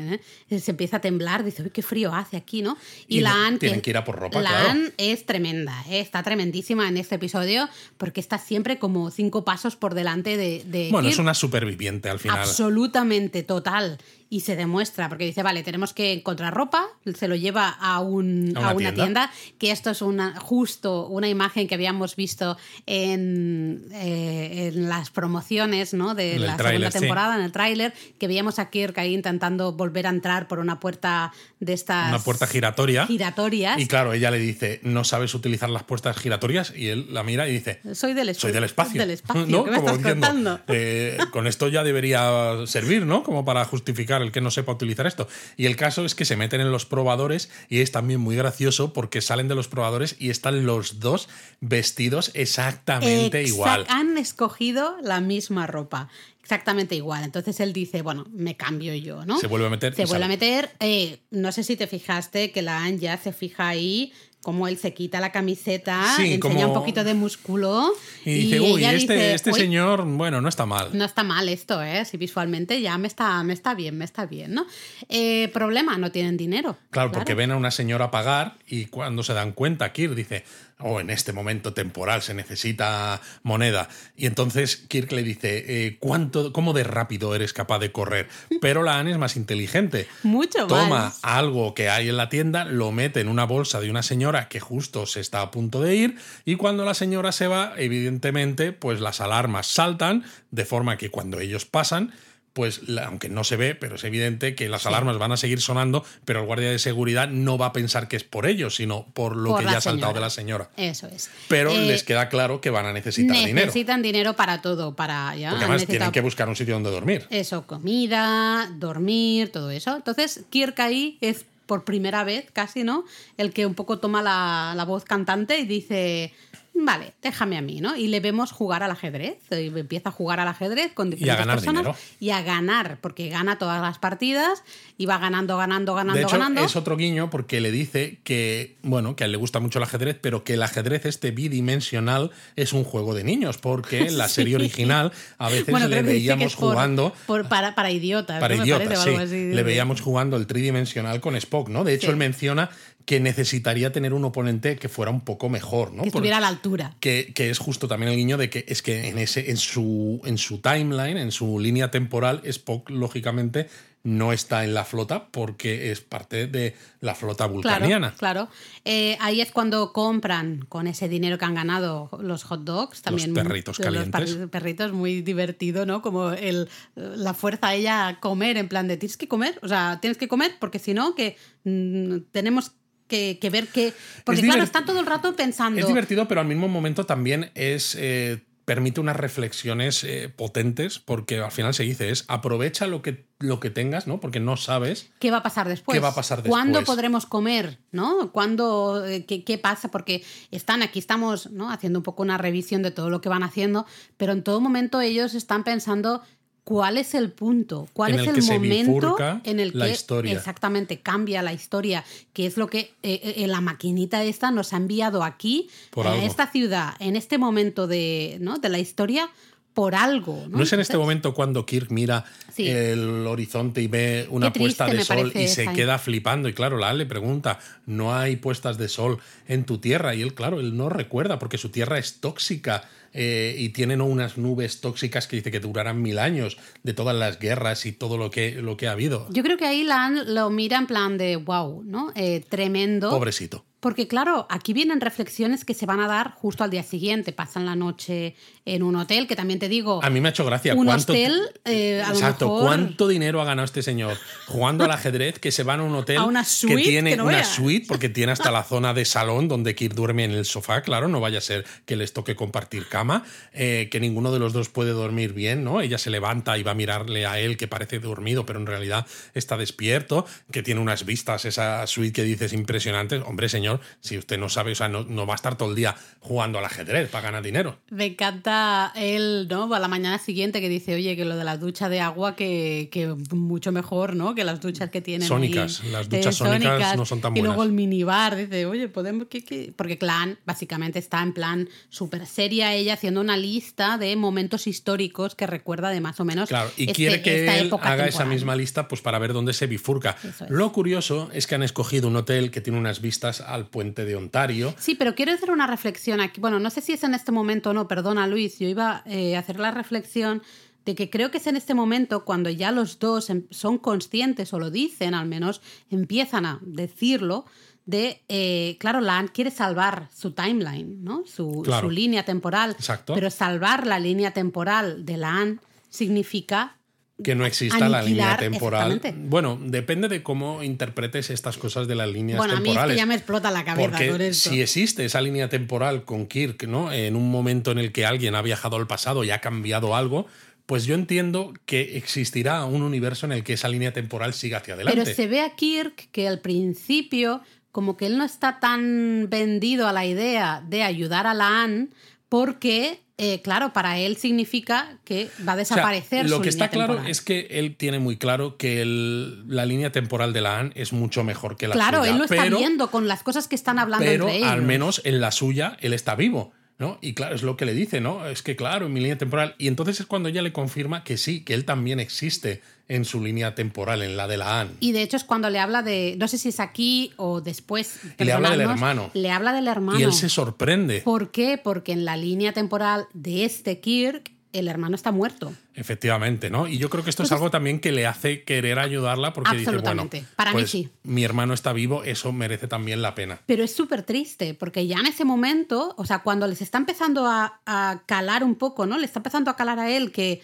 ¿eh? 0.50 0.60
Se 0.60 0.72
empieza 0.72 0.98
a 0.98 1.02
temblar, 1.02 1.44
dice, 1.44 1.62
uy, 1.62 1.70
qué 1.70 1.84
frío 1.84 2.14
hace 2.14 2.38
aquí, 2.38 2.62
¿no? 2.62 2.78
Y, 3.08 3.20
la 3.20 3.46
Anne. 3.46 3.60
Tienen 3.60 3.82
que 3.82 3.92
ir 3.92 3.98
a 3.98 4.04
por 4.04 4.18
ropa 4.18 4.39
la 4.42 4.78
es 4.98 5.26
tremenda, 5.26 5.84
¿eh? 5.90 6.00
está 6.00 6.24
tremendísima 6.24 6.88
en 6.88 6.98
este 6.98 7.16
episodio 7.16 7.70
porque 7.98 8.20
está 8.20 8.38
siempre 8.38 8.80
como 8.80 9.12
cinco 9.12 9.46
pasos 9.46 9.76
por 9.76 9.94
delante 9.94 10.38
de... 10.38 10.90
bueno, 10.92 11.10
es 11.10 11.20
una 11.20 11.34
superviviente 11.34 12.10
al 12.10 12.20
final. 12.20 12.40
Absolutamente, 12.40 13.44
total 13.44 14.00
y 14.30 14.42
se 14.42 14.56
demuestra, 14.56 15.10
porque 15.10 15.26
dice, 15.26 15.42
vale, 15.42 15.64
tenemos 15.64 15.94
que 15.94 16.14
encontrar 16.14 16.54
ropa, 16.54 16.86
se 17.16 17.28
lo 17.28 17.36
lleva 17.36 17.70
a, 17.70 18.00
un, 18.00 18.54
a, 18.56 18.74
una, 18.76 18.94
tienda? 18.94 19.32
que 19.58 19.72
esto 19.72 19.90
es 19.90 20.04
una, 20.04 20.40
justo 20.40 21.08
una 21.08 21.28
imagen 21.28 21.68
que 21.68 21.74
habíamos 21.74 22.16
visto 22.16 22.56
en, 22.86 23.88
eh, 23.92 24.72
en 24.74 24.88
las 24.88 25.10
promociones 25.10 25.96
¿no? 25.96 26.14
de 26.14 26.38
la 26.38 26.58
segunda 26.58 26.92
temporada, 26.92 27.36
en 27.36 27.42
el 27.42 27.52
tráiler, 27.52 27.94
que 28.20 28.28
veíamos 28.28 28.60
a 28.60 28.70
Kirk 28.70 28.98
ahí 29.00 29.16
intentando 29.16 29.74
volver 29.74 30.06
a 30.06 30.12
entrar 30.12 30.48
por 30.48 30.60
una 30.60 30.80
puerta 30.80 31.34
de 31.60 31.74
estas... 31.74 32.10
Una 32.10 32.20
puerta 32.20 32.48
giratoria. 32.48 33.06
Giratorias. 33.06 33.80
Y 33.80 33.88
claro, 33.88 34.14
ella 34.14 34.32
le 34.32 34.40
dice, 34.40 34.80
no 34.84 35.04
sabes 35.04 35.34
utilizar 35.34 35.70
las 35.70 35.84
puertas 35.84 36.18
giratorias, 36.18 36.74
y 36.76 36.88
él 36.88 37.08
la 37.12 37.24
mira 37.24 37.48
y 37.48 37.54
dice, 37.54 37.82
soy 37.94 38.14
del 38.14 38.30
espacio. 38.30 38.50
Soy 38.50 38.52
del 38.54 38.64
espacio. 38.64 39.02
Del 39.02 39.12
espacio 39.12 39.46
¿no? 39.48 39.66
me 39.66 39.76
Como 39.78 39.98
diciendo, 39.98 40.60
eh, 40.68 41.18
con 41.32 41.48
esto 41.48 41.68
ya 41.68 41.84
debería 41.84 42.56
servir, 42.66 43.06
¿no? 43.06 43.24
Como 43.24 43.46
para 43.46 43.66
justificar 43.66 44.22
el 44.22 44.32
que 44.32 44.42
no 44.42 44.52
sepa 44.52 44.72
utilizar 44.72 45.08
esto. 45.08 45.28
Y 45.58 45.66
el 45.66 45.76
caso 45.76 46.06
es 46.06 46.16
que 46.16 46.26
se 46.26 46.36
meten 46.36 46.62
en 46.62 46.72
los 46.72 46.86
probadores 46.86 47.50
y 47.68 47.82
es 47.82 47.92
también 47.92 48.20
muy 48.20 48.36
gracioso 48.36 48.94
porque 48.94 49.22
salen 49.22 49.48
de 49.48 49.56
los 49.56 49.68
probadores 49.68 50.16
y 50.20 50.30
están 50.30 50.66
los 50.66 51.00
dos 51.00 51.30
vestidos 51.62 52.32
exactamente 52.34 53.44
igual. 53.44 53.86
Han 53.90 54.18
escogido 54.18 54.96
la 55.02 55.20
misma 55.20 55.68
ropa 55.68 56.10
exactamente 56.50 56.96
igual. 56.96 57.24
Entonces 57.24 57.60
él 57.60 57.74
dice, 57.74 58.02
bueno, 58.02 58.26
me 58.32 58.58
cambio 58.58 58.96
yo, 58.96 59.24
¿no? 59.24 59.38
Se 59.38 59.46
vuelve 59.46 59.68
a 59.68 59.70
meter. 59.70 59.94
Se 59.94 60.06
vuelve 60.06 60.26
a 60.26 60.28
meter. 60.28 60.72
Eh, 60.80 61.20
no 61.30 61.52
sé 61.52 61.64
si 61.64 61.76
te 61.76 61.86
fijaste 61.86 62.52
que 62.52 62.64
la 62.64 62.84
Anne 62.84 62.98
ya 62.98 63.18
se 63.18 63.32
fija 63.32 63.68
ahí 63.68 64.12
como 64.42 64.70
él 64.70 64.78
se 64.78 64.94
quita 64.94 65.20
la 65.20 65.34
camiseta, 65.34 66.16
enseña 66.18 66.68
un 66.68 66.74
poquito 66.74 67.04
de 67.04 67.14
músculo. 67.14 67.92
Y 68.24 68.34
dice, 68.36 68.60
uy, 68.62 68.86
este, 68.86 69.34
este 69.34 69.52
señor, 69.52 70.06
bueno, 70.06 70.40
no 70.40 70.48
está 70.48 70.66
mal. 70.66 70.90
No 70.94 71.04
está 71.04 71.24
mal 71.24 71.50
esto, 71.50 71.84
¿eh? 71.84 72.06
Si 72.06 72.16
visualmente 72.16 72.80
ya 72.80 72.98
me 72.98 73.10
está, 73.10 73.44
me 73.44 73.52
está 73.54 73.74
bien, 73.74 73.98
me 73.98 74.06
está 74.06 74.26
bien, 74.26 74.54
¿no? 74.54 74.66
Eh, 75.10 75.50
problema, 75.50 75.98
no 75.98 76.12
tienen 76.12 76.38
dinero. 76.38 76.78
Claro, 76.90 77.12
porque 77.12 77.34
ven 77.34 77.52
a 77.52 77.58
una 77.58 77.70
señora 77.70 78.12
pagar 78.12 78.56
y 78.66 78.86
cuando 78.86 79.24
se 79.24 79.34
dan 79.34 79.52
cuenta, 79.52 79.92
Kirk 79.92 80.16
dice, 80.16 80.46
oh, 80.80 81.00
en 81.00 81.10
este 81.10 81.34
momento 81.34 81.74
temporal 81.74 82.22
se 82.22 82.34
necesita 82.34 83.22
moneda. 83.44 83.90
Y 84.16 84.26
entonces 84.26 84.78
Kirk 84.78 85.12
le 85.12 85.24
dice, 85.24 85.66
eh, 85.68 85.98
¿cuánto, 86.00 86.54
¿cómo 86.54 86.74
de 86.74 86.84
rápido 86.84 87.36
eres 87.36 87.54
capaz 87.54 87.80
de 87.80 87.92
correr? 87.92 88.28
Pero 88.62 88.84
la 88.84 89.00
Anne 89.00 89.12
es 89.12 89.18
más 89.18 89.36
inteligente. 89.36 90.08
Mucho 90.24 90.68
Toma 90.68 91.14
algo 91.22 91.74
que 91.74 91.90
hay 91.90 92.10
en 92.10 92.18
la 92.18 92.30
tienda, 92.30 92.66
lo 92.66 92.92
mete 92.92 93.20
en 93.20 93.28
una 93.28 93.46
bolsa 93.46 93.80
de 93.80 93.90
una 93.90 94.04
señora 94.04 94.48
que 94.48 94.60
justo 94.60 95.06
se 95.06 95.20
está 95.20 95.42
a 95.42 95.52
punto 95.52 95.82
de 95.82 95.96
ir 95.96 96.16
y 96.46 96.56
cuando 96.56 96.86
la 96.86 96.94
señora 96.94 97.32
se 97.32 97.48
va, 97.48 97.74
evidentemente, 97.78 98.72
pues 98.72 99.00
las 99.00 99.22
alarmas 99.22 99.68
saltan 99.68 100.24
de 100.52 100.66
forma 100.66 100.98
que 100.98 101.10
cuando 101.10 101.40
ellos 101.40 101.66
pasan, 101.66 102.14
pues 102.60 102.82
aunque 103.06 103.30
no 103.30 103.46
se 103.46 103.56
ve, 103.56 103.74
pero 103.74 103.96
es 103.96 104.04
evidente 104.04 104.54
que 104.54 104.68
las 104.68 104.86
alarmas 104.86 105.18
van 105.18 105.32
a 105.32 105.38
seguir 105.38 105.62
sonando, 105.62 106.04
pero 106.26 106.42
el 106.42 106.46
guardia 106.46 106.70
de 106.70 106.78
seguridad 106.78 107.30
no 107.30 107.58
va 107.58 107.68
a 107.68 107.72
pensar 107.72 108.10
que 108.10 108.18
es 108.18 108.26
por 108.26 108.46
ellos, 108.46 108.76
sino 108.76 109.06
por 109.14 109.38
lo 109.38 109.56
que 109.56 109.64
ya 109.64 109.78
ha 109.78 109.82
saltado 109.82 110.12
de 110.12 110.20
la 110.20 110.30
señora. 110.30 110.70
Eso 110.76 111.08
es. 111.08 111.30
Pero 111.48 111.72
eh, 111.72 111.88
les 111.88 112.04
queda 112.04 112.28
claro 112.28 112.60
que 112.60 112.70
van 112.70 112.86
a 112.86 112.92
necesitar 112.92 113.34
dinero. 113.34 113.68
Necesitan 113.68 114.02
dinero 114.02 114.36
para 114.36 114.62
todo, 114.62 114.94
para 114.94 115.38
ya. 115.38 115.52
Porque 115.52 115.64
además 115.64 115.86
tienen 115.88 116.12
que 116.12 116.20
buscar 116.20 116.50
un 116.50 116.58
sitio 116.58 116.74
donde 116.74 116.92
dormir. 116.92 117.28
Eso, 117.30 117.66
comida, 117.66 118.70
dormir, 118.76 119.54
todo 119.54 119.72
eso. 119.72 119.96
Entonces, 119.96 120.42
Kirk 120.50 120.78
ahí 120.82 121.18
es 121.22 121.46
por 121.66 121.86
primera 121.86 122.24
vez 122.26 122.50
casi, 122.52 122.84
¿no? 122.84 123.06
El 123.38 123.54
que 123.54 123.68
un 123.68 123.76
poco 123.76 124.00
toma 124.00 124.22
la, 124.22 124.84
voz 124.86 125.06
cantante 125.06 125.60
y 125.60 125.66
dice, 125.66 126.34
vale, 126.74 127.14
déjame 127.22 127.58
a 127.58 127.62
mí, 127.62 127.82
¿no? 127.82 127.96
Y 127.96 128.08
le 128.08 128.20
vemos 128.20 128.52
jugar 128.52 128.84
al 128.84 128.92
ajedrez. 128.92 129.38
Y 129.52 129.68
empieza 129.78 130.10
a 130.10 130.12
jugar 130.12 130.40
al 130.40 130.48
ajedrez 130.48 130.94
con 130.94 131.10
diferentes 131.10 131.38
ganar 131.40 131.56
personas 131.58 131.82
dinero. 131.84 131.98
y 132.20 132.30
a 132.32 132.42
ganar, 132.42 132.98
porque 133.02 133.30
gana 133.30 133.58
todas 133.58 133.82
las 133.82 134.00
partidas 134.00 134.64
y 134.98 135.06
va 135.06 135.18
ganando, 135.18 135.58
ganando, 135.58 135.94
ganando, 135.96 136.18
De 136.18 136.24
hecho, 136.24 136.38
ganando. 136.38 136.64
es 136.64 136.76
otro 136.76 136.96
guiño 136.98 137.30
porque 137.30 137.60
le 137.62 137.72
dice 137.72 138.20
que, 138.24 138.78
bueno, 138.82 139.16
que 139.16 139.24
a 139.24 139.26
él 139.26 139.32
le 139.34 139.38
gusta 139.38 139.60
mucho 139.60 139.80
el 139.80 139.84
ajedrez, 139.84 140.18
pero 140.22 140.44
que 140.44 140.54
el 140.54 140.64
ajedrez 140.64 141.06
este 141.06 141.32
bidimensional 141.32 142.32
es 142.56 142.74
un 142.74 142.84
juego 142.84 143.14
de 143.14 143.24
niños, 143.24 143.58
porque 143.58 144.00
en 144.08 144.18
la 144.18 144.28
serie 144.30 144.56
original 144.56 145.12
a 145.38 145.50
veces 145.50 145.68
Bueno, 145.68 145.88
le 145.88 146.02
veíamos 146.02 146.56
por- 146.56 146.70
jugando 146.70 147.14
por- 147.28 147.48
para, 147.50 147.76
para 147.76 147.92
idiotas. 147.92 148.40
para 148.40 148.56
¿no? 148.56 148.62
Me 148.62 148.68
idiotas, 148.68 148.88
parece, 148.88 149.04
sí. 149.04 149.10
algo 149.10 149.22
así. 149.22 149.54
Le 149.54 149.64
veíamos 149.64 150.02
jugando 150.02 150.38
el 150.38 150.48
tridimensional 150.48 151.20
con 151.22 151.36
Spock, 151.36 151.70
¿no? 151.70 151.84
De 151.84 151.94
hecho, 151.94 152.08
Sí. 152.08 152.12
él 152.12 152.18
menciona 152.18 152.70
que 153.10 153.20
necesitaría 153.20 153.92
tener 153.92 154.14
un 154.14 154.24
oponente 154.24 154.76
que 154.76 154.88
fuera 154.88 155.10
un 155.10 155.22
poco 155.22 155.50
mejor, 155.50 155.92
¿no? 155.94 156.04
Que 156.04 156.10
estuviera 156.10 156.38
a 156.38 156.42
la 156.42 156.48
altura. 156.48 156.94
que, 157.00 157.32
que 157.34 157.50
es 157.50 157.58
justo 157.58 157.88
también 157.88 158.12
el 158.12 158.18
guiño 158.18 158.38
de 158.38 158.52
que 158.52 158.66
es 158.68 158.84
que 158.84 159.08
en 159.08 159.18
ese 159.18 159.50
en 159.50 159.58
su 159.58 160.22
en 160.26 160.38
su 160.38 160.60
timeline, 160.60 161.18
en 161.18 161.32
su 161.32 161.60
línea 161.60 161.90
temporal, 161.90 162.42
Spock 162.44 162.92
lógicamente 162.92 163.68
no 164.04 164.32
está 164.32 164.64
en 164.64 164.74
la 164.76 164.86
flota 164.86 165.28
porque 165.32 165.92
es 165.92 166.02
parte 166.02 166.46
de 166.48 166.76
la 167.02 167.16
flota 167.16 167.48
vulcaniana. 167.48 168.14
Claro, 168.16 168.46
claro. 168.48 168.50
Eh, 168.86 169.18
ahí 169.20 169.42
es 169.42 169.52
cuando 169.52 169.92
compran 169.92 170.66
con 170.70 170.86
ese 170.86 171.10
dinero 171.10 171.38
que 171.40 171.46
han 171.46 171.56
ganado 171.56 172.10
los 172.22 172.44
hot 172.44 172.64
dogs, 172.64 173.02
también 173.02 173.34
perritos 173.34 173.78
los 173.80 173.86
calientes. 173.86 174.36
per- 174.36 174.50
perritos 174.50 174.94
muy 174.94 175.22
divertido, 175.24 175.86
¿no? 175.88 176.02
Como 176.04 176.30
el, 176.32 176.70
la 176.96 177.34
fuerza 177.34 177.70
a 177.70 177.74
ella 177.76 178.08
a 178.08 178.20
comer, 178.20 178.56
en 178.58 178.70
plan 178.70 178.88
de 178.88 178.98
tienes 178.98 179.18
que 179.18 179.28
comer, 179.28 179.60
o 179.64 179.68
sea, 179.68 179.98
tienes 180.00 180.18
que 180.20 180.28
comer 180.28 180.52
porque 180.60 180.78
si 180.80 180.94
no, 180.94 181.14
que 181.16 181.36
mm, 181.66 182.20
tenemos 182.32 182.72
que, 183.10 183.38
que 183.42 183.50
ver 183.50 183.68
que... 183.68 183.94
Porque 184.24 184.40
Es 184.40 184.46
claro, 184.46 184.64
están 184.64 184.86
todo 184.86 185.02
el 185.02 185.06
rato 185.06 185.36
pensando... 185.36 185.82
Es 185.82 185.88
divertido, 185.88 186.30
pero 186.30 186.40
al 186.40 186.48
mismo 186.48 186.70
momento 186.70 187.06
también 187.06 187.52
es. 187.56 187.96
eh, 188.00 188.40
permite 188.70 189.02
unas 189.02 189.16
reflexiones 189.16 190.04
eh, 190.04 190.30
potentes, 190.30 191.00
porque 191.00 191.40
al 191.40 191.52
final 191.52 191.74
se 191.74 191.82
dice 191.82 192.12
es 192.12 192.26
aprovecha 192.28 192.86
lo 192.86 193.02
que, 193.02 193.26
lo 193.40 193.60
que 193.60 193.72
tengas, 193.72 194.06
¿no? 194.06 194.20
Porque 194.20 194.40
no 194.40 194.58
sabes. 194.58 195.10
¿Qué 195.18 195.32
va 195.32 195.38
a 195.38 195.42
pasar 195.42 195.68
después? 195.68 195.96
¿Qué 195.96 196.00
va 196.00 196.10
a 196.10 196.14
pasar 196.14 196.44
¿Cuándo 196.44 196.78
después? 196.78 196.96
podremos 196.96 197.26
comer? 197.26 197.80
¿No? 197.92 198.32
¿Cuándo, 198.32 199.04
eh, 199.08 199.26
qué, 199.26 199.44
qué 199.44 199.58
pasa? 199.58 199.90
Porque 199.90 200.24
están 200.52 200.84
aquí, 200.84 201.00
estamos 201.00 201.50
¿no? 201.50 201.72
haciendo 201.72 201.98
un 201.98 202.04
poco 202.04 202.22
una 202.22 202.38
revisión 202.38 202.84
de 202.84 202.92
todo 202.92 203.10
lo 203.10 203.22
que 203.22 203.30
van 203.30 203.42
haciendo, 203.42 203.88
pero 204.18 204.34
en 204.34 204.44
todo 204.44 204.62
momento 204.62 205.02
ellos 205.02 205.34
están 205.34 205.64
pensando 205.64 206.22
cuál 206.64 206.98
es 206.98 207.14
el 207.16 207.32
punto, 207.32 207.88
cuál 207.94 208.14
En 208.14 208.20
es 208.20 208.28
el 208.28 208.36
que 208.36 208.42
momento 208.42 209.18
en 209.44 209.60
el 209.60 209.72
que 209.72 209.78
la 209.78 209.90
historia. 209.90 210.34
exactamente 210.34 211.00
cambia 211.00 211.42
la 211.42 211.54
historia, 211.54 212.04
que 212.34 212.46
es 212.46 212.58
lo 212.58 212.68
que 212.68 212.94
eh, 213.04 213.34
eh, 213.38 213.48
la 213.48 213.62
maquinita 213.62 214.24
esta 214.24 214.52
nos 214.52 214.74
ha 214.74 214.78
enviado 214.78 215.24
aquí, 215.24 215.70
Por 215.90 216.06
algo. 216.08 216.26
esta 216.26 216.48
ciudad, 216.52 216.94
en 217.00 217.16
este 217.16 217.38
momento 217.38 217.88
de, 217.88 218.38
¿no? 218.40 218.58
de 218.60 218.70
la 218.70 218.80
historia, 218.80 219.30
por 219.74 219.96
algo. 219.96 220.44
¿no? 220.50 220.58
¿No, 220.58 220.64
es 220.64 220.74
en 220.74 220.82
este 220.82 220.98
momento 220.98 221.34
cuando 221.34 221.66
Kirk 221.66 221.90
mira 221.90 222.26
Sí. 222.54 222.68
el 222.68 223.26
horizonte 223.26 223.82
y 223.82 223.88
ve 223.88 224.28
una 224.30 224.52
puesta 224.52 224.88
de 224.88 225.06
sol 225.06 225.32
y 225.34 225.48
se 225.48 225.64
esa, 225.64 225.72
¿eh? 225.72 225.76
queda 225.76 225.98
flipando? 225.98 226.50
Y 226.50 226.54
claro, 226.54 226.78
la 226.78 226.92
le 226.94 227.06
pregunta, 227.06 227.60
¿no 227.86 228.14
hay 228.14 228.36
puestas 228.36 228.78
de 228.78 228.90
sol 228.90 229.20
en 229.48 229.64
tu 229.64 229.78
tierra? 229.78 230.16
Y 230.16 230.22
él, 230.22 230.34
claro, 230.34 230.60
él 230.60 230.76
no 230.76 230.90
recuerda 230.90 231.40
porque 231.40 231.58
su 231.58 231.70
tierra 231.70 231.98
es 231.98 232.20
tóxica 232.20 232.84
eh, 233.14 233.56
y 233.58 233.70
tienen 233.70 234.02
unas 234.02 234.38
nubes 234.38 234.82
tóxicas 234.82 235.28
que 235.28 235.38
dice 235.38 235.52
que 235.52 235.60
durarán 235.60 236.02
mil 236.02 236.20
años 236.20 236.58
de 236.84 236.94
todas 236.94 237.16
las 237.16 237.40
guerras 237.40 237.86
y 237.86 237.92
todo 237.92 238.18
lo 238.18 238.30
que, 238.32 238.62
lo 238.62 238.78
que 238.78 238.88
ha 238.88 238.92
habido. 238.92 239.28
Yo 239.32 239.44
creo 239.44 239.58
que 239.58 239.66
ahí 239.66 239.84
Lan 239.84 240.34
lo 240.34 240.50
mira 240.50 240.78
en 240.78 240.88
plan 240.88 241.18
de 241.18 241.36
wow, 241.38 241.84
¿no? 241.84 242.12
Eh, 242.16 242.44
tremendo. 242.48 243.10
Pobrecito. 243.10 243.66
Porque 243.80 244.08
claro, 244.08 244.46
aquí 244.50 244.74
vienen 244.74 245.00
reflexiones 245.00 245.64
que 245.64 245.74
se 245.74 245.86
van 245.86 246.02
a 246.02 246.08
dar 246.08 246.34
justo 246.34 246.64
al 246.66 246.70
día 246.70 246.84
siguiente. 246.84 247.32
Pasan 247.32 247.66
la 247.66 247.76
noche 247.76 248.36
en 248.76 248.84
un 248.84 248.96
hotel, 248.96 249.28
que 249.28 249.36
también 249.36 249.60
te 249.60 249.70
digo, 249.70 250.00
A 250.04 250.10
mí 250.10 250.22
me 250.22 250.30
ha 250.30 250.32
hecho 250.32 250.46
gracia. 250.46 250.74
un 250.76 250.86
¿Cuánto, 250.86 251.14
hostel, 251.14 251.40
eh, 251.66 252.02
a 252.02 252.10
lo 252.10 252.16
Exacto. 252.16 252.46
mejor- 252.46 252.64
¿Cuánto 252.66 253.08
dinero 253.08 253.42
ha 253.42 253.46
ganado 253.46 253.66
este 253.66 253.82
señor 253.84 254.18
jugando 254.48 254.84
al 254.86 254.92
ajedrez 254.92 255.40
que 255.40 255.52
se 255.52 255.64
van 255.64 255.80
a 255.80 255.84
un 255.84 255.96
hotel 255.96 256.18
A 256.18 256.24
una 256.24 256.44
que 256.44 256.50
suite 256.50 256.84
tiene 256.84 257.12
que 257.12 257.18
no 257.18 257.26
una 257.26 257.44
suite 257.44 257.86
porque 257.88 258.10
tiene 258.10 258.32
hasta 258.32 258.52
la 258.52 258.64
zona 258.64 258.94
de 258.94 259.06
salón 259.06 259.48
donde 259.48 259.76
Kirk 259.76 259.94
duerme 259.94 260.24
en 260.26 260.32
el 260.32 260.46
sofá? 260.46 260.82
Claro, 260.82 261.08
no 261.08 261.20
vaya 261.20 261.38
a 261.40 261.42
ser 261.42 261.66
que 261.86 261.96
les 261.96 262.14
toque 262.14 262.36
compartir 262.36 262.88
cama, 262.88 263.24
eh, 263.54 263.88
que 263.92 264.00
ninguno 264.00 264.32
de 264.32 264.40
los 264.40 264.54
dos 264.54 264.70
puede 264.70 264.92
dormir 264.92 265.34
bien, 265.34 265.64
¿no? 265.64 265.82
Ella 265.82 265.98
se 265.98 266.10
levanta 266.10 266.58
y 266.58 266.64
va 266.64 266.72
a 266.72 266.76
mirarle 266.76 267.26
a 267.26 267.40
él 267.40 267.58
que 267.58 267.68
parece 267.68 268.00
dormido, 268.00 268.46
pero 268.46 268.60
en 268.60 268.66
realidad 268.66 269.06
está 269.34 269.58
despierto, 269.58 270.26
que 270.52 270.64
tiene 270.64 270.82
unas 270.82 271.06
vistas, 271.06 271.46
esa 271.46 271.86
suite 271.88 272.14
que 272.14 272.24
dices 272.24 272.54
impresionantes. 272.54 273.22
Hombre, 273.26 273.50
señor, 273.50 273.80
si 274.02 274.18
usted 274.18 274.38
no 274.38 274.50
sabe, 274.50 274.72
o 274.72 274.76
sea, 274.76 274.90
no, 274.90 275.04
no 275.04 275.26
va 275.26 275.34
a 275.34 275.36
estar 275.36 275.58
todo 275.58 275.70
el 275.70 275.76
día 275.76 275.96
jugando 276.20 276.60
al 276.60 276.66
ajedrez 276.66 277.10
para 277.10 277.24
ganar 277.26 277.44
dinero. 277.44 277.80
Me 277.90 278.06
encanta 278.08 278.59
él, 278.96 279.48
¿no? 279.50 279.74
A 279.74 279.80
la 279.80 279.88
mañana 279.88 280.18
siguiente 280.20 280.62
que 280.62 280.70
dice, 280.70 280.96
oye, 280.96 281.16
que 281.16 281.26
lo 281.26 281.36
de 281.36 281.44
la 281.44 281.58
ducha 281.58 281.90
de 281.90 282.00
agua, 282.00 282.36
que, 282.36 282.90
que 282.92 283.08
mucho 283.34 283.72
mejor, 283.72 284.16
¿no? 284.16 284.36
Que 284.36 284.44
las 284.44 284.62
duchas 284.62 284.90
que 284.90 285.02
tienen. 285.02 285.24
ahí, 285.24 285.28
Sónicas, 285.28 285.84
las 285.86 286.08
eh, 286.08 286.10
duchas 286.18 286.36
sónicas 286.36 286.96
no 286.98 287.06
son 287.06 287.22
tan 287.22 287.36
Y 287.36 287.42
luego 287.42 287.58
buenas. 287.58 287.70
el 287.72 287.76
minibar, 287.76 288.36
dice, 288.36 288.66
oye, 288.66 288.88
podemos. 288.88 289.28
¿qué, 289.30 289.44
qué? 289.44 289.74
Porque 289.76 289.98
Clan 289.98 290.38
básicamente 290.46 291.00
está 291.00 291.22
en 291.22 291.34
plan 291.34 291.70
súper 291.90 292.26
seria 292.26 292.74
ella 292.74 292.94
haciendo 292.94 293.22
una 293.22 293.38
lista 293.38 293.98
de 293.98 294.16
momentos 294.16 294.68
históricos 294.68 295.36
que 295.36 295.48
recuerda 295.48 295.90
de 295.90 296.02
más 296.02 296.20
o 296.20 296.26
menos. 296.26 296.50
Claro, 296.50 296.70
y 296.78 296.84
este- 296.84 296.94
quiere 296.94 297.22
que 297.22 297.42
esta 297.42 297.58
él 297.58 297.68
época 297.68 297.92
haga 297.92 298.08
esa 298.08 298.26
misma 298.26 298.56
lista 298.56 298.88
pues 298.88 299.02
para 299.02 299.20
ver 299.20 299.34
dónde 299.34 299.54
se 299.54 299.68
bifurca. 299.68 300.16
Es. 300.24 300.50
Lo 300.50 300.72
curioso 300.72 301.30
es 301.34 301.48
que 301.48 301.56
han 301.56 301.64
escogido 301.64 302.08
un 302.08 302.16
hotel 302.16 302.52
que 302.52 302.62
tiene 302.62 302.80
unas 302.80 303.02
vistas 303.02 303.42
al 303.42 303.68
puente 303.68 304.06
de 304.06 304.16
Ontario. 304.16 304.74
Sí, 304.78 304.96
pero 304.96 305.16
quiero 305.16 305.32
hacer 305.34 305.52
una 305.52 305.68
reflexión 305.68 306.22
aquí. 306.22 306.40
Bueno, 306.42 306.60
no 306.60 306.70
sé 306.70 306.82
si 306.82 306.94
es 306.94 307.04
en 307.04 307.14
este 307.14 307.32
momento 307.32 307.70
o 307.70 307.74
no, 307.74 307.88
perdona 307.88 308.28
Luis, 308.28 308.49
yo 308.58 308.68
iba 308.68 309.04
eh, 309.06 309.36
a 309.36 309.40
hacer 309.40 309.60
la 309.60 309.72
reflexión 309.72 310.42
de 310.86 310.96
que 310.96 311.10
creo 311.10 311.30
que 311.30 311.38
es 311.38 311.46
en 311.48 311.56
este 311.58 311.74
momento 311.76 312.26
cuando 312.26 312.50
ya 312.50 312.72
los 312.72 312.98
dos 312.98 313.30
em- 313.30 313.46
son 313.52 313.78
conscientes 313.78 314.54
o 314.54 314.60
lo 314.60 314.72
dicen 314.72 315.14
al 315.14 315.28
menos, 315.28 315.62
empiezan 315.92 316.46
a 316.48 316.60
decirlo, 316.64 317.46
de, 317.86 318.24
eh, 318.30 318.78
claro, 318.80 319.02
Lan 319.02 319.28
quiere 319.30 319.52
salvar 319.52 320.10
su 320.16 320.32
timeline, 320.32 321.04
¿no? 321.04 321.24
Su, 321.26 321.62
Claro. 321.64 321.88
su 321.88 321.92
línea 321.92 322.24
temporal. 322.24 322.72
Exacto. 322.72 323.14
Pero 323.16 323.30
salvar 323.30 323.86
la 323.86 324.00
línea 324.00 324.32
temporal 324.32 325.06
de 325.06 325.18
Lan 325.18 325.60
significa 325.90 326.78
Que 327.24 327.36
no 327.36 327.46
exista 327.46 327.90
la 327.90 328.02
línea 328.02 328.38
temporal. 328.38 329.02
Bueno, 329.26 329.60
depende 329.62 330.08
de 330.08 330.24
cómo 330.24 330.64
interpretes 330.64 331.30
estas 331.30 331.58
cosas 331.58 331.88
de 331.88 331.96
las 331.96 332.08
líneas 332.08 332.38
Bueno, 332.38 332.54
a 332.54 332.56
mí 332.58 332.62
es 332.62 332.66
temporales. 332.66 332.96
que 332.96 332.98
ya 333.00 333.06
me 333.06 333.16
explota 333.16 333.52
la 333.52 333.66
cabeza 333.66 333.90
Porque 333.90 334.28
esto. 334.30 334.50
si 334.50 334.62
existe 334.62 335.04
esa 335.04 335.20
línea 335.20 335.50
temporal 335.50 336.06
con 336.06 336.28
Kirk, 336.28 336.64
¿no? 336.68 336.94
En 336.94 337.16
un 337.16 337.30
momento 337.30 337.72
en 337.72 337.78
el 337.80 337.92
que 337.92 338.06
alguien 338.06 338.36
ha 338.36 338.42
viajado 338.42 338.78
al 338.78 338.88
pasado 338.88 339.24
y 339.24 339.32
ha 339.32 339.40
cambiado 339.40 339.96
algo, 339.96 340.28
pues 340.66 340.86
yo 340.86 340.96
entiendo 340.96 341.54
que 341.66 341.98
existirá 341.98 342.64
un 342.66 342.84
universo 342.84 343.26
en 343.26 343.32
el 343.32 343.44
que 343.44 343.54
esa 343.54 343.68
línea 343.68 343.92
temporal 343.92 344.34
siga 344.34 344.60
hacia 344.60 344.76
adelante. 344.76 345.02
Pero 345.04 345.16
se 345.16 345.28
ve 345.28 345.42
a 345.42 345.56
Kirk 345.56 346.10
que 346.12 346.28
al 346.28 346.40
principio, 346.40 347.42
como 347.72 347.98
que 347.98 348.06
él 348.06 348.18
no 348.18 348.24
está 348.24 348.60
tan 348.60 349.28
vendido 349.30 349.88
a 349.88 349.94
la 349.94 350.06
idea 350.06 350.64
de 350.68 350.84
ayudar 350.84 351.28
a 351.28 351.34
la 351.34 351.64
Anne, 351.64 351.88
porque, 352.30 353.02
eh, 353.20 353.42
claro, 353.42 353.74
para 353.74 354.00
él 354.00 354.18
significa 354.18 354.98
que 355.04 355.26
va 355.48 355.52
a 355.54 355.56
O 355.56 355.66
sea, 355.66 355.76
desaparecer 355.76 356.30
lo 356.30 356.38
su 356.38 356.42
que 356.42 356.50
está 356.50 356.70
claro 356.70 357.04
es 357.06 357.22
que 357.22 357.48
él 357.52 357.76
tiene 357.76 358.00
muy 358.00 358.18
claro 358.18 358.56
que 358.58 358.82
el- 358.82 359.44
la 359.48 359.66
línea 359.66 359.92
temporal 359.92 360.34
de 360.34 360.42
la 360.42 360.58
AN 360.60 360.72
es 360.76 360.94
mucho 360.94 361.24
mejor 361.24 361.58
que 361.58 361.68
la 361.68 361.74
Claro, 361.76 362.00
suya. 362.00 362.12
él 362.12 362.18
lo 362.18 362.24
está 362.24 362.36
pero, 362.44 362.58
viendo 362.58 362.90
con 362.90 363.08
las 363.08 363.22
cosas 363.22 363.48
que 363.48 363.56
están 363.56 363.78
hablando 363.78 364.06
pero 364.06 364.26
entre 364.26 364.38
ellos. 364.40 364.50
al 364.50 364.62
menos 364.62 365.02
en 365.04 365.20
la 365.22 365.32
suya 365.32 365.78
él 365.82 365.94
está 365.94 366.16
vivo. 366.16 366.54
¿No? 366.80 366.98
Y 367.02 367.14
claro, 367.14 367.36
es 367.36 367.44
lo 367.44 367.58
que 367.58 367.66
le 367.66 367.74
dice, 367.74 368.00
¿no? 368.00 368.26
Es 368.26 368.42
que 368.42 368.56
claro, 368.56 368.88
en 368.88 368.94
mi 368.94 369.02
línea 369.02 369.18
temporal. 369.18 369.54
Y 369.58 369.68
entonces 369.68 370.00
es 370.00 370.06
cuando 370.06 370.30
ella 370.30 370.42
le 370.42 370.54
confirma 370.54 371.04
que 371.04 371.18
sí, 371.18 371.42
que 371.42 371.54
él 371.54 371.66
también 371.66 372.00
existe 372.00 372.62
en 372.88 373.06
su 373.06 373.22
línea 373.22 373.54
temporal, 373.54 374.02
en 374.02 374.18
la 374.18 374.28
de 374.28 374.38
la 374.38 374.62
AN. 374.62 374.72
Y 374.80 374.94
de 374.94 375.04
hecho 375.04 375.18
es 375.18 375.26
cuando 375.26 375.50
le 375.50 375.60
habla 375.60 375.84
de, 375.84 376.16
no 376.18 376.28
sé 376.28 376.38
si 376.38 376.50
es 376.50 376.60
aquí 376.60 377.12
o 377.18 377.42
después. 377.42 378.00
Y 378.18 378.24
le 378.24 378.32
habla 378.32 378.52
del 378.52 378.62
hermano. 378.62 379.12
Le 379.14 379.30
habla 379.30 379.54
del 379.54 379.68
hermano. 379.68 380.00
Y 380.00 380.04
él 380.04 380.14
se 380.14 380.30
sorprende. 380.30 381.02
¿Por 381.02 381.32
qué? 381.32 381.60
Porque 381.62 381.92
en 381.92 382.06
la 382.06 382.16
línea 382.16 382.54
temporal 382.54 383.08
de 383.14 383.44
este 383.44 383.82
Kirk, 383.82 384.32
el 384.52 384.68
hermano 384.68 384.96
está 384.96 385.12
muerto. 385.12 385.54
Efectivamente, 385.76 386.50
¿no? 386.50 386.68
Y 386.68 386.78
yo 386.78 386.90
creo 386.90 387.04
que 387.04 387.10
esto 387.10 387.24
es 387.24 387.32
algo 387.32 387.52
también 387.52 387.80
que 387.80 387.92
le 387.92 388.08
hace 388.08 388.44
querer 388.44 388.80
ayudarla 388.80 389.34
porque 389.34 389.58
dice, 389.58 389.78
bueno. 389.78 390.10
Para 390.36 390.52
mí 390.52 390.62
pues, 390.62 390.72
sí. 390.72 390.90
mi 391.04 391.24
hermano 391.24 391.54
está 391.54 391.74
vivo, 391.74 392.04
eso 392.04 392.32
merece 392.32 392.68
también 392.68 393.02
la 393.02 393.16
pena. 393.16 393.40
Pero 393.46 393.64
es 393.64 393.74
súper 393.74 394.04
triste, 394.04 394.54
porque 394.54 394.88
ya 394.88 394.98
en 394.98 395.06
ese 395.06 395.26
momento, 395.26 395.94
o 395.98 396.06
sea, 396.06 396.20
cuando 396.20 396.48
les 396.48 396.62
está 396.62 396.78
empezando 396.78 397.28
a, 397.28 397.62
a 397.66 398.04
calar 398.06 398.44
un 398.44 398.56
poco, 398.56 398.86
¿no? 398.86 398.98
Le 398.98 399.06
está 399.06 399.20
empezando 399.20 399.52
a 399.52 399.56
calar 399.56 399.80
a 399.80 399.90
él 399.90 400.12
que 400.12 400.42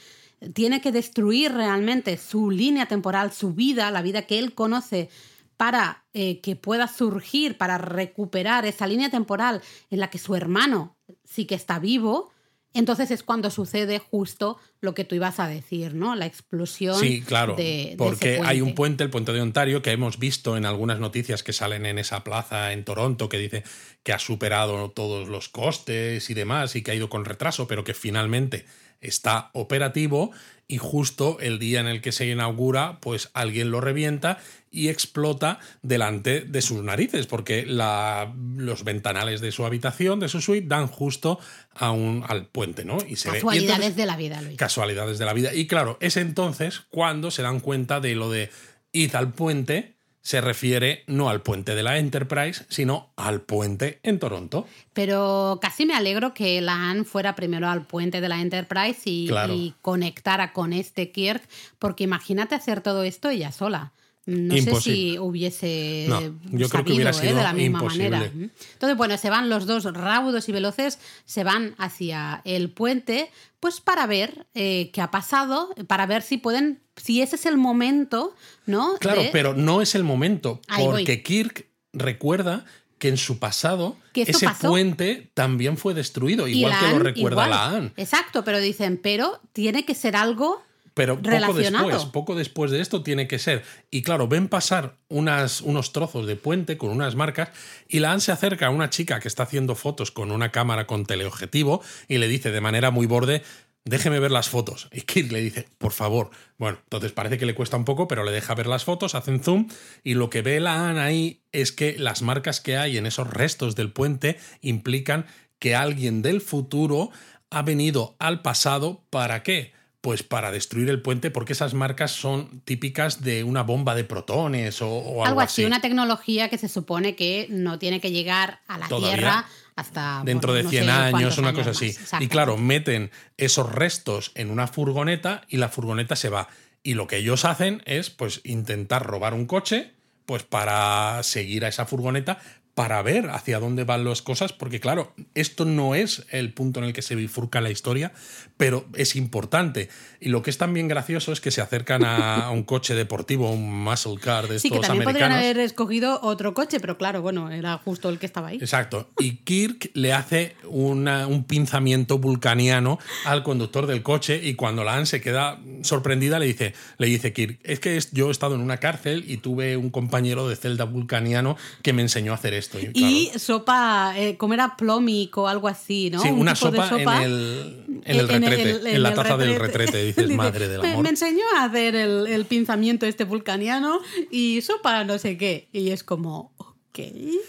tiene 0.53 0.81
que 0.81 0.91
destruir 0.91 1.53
realmente 1.53 2.17
su 2.17 2.51
línea 2.51 2.87
temporal, 2.87 3.31
su 3.31 3.53
vida, 3.53 3.89
la 3.91 4.01
vida 4.01 4.23
que 4.23 4.39
él 4.39 4.53
conoce, 4.53 5.09
para 5.57 6.03
eh, 6.13 6.41
que 6.41 6.55
pueda 6.55 6.87
surgir, 6.87 7.57
para 7.57 7.77
recuperar 7.77 8.65
esa 8.65 8.87
línea 8.87 9.09
temporal 9.09 9.61
en 9.89 9.99
la 9.99 10.09
que 10.09 10.17
su 10.17 10.35
hermano 10.35 10.95
sí 11.23 11.45
que 11.45 11.55
está 11.55 11.79
vivo. 11.79 12.31
Entonces 12.75 13.09
es 13.09 13.23
cuando 13.23 13.49
sucede 13.49 13.97
justo 13.99 14.57
lo 14.81 14.93
que 14.93 15.03
tú 15.05 15.15
ibas 15.15 15.39
a 15.39 15.47
decir, 15.47 15.95
¿no? 15.95 16.13
La 16.13 16.25
explosión. 16.27 16.99
Sí, 16.99 17.21
claro. 17.21 17.55
de- 17.55 17.63
de 17.91 17.95
porque 17.97 18.39
hay 18.43 18.61
un 18.61 18.75
puente, 18.75 19.03
el 19.03 19.09
puente 19.09 19.31
de 19.33 19.41
Ontario, 19.41 19.81
que 19.81 19.91
hemos 19.91 20.19
visto 20.19 20.57
en 20.57 20.65
algunas 20.65 20.99
noticias 20.99 21.41
que 21.41 21.53
salen 21.53 21.85
en 21.85 21.97
esa 21.97 22.23
plaza 22.23 22.73
en 22.73 22.83
Toronto, 22.83 23.29
que 23.29 23.38
dice 23.39 23.63
que 24.03 24.13
ha 24.13 24.19
superado 24.19 24.91
todos 24.91 25.27
los 25.29 25.49
costes 25.49 26.29
y 26.29 26.33
demás 26.35 26.75
y 26.75 26.83
que 26.83 26.91
ha 26.91 26.95
ido 26.95 27.09
con 27.09 27.25
retraso, 27.25 27.67
pero 27.67 27.83
que 27.83 27.93
finalmente 27.95 28.65
está 29.01 29.49
operativo 29.53 30.31
y 30.67 30.77
justo 30.77 31.38
el 31.41 31.60
día 31.60 31.79
en 31.79 31.88
el 31.88 32.01
que 32.01 32.12
se 32.12 32.25
inaugura, 32.27 32.97
pues 32.99 33.29
alguien 33.34 33.69
lo 33.69 33.81
revienta 33.81 34.39
y 34.71 34.89
explota 34.89 35.60
delante 35.84 36.41
de 36.41 36.62
sus 36.63 36.81
narices, 36.84 37.27
porque 37.27 37.65
la- 37.67 38.34
los 38.58 38.84
ventanales 38.84 39.41
de 39.41 39.51
su 39.51 39.65
habitación, 39.65 40.19
de 40.19 40.27
su 40.27 40.41
suite, 40.41 40.67
dan 40.67 40.88
justo 40.88 41.39
a 41.75 41.91
un, 41.91 42.23
al 42.27 42.47
puente, 42.47 42.84
¿no? 42.84 42.97
Y 43.08 43.15
se 43.15 43.29
y 43.29 43.31
Casualidades 43.34 43.69
entonces- 43.69 43.95
de 43.95 44.05
la 44.08 44.17
vida, 44.17 44.41
Luis. 44.41 44.58
casualidades 44.58 45.19
de 45.19 45.25
la 45.25 45.34
vida. 45.34 45.53
Y 45.53 45.67
claro, 45.67 45.97
es 46.01 46.17
entonces 46.17 46.81
cuando 46.89 47.29
se 47.31 47.43
dan 47.43 47.60
cuenta 47.60 47.99
de 47.99 48.15
lo 48.15 48.29
de 48.31 48.49
id 48.91 49.13
al 49.15 49.34
puente, 49.34 49.94
se 50.25 50.41
refiere 50.41 51.03
no 51.05 51.29
al 51.29 51.43
puente 51.43 51.75
de 51.75 51.83
la 51.83 51.99
Enterprise, 51.99 52.65
sino 52.67 53.11
al 53.15 53.41
puente 53.41 53.99
en 54.01 54.17
Toronto. 54.17 54.65
Pero 54.91 55.59
casi 55.61 55.85
me 55.85 55.93
alegro 55.93 56.33
que 56.33 56.59
la 56.61 56.89
Anne 56.89 57.03
fuera 57.03 57.35
primero 57.35 57.69
al 57.69 57.85
puente 57.85 58.21
de 58.21 58.27
la 58.27 58.41
Enterprise 58.41 59.01
y, 59.05 59.27
Claro. 59.27 59.53
y 59.53 59.75
conectara 59.83 60.51
con 60.51 60.73
este 60.73 61.11
Kirk, 61.11 61.43
porque 61.77 62.05
imagínate 62.05 62.55
hacer 62.55 62.81
todo 62.81 63.03
esto 63.03 63.29
ella 63.29 63.51
sola. 63.51 63.91
No 64.27 64.55
Imposible. 64.55 64.75
sé 64.75 64.81
si 64.81 65.19
hubiese 65.19 66.05
No, 66.09 66.19
yo 66.51 66.67
creo 66.69 66.83
que 66.83 66.93
hubiera 66.93 67.11
¿eh? 67.11 67.13
sido 67.13 67.35
de 67.35 67.43
la 67.43 67.53
misma 67.53 67.79
imposible. 67.79 68.09
manera. 68.09 68.31
Entonces, 68.73 68.97
bueno, 68.97 69.17
se 69.19 69.29
van 69.29 69.49
los 69.49 69.67
dos 69.67 69.83
raudos 69.93 70.49
y 70.49 70.51
veloces, 70.51 70.97
se 71.25 71.43
van 71.43 71.75
hacia 71.77 72.41
el 72.43 72.71
puente, 72.71 73.29
pues 73.59 73.81
para 73.81 74.07
ver 74.07 74.47
eh, 74.55 74.89
qué 74.93 75.01
ha 75.01 75.11
pasado, 75.11 75.69
para 75.88 76.07
ver 76.07 76.23
si 76.23 76.38
pueden, 76.38 76.81
si 76.95 77.21
ese 77.21 77.35
es 77.35 77.45
el 77.45 77.57
momento, 77.57 78.33
¿no? 78.65 78.95
Claro, 78.99 79.21
De- 79.21 79.29
pero 79.31 79.53
no 79.53 79.81
es 79.81 79.93
el 79.93 80.03
momento, 80.03 80.59
Ahí 80.69 80.83
voy. 80.85 80.93
porque 81.03 81.21
Kirk 81.21 81.67
recuerda 81.93 82.65
que 82.97 83.09
en 83.09 83.17
su 83.17 83.38
pasado 83.39 83.95
ese 84.15 84.45
pasó. 84.47 84.69
puente 84.69 85.29
también 85.35 85.77
fue 85.77 85.93
destruido, 85.93 86.47
igual 86.47 86.73
que 86.79 86.88
lo 86.91 86.99
recuerda 86.99 87.45
igual. 87.45 87.49
la 87.51 87.69
Anne. 87.77 87.91
Exacto, 87.97 88.43
pero 88.43 88.59
dicen, 88.59 88.99
pero 89.03 89.39
tiene 89.53 89.85
que 89.85 89.93
ser 89.93 90.15
algo 90.15 90.63
Pero 90.95 91.21
poco 91.21 91.53
después, 91.53 92.05
poco 92.05 92.36
después 92.36 92.71
de 92.71 92.79
esto 92.79 93.03
tiene 93.03 93.27
que 93.27 93.38
ser. 93.38 93.63
Y 93.91 94.01
claro, 94.01 94.29
ven 94.29 94.47
pasar 94.47 94.95
unas, 95.10 95.60
unos 95.60 95.91
trozos 95.91 96.25
de 96.25 96.38
puente 96.38 96.77
con 96.77 96.89
unas 96.89 97.15
marcas 97.15 97.49
y 97.89 97.99
la 97.99 98.17
se 98.21 98.31
acerca 98.31 98.67
a 98.67 98.69
una 98.69 98.89
chica 98.89 99.19
que 99.19 99.27
está 99.27 99.43
haciendo 99.43 99.75
fotos 99.75 100.12
con 100.12 100.31
una 100.31 100.53
cámara 100.53 100.88
con 100.88 101.05
teleobjetivo 101.05 101.81
y 102.08 102.17
le 102.17 102.29
dice 102.29 102.49
de 102.49 102.62
manera 102.62 102.91
muy 102.91 103.08
borde, 103.08 103.43
déjeme 103.84 104.21
ver 104.21 104.31
las 104.31 104.47
fotos. 104.47 104.88
Y 104.93 105.01
Kirk 105.01 105.34
le 105.34 105.41
dice, 105.41 105.67
por 105.77 105.91
favor. 105.91 106.29
Bueno, 106.58 106.79
entonces 106.84 107.12
parece 107.12 107.38
que 107.38 107.45
le 107.45 107.55
cuesta 107.55 107.75
un 107.75 107.84
poco, 107.84 108.08
pero 108.08 108.23
le 108.23 108.31
deja 108.31 108.55
ver 108.55 108.67
las 108.67 108.86
fotos, 108.86 109.15
hacen 109.15 109.43
zoom 109.43 109.67
y 110.01 110.13
lo 110.13 110.29
que 110.29 110.41
ve 110.41 110.62
la 110.62 110.89
AN 110.89 110.97
ahí 110.97 111.41
es 111.51 111.73
que 111.73 111.99
las 111.99 112.21
marcas 112.21 112.62
que 112.62 112.77
hay 112.77 112.97
en 112.97 113.05
esos 113.05 113.29
restos 113.29 113.75
del 113.75 113.91
puente 113.91 114.39
implican 114.62 115.25
que 115.60 115.75
alguien 115.75 116.21
del 116.21 116.39
futuro 116.39 117.12
ha 117.49 117.63
venido 117.63 118.15
al 118.17 118.41
pasado 118.41 119.03
para 119.10 119.43
qué? 119.43 119.74
Pues 120.05 120.21
para 120.21 120.51
destruir 120.51 120.87
el 120.91 121.01
puente, 121.01 121.31
porque 121.31 121.53
esas 121.53 121.73
marcas 121.73 122.11
son 122.11 122.61
típicas 122.61 123.23
de 123.23 123.43
una 123.43 123.63
bomba 123.63 123.95
de 123.95 124.03
protones 124.03 124.79
o, 124.83 124.87
o 124.87 125.09
algo, 125.23 125.25
algo 125.25 125.41
así, 125.41 125.63
así. 125.63 125.65
una 125.65 125.81
tecnología 125.81 126.47
que 126.47 126.59
se 126.59 126.69
supone 126.69 127.15
que 127.15 127.47
no 127.49 127.79
tiene 127.79 127.99
que 127.99 128.11
llegar 128.11 128.59
a 128.67 128.77
la 128.77 128.87
Todavía. 128.87 129.15
Tierra 129.15 129.45
hasta 129.75 130.21
Dentro 130.23 130.53
bueno, 130.53 130.57
de 130.57 130.63
no 130.63 130.69
100 130.69 130.83
sé 130.83 130.91
años, 130.91 131.37
una 131.39 131.53
cosa 131.53 131.69
más. 131.69 131.77
así. 131.81 131.97
Y 132.19 132.27
claro, 132.27 132.55
meten 132.55 133.09
esos 133.37 133.71
restos 133.71 134.31
en 134.35 134.51
una 134.51 134.67
furgoneta 134.67 135.41
y 135.49 135.57
la 135.57 135.69
furgoneta 135.69 136.15
se 136.15 136.29
va. 136.29 136.49
Y 136.83 136.93
lo 136.93 137.07
que 137.07 137.17
ellos 137.17 137.43
hacen 137.43 137.81
es 137.87 138.11
pues 138.11 138.41
intentar 138.43 139.03
robar 139.07 139.33
un 139.33 139.47
coche 139.47 139.91
pues 140.27 140.43
para 140.43 141.23
seguir 141.23 141.65
a 141.65 141.69
esa 141.69 141.87
furgoneta 141.87 142.37
para 142.75 143.01
ver 143.01 143.29
hacia 143.29 143.59
dónde 143.61 143.85
van 143.85 144.03
las 144.03 144.21
cosas, 144.21 144.51
porque 144.51 144.81
claro, 144.81 145.13
esto 145.33 145.63
no 145.63 145.95
es 145.95 146.25
el 146.29 146.51
punto 146.53 146.79
en 146.81 146.85
el 146.88 146.93
que 146.93 147.01
se 147.01 147.15
bifurca 147.15 147.61
la 147.61 147.71
historia, 147.71 148.11
pero 148.57 148.85
es 148.95 149.15
importante. 149.15 149.88
Y 150.19 150.27
lo 150.27 150.41
que 150.41 150.49
es 150.49 150.57
también 150.57 150.89
gracioso 150.89 151.31
es 151.31 151.39
que 151.39 151.51
se 151.51 151.61
acercan 151.61 152.03
a 152.03 152.49
un 152.53 152.63
coche 152.63 152.93
deportivo, 152.93 153.49
un 153.49 153.83
muscle 153.83 154.17
car 154.19 154.49
de 154.49 154.59
Sí, 154.59 154.67
que 154.69 154.75
estos 154.75 154.88
también 154.88 155.05
podrían 155.05 155.31
americanos. 155.31 155.55
haber 155.55 155.65
escogido 155.65 156.19
otro 156.21 156.53
coche, 156.53 156.81
pero 156.81 156.97
claro, 156.97 157.21
bueno, 157.21 157.49
era 157.49 157.77
justo 157.77 158.09
el 158.09 158.19
que 158.19 158.25
estaba 158.25 158.49
ahí. 158.49 158.57
Exacto. 158.57 159.09
Y 159.19 159.38
Kirk 159.38 159.91
le 159.93 160.11
hace 160.11 160.57
una- 160.67 161.27
un 161.27 161.45
pinzamiento 161.45 162.17
vulcaniano 162.19 162.99
al 163.23 163.43
conductor 163.43 163.88
del 163.88 164.03
coche 164.03 164.41
y 164.43 164.55
cuando 164.55 164.83
la 164.83 164.95
Anne 164.97 165.05
se 165.05 165.21
queda 165.21 165.59
sorprendida 165.81 166.39
le 166.39 166.47
dice, 166.47 166.73
le 166.97 167.07
dice 167.07 167.31
Kirk, 167.31 167.57
es 167.63 167.79
que 167.79 167.97
yo 168.11 168.27
he 168.27 168.31
estado 168.31 168.55
en 168.55 168.59
una 168.61 168.77
cárcel 168.81 169.23
y 169.27 169.38
tuve 169.38 169.77
un 169.77 169.91
compañero 169.91 170.49
de 170.49 170.57
celda 170.57 170.83
vulcaniano 170.83 171.55
que 171.81 171.93
me 171.93 172.01
enseñó 172.01 172.33
a 172.33 172.35
hacer 172.35 172.53
esto. 172.53 172.64
Y, 172.73 172.88
Y 172.93 173.25
claro, 173.28 173.39
sopa, 173.39 174.13
eh, 174.17 174.38
comer 174.38 174.60
a 174.62 174.75
plomic 174.78 175.38
o 175.38 175.47
algo 175.47 175.67
así, 175.67 176.10
¿no? 176.10 176.21
sí, 176.21 176.30
Un 176.30 176.39
una 176.41 176.56
sopa, 176.56 176.89
en 176.95 177.10
el, 177.21 177.84
en 178.06 178.15
el 178.15 178.19
en 178.19 178.28
retrete, 178.28 178.62
en, 178.71 178.88
el- 178.95 179.04
la 179.04 179.13
taza 179.13 179.38
del 179.38 179.56
retrete, 179.60 180.04
dices, 180.04 180.23
Dice, 180.28 180.36
madre 180.38 180.67
del 180.67 180.82
"Me- 180.82 180.91
amor. 180.91 181.04
Me 181.04 181.10
enseñó 181.10 181.43
a 181.58 181.65
hacer 181.65 181.95
el, 181.95 182.28
el 182.28 182.45
pinzamiento 182.45 183.06
este 183.06 183.23
vulcaniano 183.23 183.99
y 184.32 184.62
sopa 184.62 185.04
no 185.04 185.17
sé 185.17 185.38
qué. 185.38 185.67
Y 185.73 185.89
es 185.91 186.04
como, 186.04 186.51
ok, 186.58 186.99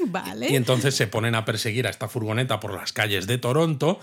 vale. 0.09 0.51
Y 0.51 0.57
entonces 0.57 0.95
se 0.95 1.07
ponen 1.07 1.35
a 1.35 1.45
perseguir 1.45 1.87
a 1.87 1.91
esta 1.91 2.09
furgoneta 2.09 2.61
por 2.61 2.75
las 2.75 2.93
calles 2.93 3.27
de 3.27 3.39
Toronto 3.39 3.99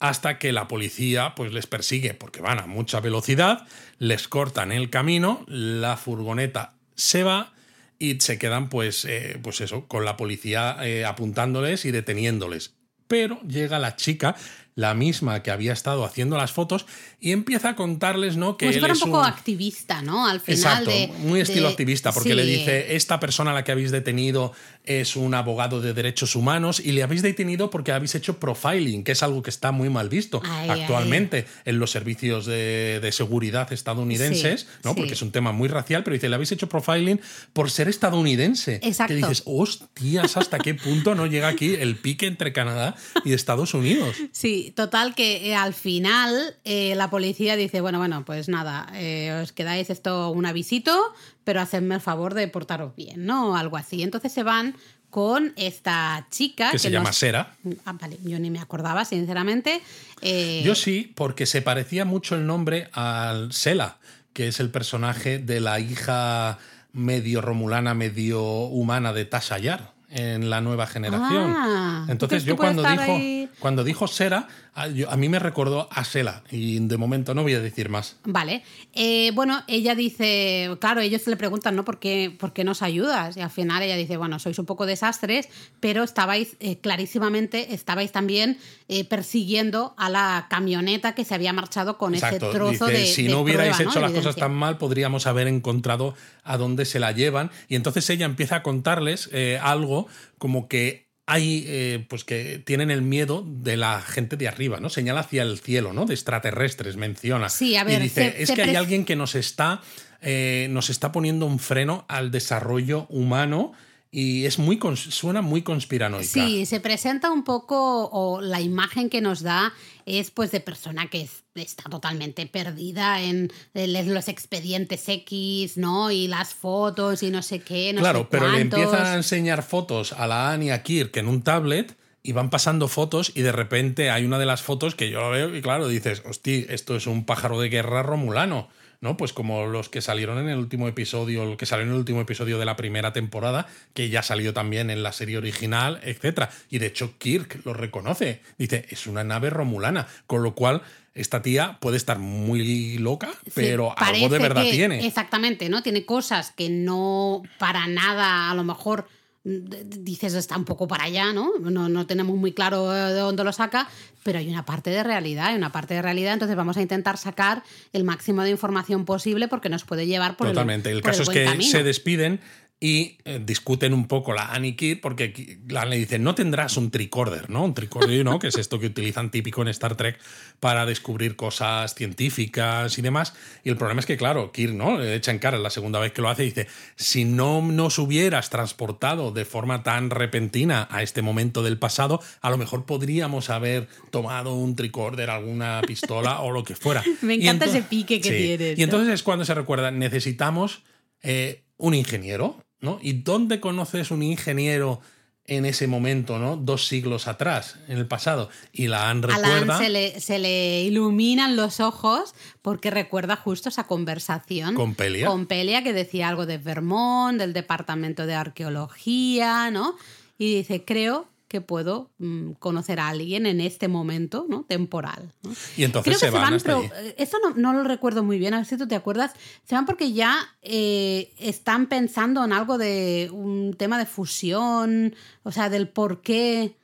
hasta 0.00 0.38
que 0.38 0.52
la 0.52 0.68
policía 0.68 1.34
pues 1.34 1.52
les 1.52 1.66
persigue 1.66 2.14
porque 2.14 2.40
van 2.40 2.60
a 2.60 2.66
mucha 2.66 3.00
velocidad, 3.00 3.66
les 3.98 4.28
cortan 4.28 4.70
el 4.70 4.90
camino, 4.90 5.44
la 5.48 5.96
furgoneta 5.96 6.74
se 6.94 7.24
va 7.24 7.52
y 7.98 8.20
se 8.20 8.38
quedan 8.38 8.68
pues, 8.68 9.04
eh, 9.04 9.38
pues 9.42 9.60
eso, 9.60 9.86
con 9.86 10.04
la 10.04 10.16
policía 10.16 10.76
eh, 10.82 11.04
apuntándoles 11.04 11.84
y 11.84 11.90
deteniéndoles. 11.90 12.74
Pero 13.06 13.40
llega 13.42 13.78
la 13.78 13.96
chica, 13.96 14.36
la 14.78 14.94
misma 14.94 15.42
que 15.42 15.50
había 15.50 15.72
estado 15.72 16.04
haciendo 16.04 16.36
las 16.36 16.52
fotos, 16.52 16.86
y 17.18 17.32
empieza 17.32 17.70
a 17.70 17.74
contarles, 17.74 18.36
¿no? 18.36 18.56
Que 18.56 18.68
si 18.68 18.74
él 18.74 18.78
fuera 18.78 18.94
un 18.94 18.98
es 18.98 19.04
poco 19.04 19.22
activista, 19.24 20.02
¿no? 20.02 20.28
Al 20.28 20.38
final 20.40 20.56
Exacto, 20.56 20.90
de- 20.90 21.08
muy 21.18 21.40
estilo 21.40 21.66
de- 21.66 21.72
activista, 21.72 22.12
porque 22.12 22.28
sí. 22.30 22.34
le 22.36 22.44
dice, 22.44 22.94
esta 22.94 23.18
persona 23.18 23.50
a 23.50 23.54
la 23.54 23.64
que 23.64 23.72
habéis 23.72 23.90
detenido 23.90 24.52
es 24.84 25.16
un 25.16 25.34
abogado 25.34 25.80
de 25.80 25.94
derechos 25.94 26.36
humanos 26.36 26.78
y 26.78 26.92
le 26.92 27.02
habéis 27.02 27.22
detenido 27.22 27.70
porque 27.70 27.90
habéis 27.90 28.14
hecho 28.14 28.38
profiling, 28.38 29.02
que 29.02 29.12
es 29.12 29.22
algo 29.24 29.42
que 29.42 29.50
está 29.50 29.72
muy 29.72 29.90
mal 29.90 30.08
visto 30.08 30.40
Ay, 30.44 30.70
actualmente 30.70 31.44
en 31.64 31.80
los 31.80 31.90
servicios 31.90 32.46
de, 32.46 33.00
de 33.02 33.10
seguridad 33.12 33.72
estadounidenses, 33.72 34.60
Sí, 34.60 34.66
¿no? 34.84 34.90
sí. 34.92 34.96
porque 34.96 35.14
es 35.14 35.22
un 35.22 35.32
tema 35.32 35.50
muy 35.50 35.68
racial, 35.68 36.04
pero 36.04 36.14
dice, 36.14 36.28
le 36.28 36.36
habéis 36.36 36.52
hecho 36.52 36.68
profiling 36.68 37.20
por 37.52 37.70
ser 37.72 37.88
estadounidense. 37.88 38.76
Exacto. 38.82 39.08
Que 39.12 39.16
dices, 39.16 39.42
hostias, 39.44 40.36
¿hasta 40.36 40.58
qué 40.58 40.74
punto 40.74 41.14
no 41.16 41.26
llega 41.26 41.48
aquí 41.48 41.74
el 41.74 41.96
pique 41.96 42.26
entre 42.26 42.52
Canadá 42.52 42.94
y 43.24 43.32
Estados 43.32 43.74
Unidos? 43.74 44.14
Sí, 44.32 44.67
total 44.74 45.14
que 45.14 45.48
eh, 45.48 45.54
al 45.54 45.74
final 45.74 46.56
eh, 46.64 46.94
la 46.94 47.10
policía 47.10 47.56
dice, 47.56 47.80
bueno, 47.80 47.98
bueno, 47.98 48.24
pues 48.24 48.48
nada, 48.48 48.88
eh, 48.94 49.40
os 49.42 49.52
quedáis 49.52 49.90
esto 49.90 50.30
un 50.30 50.46
avisito, 50.46 51.14
pero 51.44 51.60
hacedme 51.60 51.96
el 51.96 52.00
favor 52.00 52.34
de 52.34 52.48
portaros 52.48 52.94
bien, 52.96 53.26
¿no? 53.26 53.56
Algo 53.56 53.76
así. 53.76 54.02
Entonces 54.02 54.32
se 54.32 54.42
van 54.42 54.76
con 55.10 55.54
esta 55.56 56.26
chica 56.30 56.70
Que 56.70 56.78
se 56.78 56.90
llama 56.90 57.12
Sera. 57.12 57.56
Ah, 57.84 57.94
vale, 57.98 58.18
yo 58.24 58.38
ni 58.38 58.50
me 58.50 58.60
acordaba, 58.60 59.04
sinceramente. 59.04 59.80
Yo 60.22 60.74
sí, 60.74 61.12
porque 61.14 61.46
se 61.46 61.62
parecía 61.62 62.04
mucho 62.04 62.34
el 62.34 62.46
nombre 62.46 62.90
al 62.92 63.52
Sela, 63.52 63.98
que 64.32 64.48
es 64.48 64.60
el 64.60 64.70
personaje 64.70 65.38
de 65.38 65.60
la 65.60 65.80
hija 65.80 66.58
medio 66.92 67.40
romulana, 67.40 67.94
medio 67.94 68.42
humana 68.42 69.12
de 69.12 69.24
Tasha 69.24 69.58
Yar 69.58 69.97
en 70.10 70.50
la 70.50 70.60
nueva 70.60 70.86
generación. 70.86 71.54
Ah, 71.56 72.02
¿tú 72.06 72.12
Entonces 72.12 72.44
yo 72.44 72.56
cuando 72.56 72.82
dijo, 72.82 73.02
ahí? 73.02 73.48
cuando 73.58 73.84
dijo 73.84 74.06
Sera, 74.06 74.48
a, 74.82 74.88
yo- 74.88 75.10
a 75.10 75.16
mí 75.16 75.28
me 75.28 75.38
recordó 75.38 75.88
a 75.90 76.04
Sela 76.04 76.42
y 76.50 76.78
de 76.80 76.96
momento 76.96 77.34
no 77.34 77.42
voy 77.42 77.54
a 77.54 77.60
decir 77.60 77.88
más. 77.88 78.16
Vale. 78.24 78.62
Eh, 78.92 79.30
bueno, 79.34 79.62
ella 79.68 79.94
dice, 79.94 80.70
claro, 80.80 81.00
ellos 81.00 81.26
le 81.26 81.36
preguntan, 81.36 81.76
¿no? 81.76 81.84
¿Por 81.84 81.98
qué, 81.98 82.34
por 82.38 82.52
qué 82.52 82.64
nos 82.64 82.82
ayudas? 82.82 83.36
Y 83.36 83.40
al 83.40 83.50
final 83.50 83.82
ella 83.82 83.96
dice, 83.96 84.16
bueno, 84.16 84.38
sois 84.38 84.58
un 84.58 84.66
poco 84.66 84.86
desastres, 84.86 85.48
pero 85.80 86.02
estabais, 86.04 86.56
eh, 86.60 86.78
clarísimamente, 86.78 87.74
estabais 87.74 88.12
también 88.12 88.58
eh, 88.88 89.04
persiguiendo 89.04 89.94
a 89.98 90.08
la 90.10 90.46
camioneta 90.50 91.14
que 91.14 91.24
se 91.24 91.34
había 91.34 91.52
marchado 91.52 91.98
con 91.98 92.14
Exacto. 92.14 92.48
ese 92.50 92.56
trozo 92.56 92.86
Dice, 92.86 92.98
de 93.00 93.06
si 93.06 93.22
de 93.24 93.28
no 93.30 93.40
hubierais 93.40 93.78
hecho 93.80 93.86
las 94.00 94.10
cosas 94.10 94.10
evidencia". 94.10 94.40
tan 94.44 94.54
mal, 94.54 94.78
podríamos 94.78 95.26
haber 95.26 95.48
encontrado 95.48 96.14
a 96.44 96.56
dónde 96.56 96.84
se 96.84 96.98
la 97.00 97.12
llevan. 97.12 97.50
Y 97.68 97.76
entonces 97.76 98.08
ella 98.10 98.26
empieza 98.26 98.56
a 98.56 98.62
contarles 98.62 99.30
algo 99.60 100.06
como 100.38 100.68
que 100.68 101.07
hay, 101.30 101.62
eh, 101.66 102.06
pues 102.08 102.24
que 102.24 102.58
tienen 102.64 102.90
el 102.90 103.02
miedo 103.02 103.44
de 103.46 103.76
la 103.76 104.00
gente 104.00 104.38
de 104.38 104.48
arriba, 104.48 104.80
¿no? 104.80 104.88
Señala 104.88 105.20
hacia 105.20 105.42
el 105.42 105.58
cielo, 105.58 105.92
¿no? 105.92 106.06
De 106.06 106.14
extraterrestres, 106.14 106.96
menciona. 106.96 107.50
Sí, 107.50 107.76
a 107.76 107.84
ver, 107.84 108.00
y 108.00 108.04
dice, 108.04 108.32
se- 108.32 108.42
es 108.42 108.48
se 108.48 108.54
que 108.54 108.62
hay 108.62 108.76
alguien 108.76 109.04
que 109.04 109.14
nos 109.14 109.34
está, 109.34 109.82
eh, 110.22 110.68
nos 110.70 110.88
está 110.88 111.12
poniendo 111.12 111.44
un 111.44 111.58
freno 111.58 112.06
al 112.08 112.30
desarrollo 112.30 113.06
humano 113.10 113.72
y 114.10 114.46
es 114.46 114.58
muy 114.58 114.78
suena 114.96 115.42
muy 115.42 115.60
conspiranoica. 115.60 116.26
Sí, 116.26 116.64
se 116.64 116.80
presenta 116.80 117.30
un 117.30 117.44
poco 117.44 118.08
o 118.10 118.40
la 118.40 118.62
imagen 118.62 119.10
que 119.10 119.20
nos 119.20 119.42
da 119.42 119.74
es 120.08 120.30
pues 120.30 120.50
de 120.50 120.60
persona 120.60 121.08
que 121.08 121.28
está 121.54 121.84
totalmente 121.90 122.46
perdida 122.46 123.20
en, 123.22 123.52
los 123.74 124.28
expedientes 124.28 125.08
X, 125.08 125.76
¿no? 125.76 126.10
Y 126.10 126.28
las 126.28 126.54
fotos 126.54 127.22
y 127.22 127.30
no 127.30 127.42
sé 127.42 127.60
qué, 127.60 127.92
no 127.92 128.00
Claro, 128.00 128.28
pero 128.30 128.48
le 128.48 128.60
empiezan 128.60 129.06
a 129.06 129.14
enseñar 129.14 129.62
fotos 129.62 130.12
a 130.12 130.26
la 130.26 130.52
Annie 130.52 130.68
y 130.68 130.70
a 130.70 130.82
Kirk 130.82 131.16
en 131.16 131.28
un 131.28 131.42
tablet 131.42 131.96
y 132.22 132.32
van 132.32 132.50
pasando 132.50 132.88
fotos 132.88 133.32
y 133.34 133.42
de 133.42 133.52
repente 133.52 134.10
hay 134.10 134.24
una 134.24 134.38
de 134.38 134.46
las 134.46 134.62
fotos 134.62 134.94
que 134.94 135.10
yo 135.10 135.20
lo 135.20 135.30
veo 135.30 135.54
y 135.54 135.62
claro, 135.62 135.88
dices, 135.88 136.22
hostia, 136.26 136.66
esto 136.68 136.96
es 136.96 137.06
un 137.06 137.24
pájaro 137.24 137.60
de 137.60 137.68
guerra 137.68 138.02
romulano. 138.02 138.68
¿No? 139.00 139.16
Pues 139.16 139.32
como 139.32 139.66
los 139.66 139.88
que 139.88 140.00
salieron 140.00 140.38
en 140.38 140.48
el 140.48 140.58
último 140.58 140.88
episodio, 140.88 141.44
el 141.44 141.56
que 141.56 141.66
salió 141.66 141.84
en 141.84 141.92
el 141.92 141.98
último 141.98 142.20
episodio 142.20 142.58
de 142.58 142.64
la 142.64 142.76
primera 142.76 143.12
temporada, 143.12 143.66
que 143.94 144.08
ya 144.08 144.22
salió 144.22 144.52
también 144.52 144.90
en 144.90 145.02
la 145.02 145.12
serie 145.12 145.38
original, 145.38 146.00
etc. 146.02 146.48
Y 146.70 146.78
de 146.78 146.86
hecho 146.86 147.14
Kirk 147.18 147.64
lo 147.64 147.74
reconoce, 147.74 148.42
dice, 148.58 148.86
es 148.90 149.06
una 149.06 149.24
nave 149.24 149.50
romulana, 149.50 150.06
con 150.26 150.42
lo 150.42 150.54
cual 150.54 150.82
esta 151.14 151.42
tía 151.42 151.78
puede 151.80 151.96
estar 151.96 152.18
muy 152.18 152.98
loca, 152.98 153.30
pero 153.54 153.92
algo 153.98 154.28
de 154.28 154.38
verdad 154.38 154.62
tiene. 154.62 155.06
Exactamente, 155.06 155.68
¿no? 155.68 155.82
Tiene 155.82 156.04
cosas 156.04 156.52
que 156.52 156.68
no 156.68 157.42
para 157.58 157.86
nada 157.88 158.50
a 158.50 158.54
lo 158.54 158.62
mejor 158.62 159.08
dices 159.48 160.34
está 160.34 160.56
un 160.56 160.64
poco 160.64 160.86
para 160.86 161.04
allá, 161.04 161.32
¿no? 161.32 161.52
¿no? 161.58 161.88
No 161.88 162.06
tenemos 162.06 162.36
muy 162.36 162.52
claro 162.52 162.90
de 162.90 163.14
dónde 163.14 163.44
lo 163.44 163.52
saca, 163.52 163.88
pero 164.22 164.38
hay 164.38 164.48
una 164.48 164.64
parte 164.64 164.90
de 164.90 165.02
realidad, 165.02 165.46
hay 165.46 165.56
una 165.56 165.72
parte 165.72 165.94
de 165.94 166.02
realidad, 166.02 166.34
entonces 166.34 166.56
vamos 166.56 166.76
a 166.76 166.82
intentar 166.82 167.16
sacar 167.16 167.62
el 167.92 168.04
máximo 168.04 168.42
de 168.42 168.50
información 168.50 169.04
posible 169.04 169.48
porque 169.48 169.68
nos 169.68 169.84
puede 169.84 170.06
llevar 170.06 170.36
por 170.36 170.48
Totalmente. 170.48 170.90
el, 170.90 171.02
caso 171.02 171.22
es 171.22 171.30
que 171.30 171.62
se 171.62 171.82
despiden 171.82 172.40
y 172.80 173.18
eh, 173.24 173.40
discuten 173.44 173.92
un 173.92 174.06
poco 174.06 174.32
la 174.32 174.52
Annie 174.52 174.96
porque 175.02 175.58
la 175.66 175.84
le 175.84 175.96
dice, 175.96 176.18
no 176.20 176.36
tendrás 176.36 176.76
un 176.76 176.92
tricorder, 176.92 177.50
¿no? 177.50 177.64
Un 177.64 177.74
tricorder, 177.74 178.24
¿no? 178.24 178.38
que 178.38 178.48
es 178.48 178.56
esto 178.56 178.78
que 178.78 178.86
utilizan 178.86 179.30
típico 179.30 179.62
en 179.62 179.68
Star 179.68 179.96
Trek 179.96 180.18
para 180.60 180.86
descubrir 180.86 181.34
cosas 181.34 181.94
científicas 181.94 182.96
y 182.96 183.02
demás. 183.02 183.34
Y 183.64 183.70
el 183.70 183.76
problema 183.76 184.00
es 184.00 184.06
que, 184.06 184.16
claro, 184.16 184.52
Kirk, 184.52 184.74
¿no? 184.74 184.98
Le 184.98 185.16
echa 185.16 185.32
en 185.32 185.40
cara 185.40 185.58
la 185.58 185.70
segunda 185.70 185.98
vez 185.98 186.12
que 186.12 186.22
lo 186.22 186.28
hace 186.28 186.44
y 186.44 186.46
dice, 186.46 186.68
si 186.94 187.24
no 187.24 187.62
nos 187.62 187.98
hubieras 187.98 188.48
transportado 188.48 189.32
de 189.32 189.44
forma 189.44 189.82
tan 189.82 190.10
repentina 190.10 190.86
a 190.90 191.02
este 191.02 191.20
momento 191.20 191.64
del 191.64 191.78
pasado, 191.78 192.20
a 192.40 192.50
lo 192.50 192.58
mejor 192.58 192.86
podríamos 192.86 193.50
haber 193.50 193.88
tomado 194.10 194.54
un 194.54 194.76
tricorder, 194.76 195.30
alguna 195.30 195.80
pistola 195.84 196.40
o 196.42 196.52
lo 196.52 196.62
que 196.62 196.76
fuera. 196.76 197.02
Me 197.22 197.34
encanta 197.34 197.64
ese 197.64 197.82
pique 197.82 198.20
que 198.20 198.30
tienes. 198.30 198.78
Y 198.78 198.82
entonces 198.84 199.14
es 199.14 199.22
cuando 199.24 199.44
se 199.44 199.54
recuerda, 199.54 199.90
necesitamos 199.90 200.84
eh, 201.22 201.64
un 201.76 201.94
ingeniero, 201.94 202.64
¿no? 202.80 202.98
¿Y 203.02 203.14
dónde 203.14 203.60
conoces 203.60 204.10
un 204.10 204.22
ingeniero 204.22 205.00
en 205.48 205.64
ese 205.64 205.86
momento, 205.86 206.38
¿no? 206.38 206.56
Dos 206.56 206.86
siglos 206.86 207.26
atrás, 207.26 207.76
en 207.88 207.96
el 207.96 208.06
pasado. 208.06 208.50
Y 208.70 208.88
la 208.88 209.08
han 209.08 209.22
recuerda. 209.22 209.78
se 209.78 209.88
le, 209.88 210.20
se 210.20 210.38
le 210.38 210.82
iluminan 210.82 211.56
los 211.56 211.80
ojos 211.80 212.34
porque 212.60 212.90
recuerda 212.90 213.34
justo 213.34 213.70
esa 213.70 213.86
conversación. 213.86 214.74
Con 214.74 214.94
Pelia. 214.94 215.26
Con 215.26 215.46
Pelia, 215.46 215.82
que 215.82 215.94
decía 215.94 216.28
algo 216.28 216.44
de 216.44 216.58
Vermont, 216.58 217.38
del 217.38 217.54
departamento 217.54 218.26
de 218.26 218.34
arqueología, 218.34 219.70
¿no? 219.70 219.96
Y 220.36 220.56
dice, 220.56 220.84
creo 220.84 221.26
que 221.48 221.60
puedo 221.60 222.10
mm, 222.18 222.52
conocer 222.52 223.00
a 223.00 223.08
alguien 223.08 223.46
en 223.46 223.60
este 223.60 223.88
momento 223.88 224.46
¿no? 224.48 224.64
temporal. 224.64 225.32
Y 225.76 225.84
entonces 225.84 226.18
se, 226.18 226.30
van, 226.30 226.58
pero 226.62 226.82
eh, 226.82 227.14
esto 227.18 227.38
no, 227.56 227.72
lo 227.72 227.84
recuerdo 227.84 228.22
muy 228.22 228.38
bien, 228.38 228.54
a 228.54 228.58
ver 228.58 228.66
si 228.66 228.76
tú 228.76 228.86
te 228.86 228.94
acuerdas. 228.94 229.32
Se 229.64 229.74
van 229.74 229.86
porque 229.86 230.12
ya 230.12 230.36
eh, 230.62 231.32
están 231.38 231.86
pensando 231.86 232.44
en 232.44 232.52
algo 232.52 232.78
de 232.78 233.30
un 233.32 233.74
tema 233.74 233.98
de 233.98 234.06
fusión, 234.06 235.14
o 235.42 235.50
sea, 235.50 235.70
del 235.70 235.88
por 235.88 236.20
qué 236.20 236.77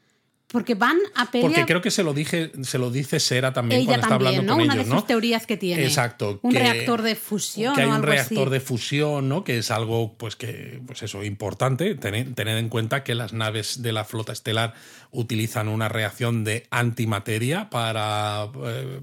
porque 0.55 0.77
van 0.77 0.99
a 1.17 1.33
pelear. 1.33 1.51
Porque 1.51 1.67
creo 1.67 1.83
que 1.83 1.91
se 1.91 2.05
lo 2.05 2.15
dije, 2.15 2.53
se 2.63 2.79
lo 2.79 2.93
dice 2.93 3.19
Sera 3.19 3.53
también 3.53 3.85
cuando 3.87 4.03
está 4.05 4.15
hablando 4.15 4.53
con 4.53 4.63
Una 4.63 4.77
de 4.77 4.85
sus 4.85 5.05
teorías 5.05 5.49
que 5.49 5.57
tiene. 5.57 5.83
Exacto. 5.83 6.39
Un 6.43 6.55
reactor 6.55 7.03
de 7.03 7.17
fusión. 7.17 7.75
Que 7.75 7.83
hay 7.83 7.89
un 7.89 8.05
reactor 8.05 8.51
de 8.51 8.61
fusión, 8.61 9.29
¿no? 9.29 9.43
Que 9.43 9.59
es 9.59 9.73
algo, 9.73 10.15
pues 10.17 10.37
que, 10.37 10.81
pues 10.87 11.03
eso, 11.03 11.25
importante. 11.25 11.97
Tener, 11.97 12.39
en 12.39 12.69
cuenta 12.69 13.03
que 13.03 13.17
las 13.17 13.33
naves 13.33 13.83
de 13.83 13.91
la 13.91 14.05
flota 14.05 14.33
estelar 14.33 14.75
utilizan 15.11 15.67
una 15.67 15.89
reacción 15.89 16.45
de 16.45 16.69
antimateria 16.71 17.69
para. 17.69 18.47
Eh, 18.65 19.01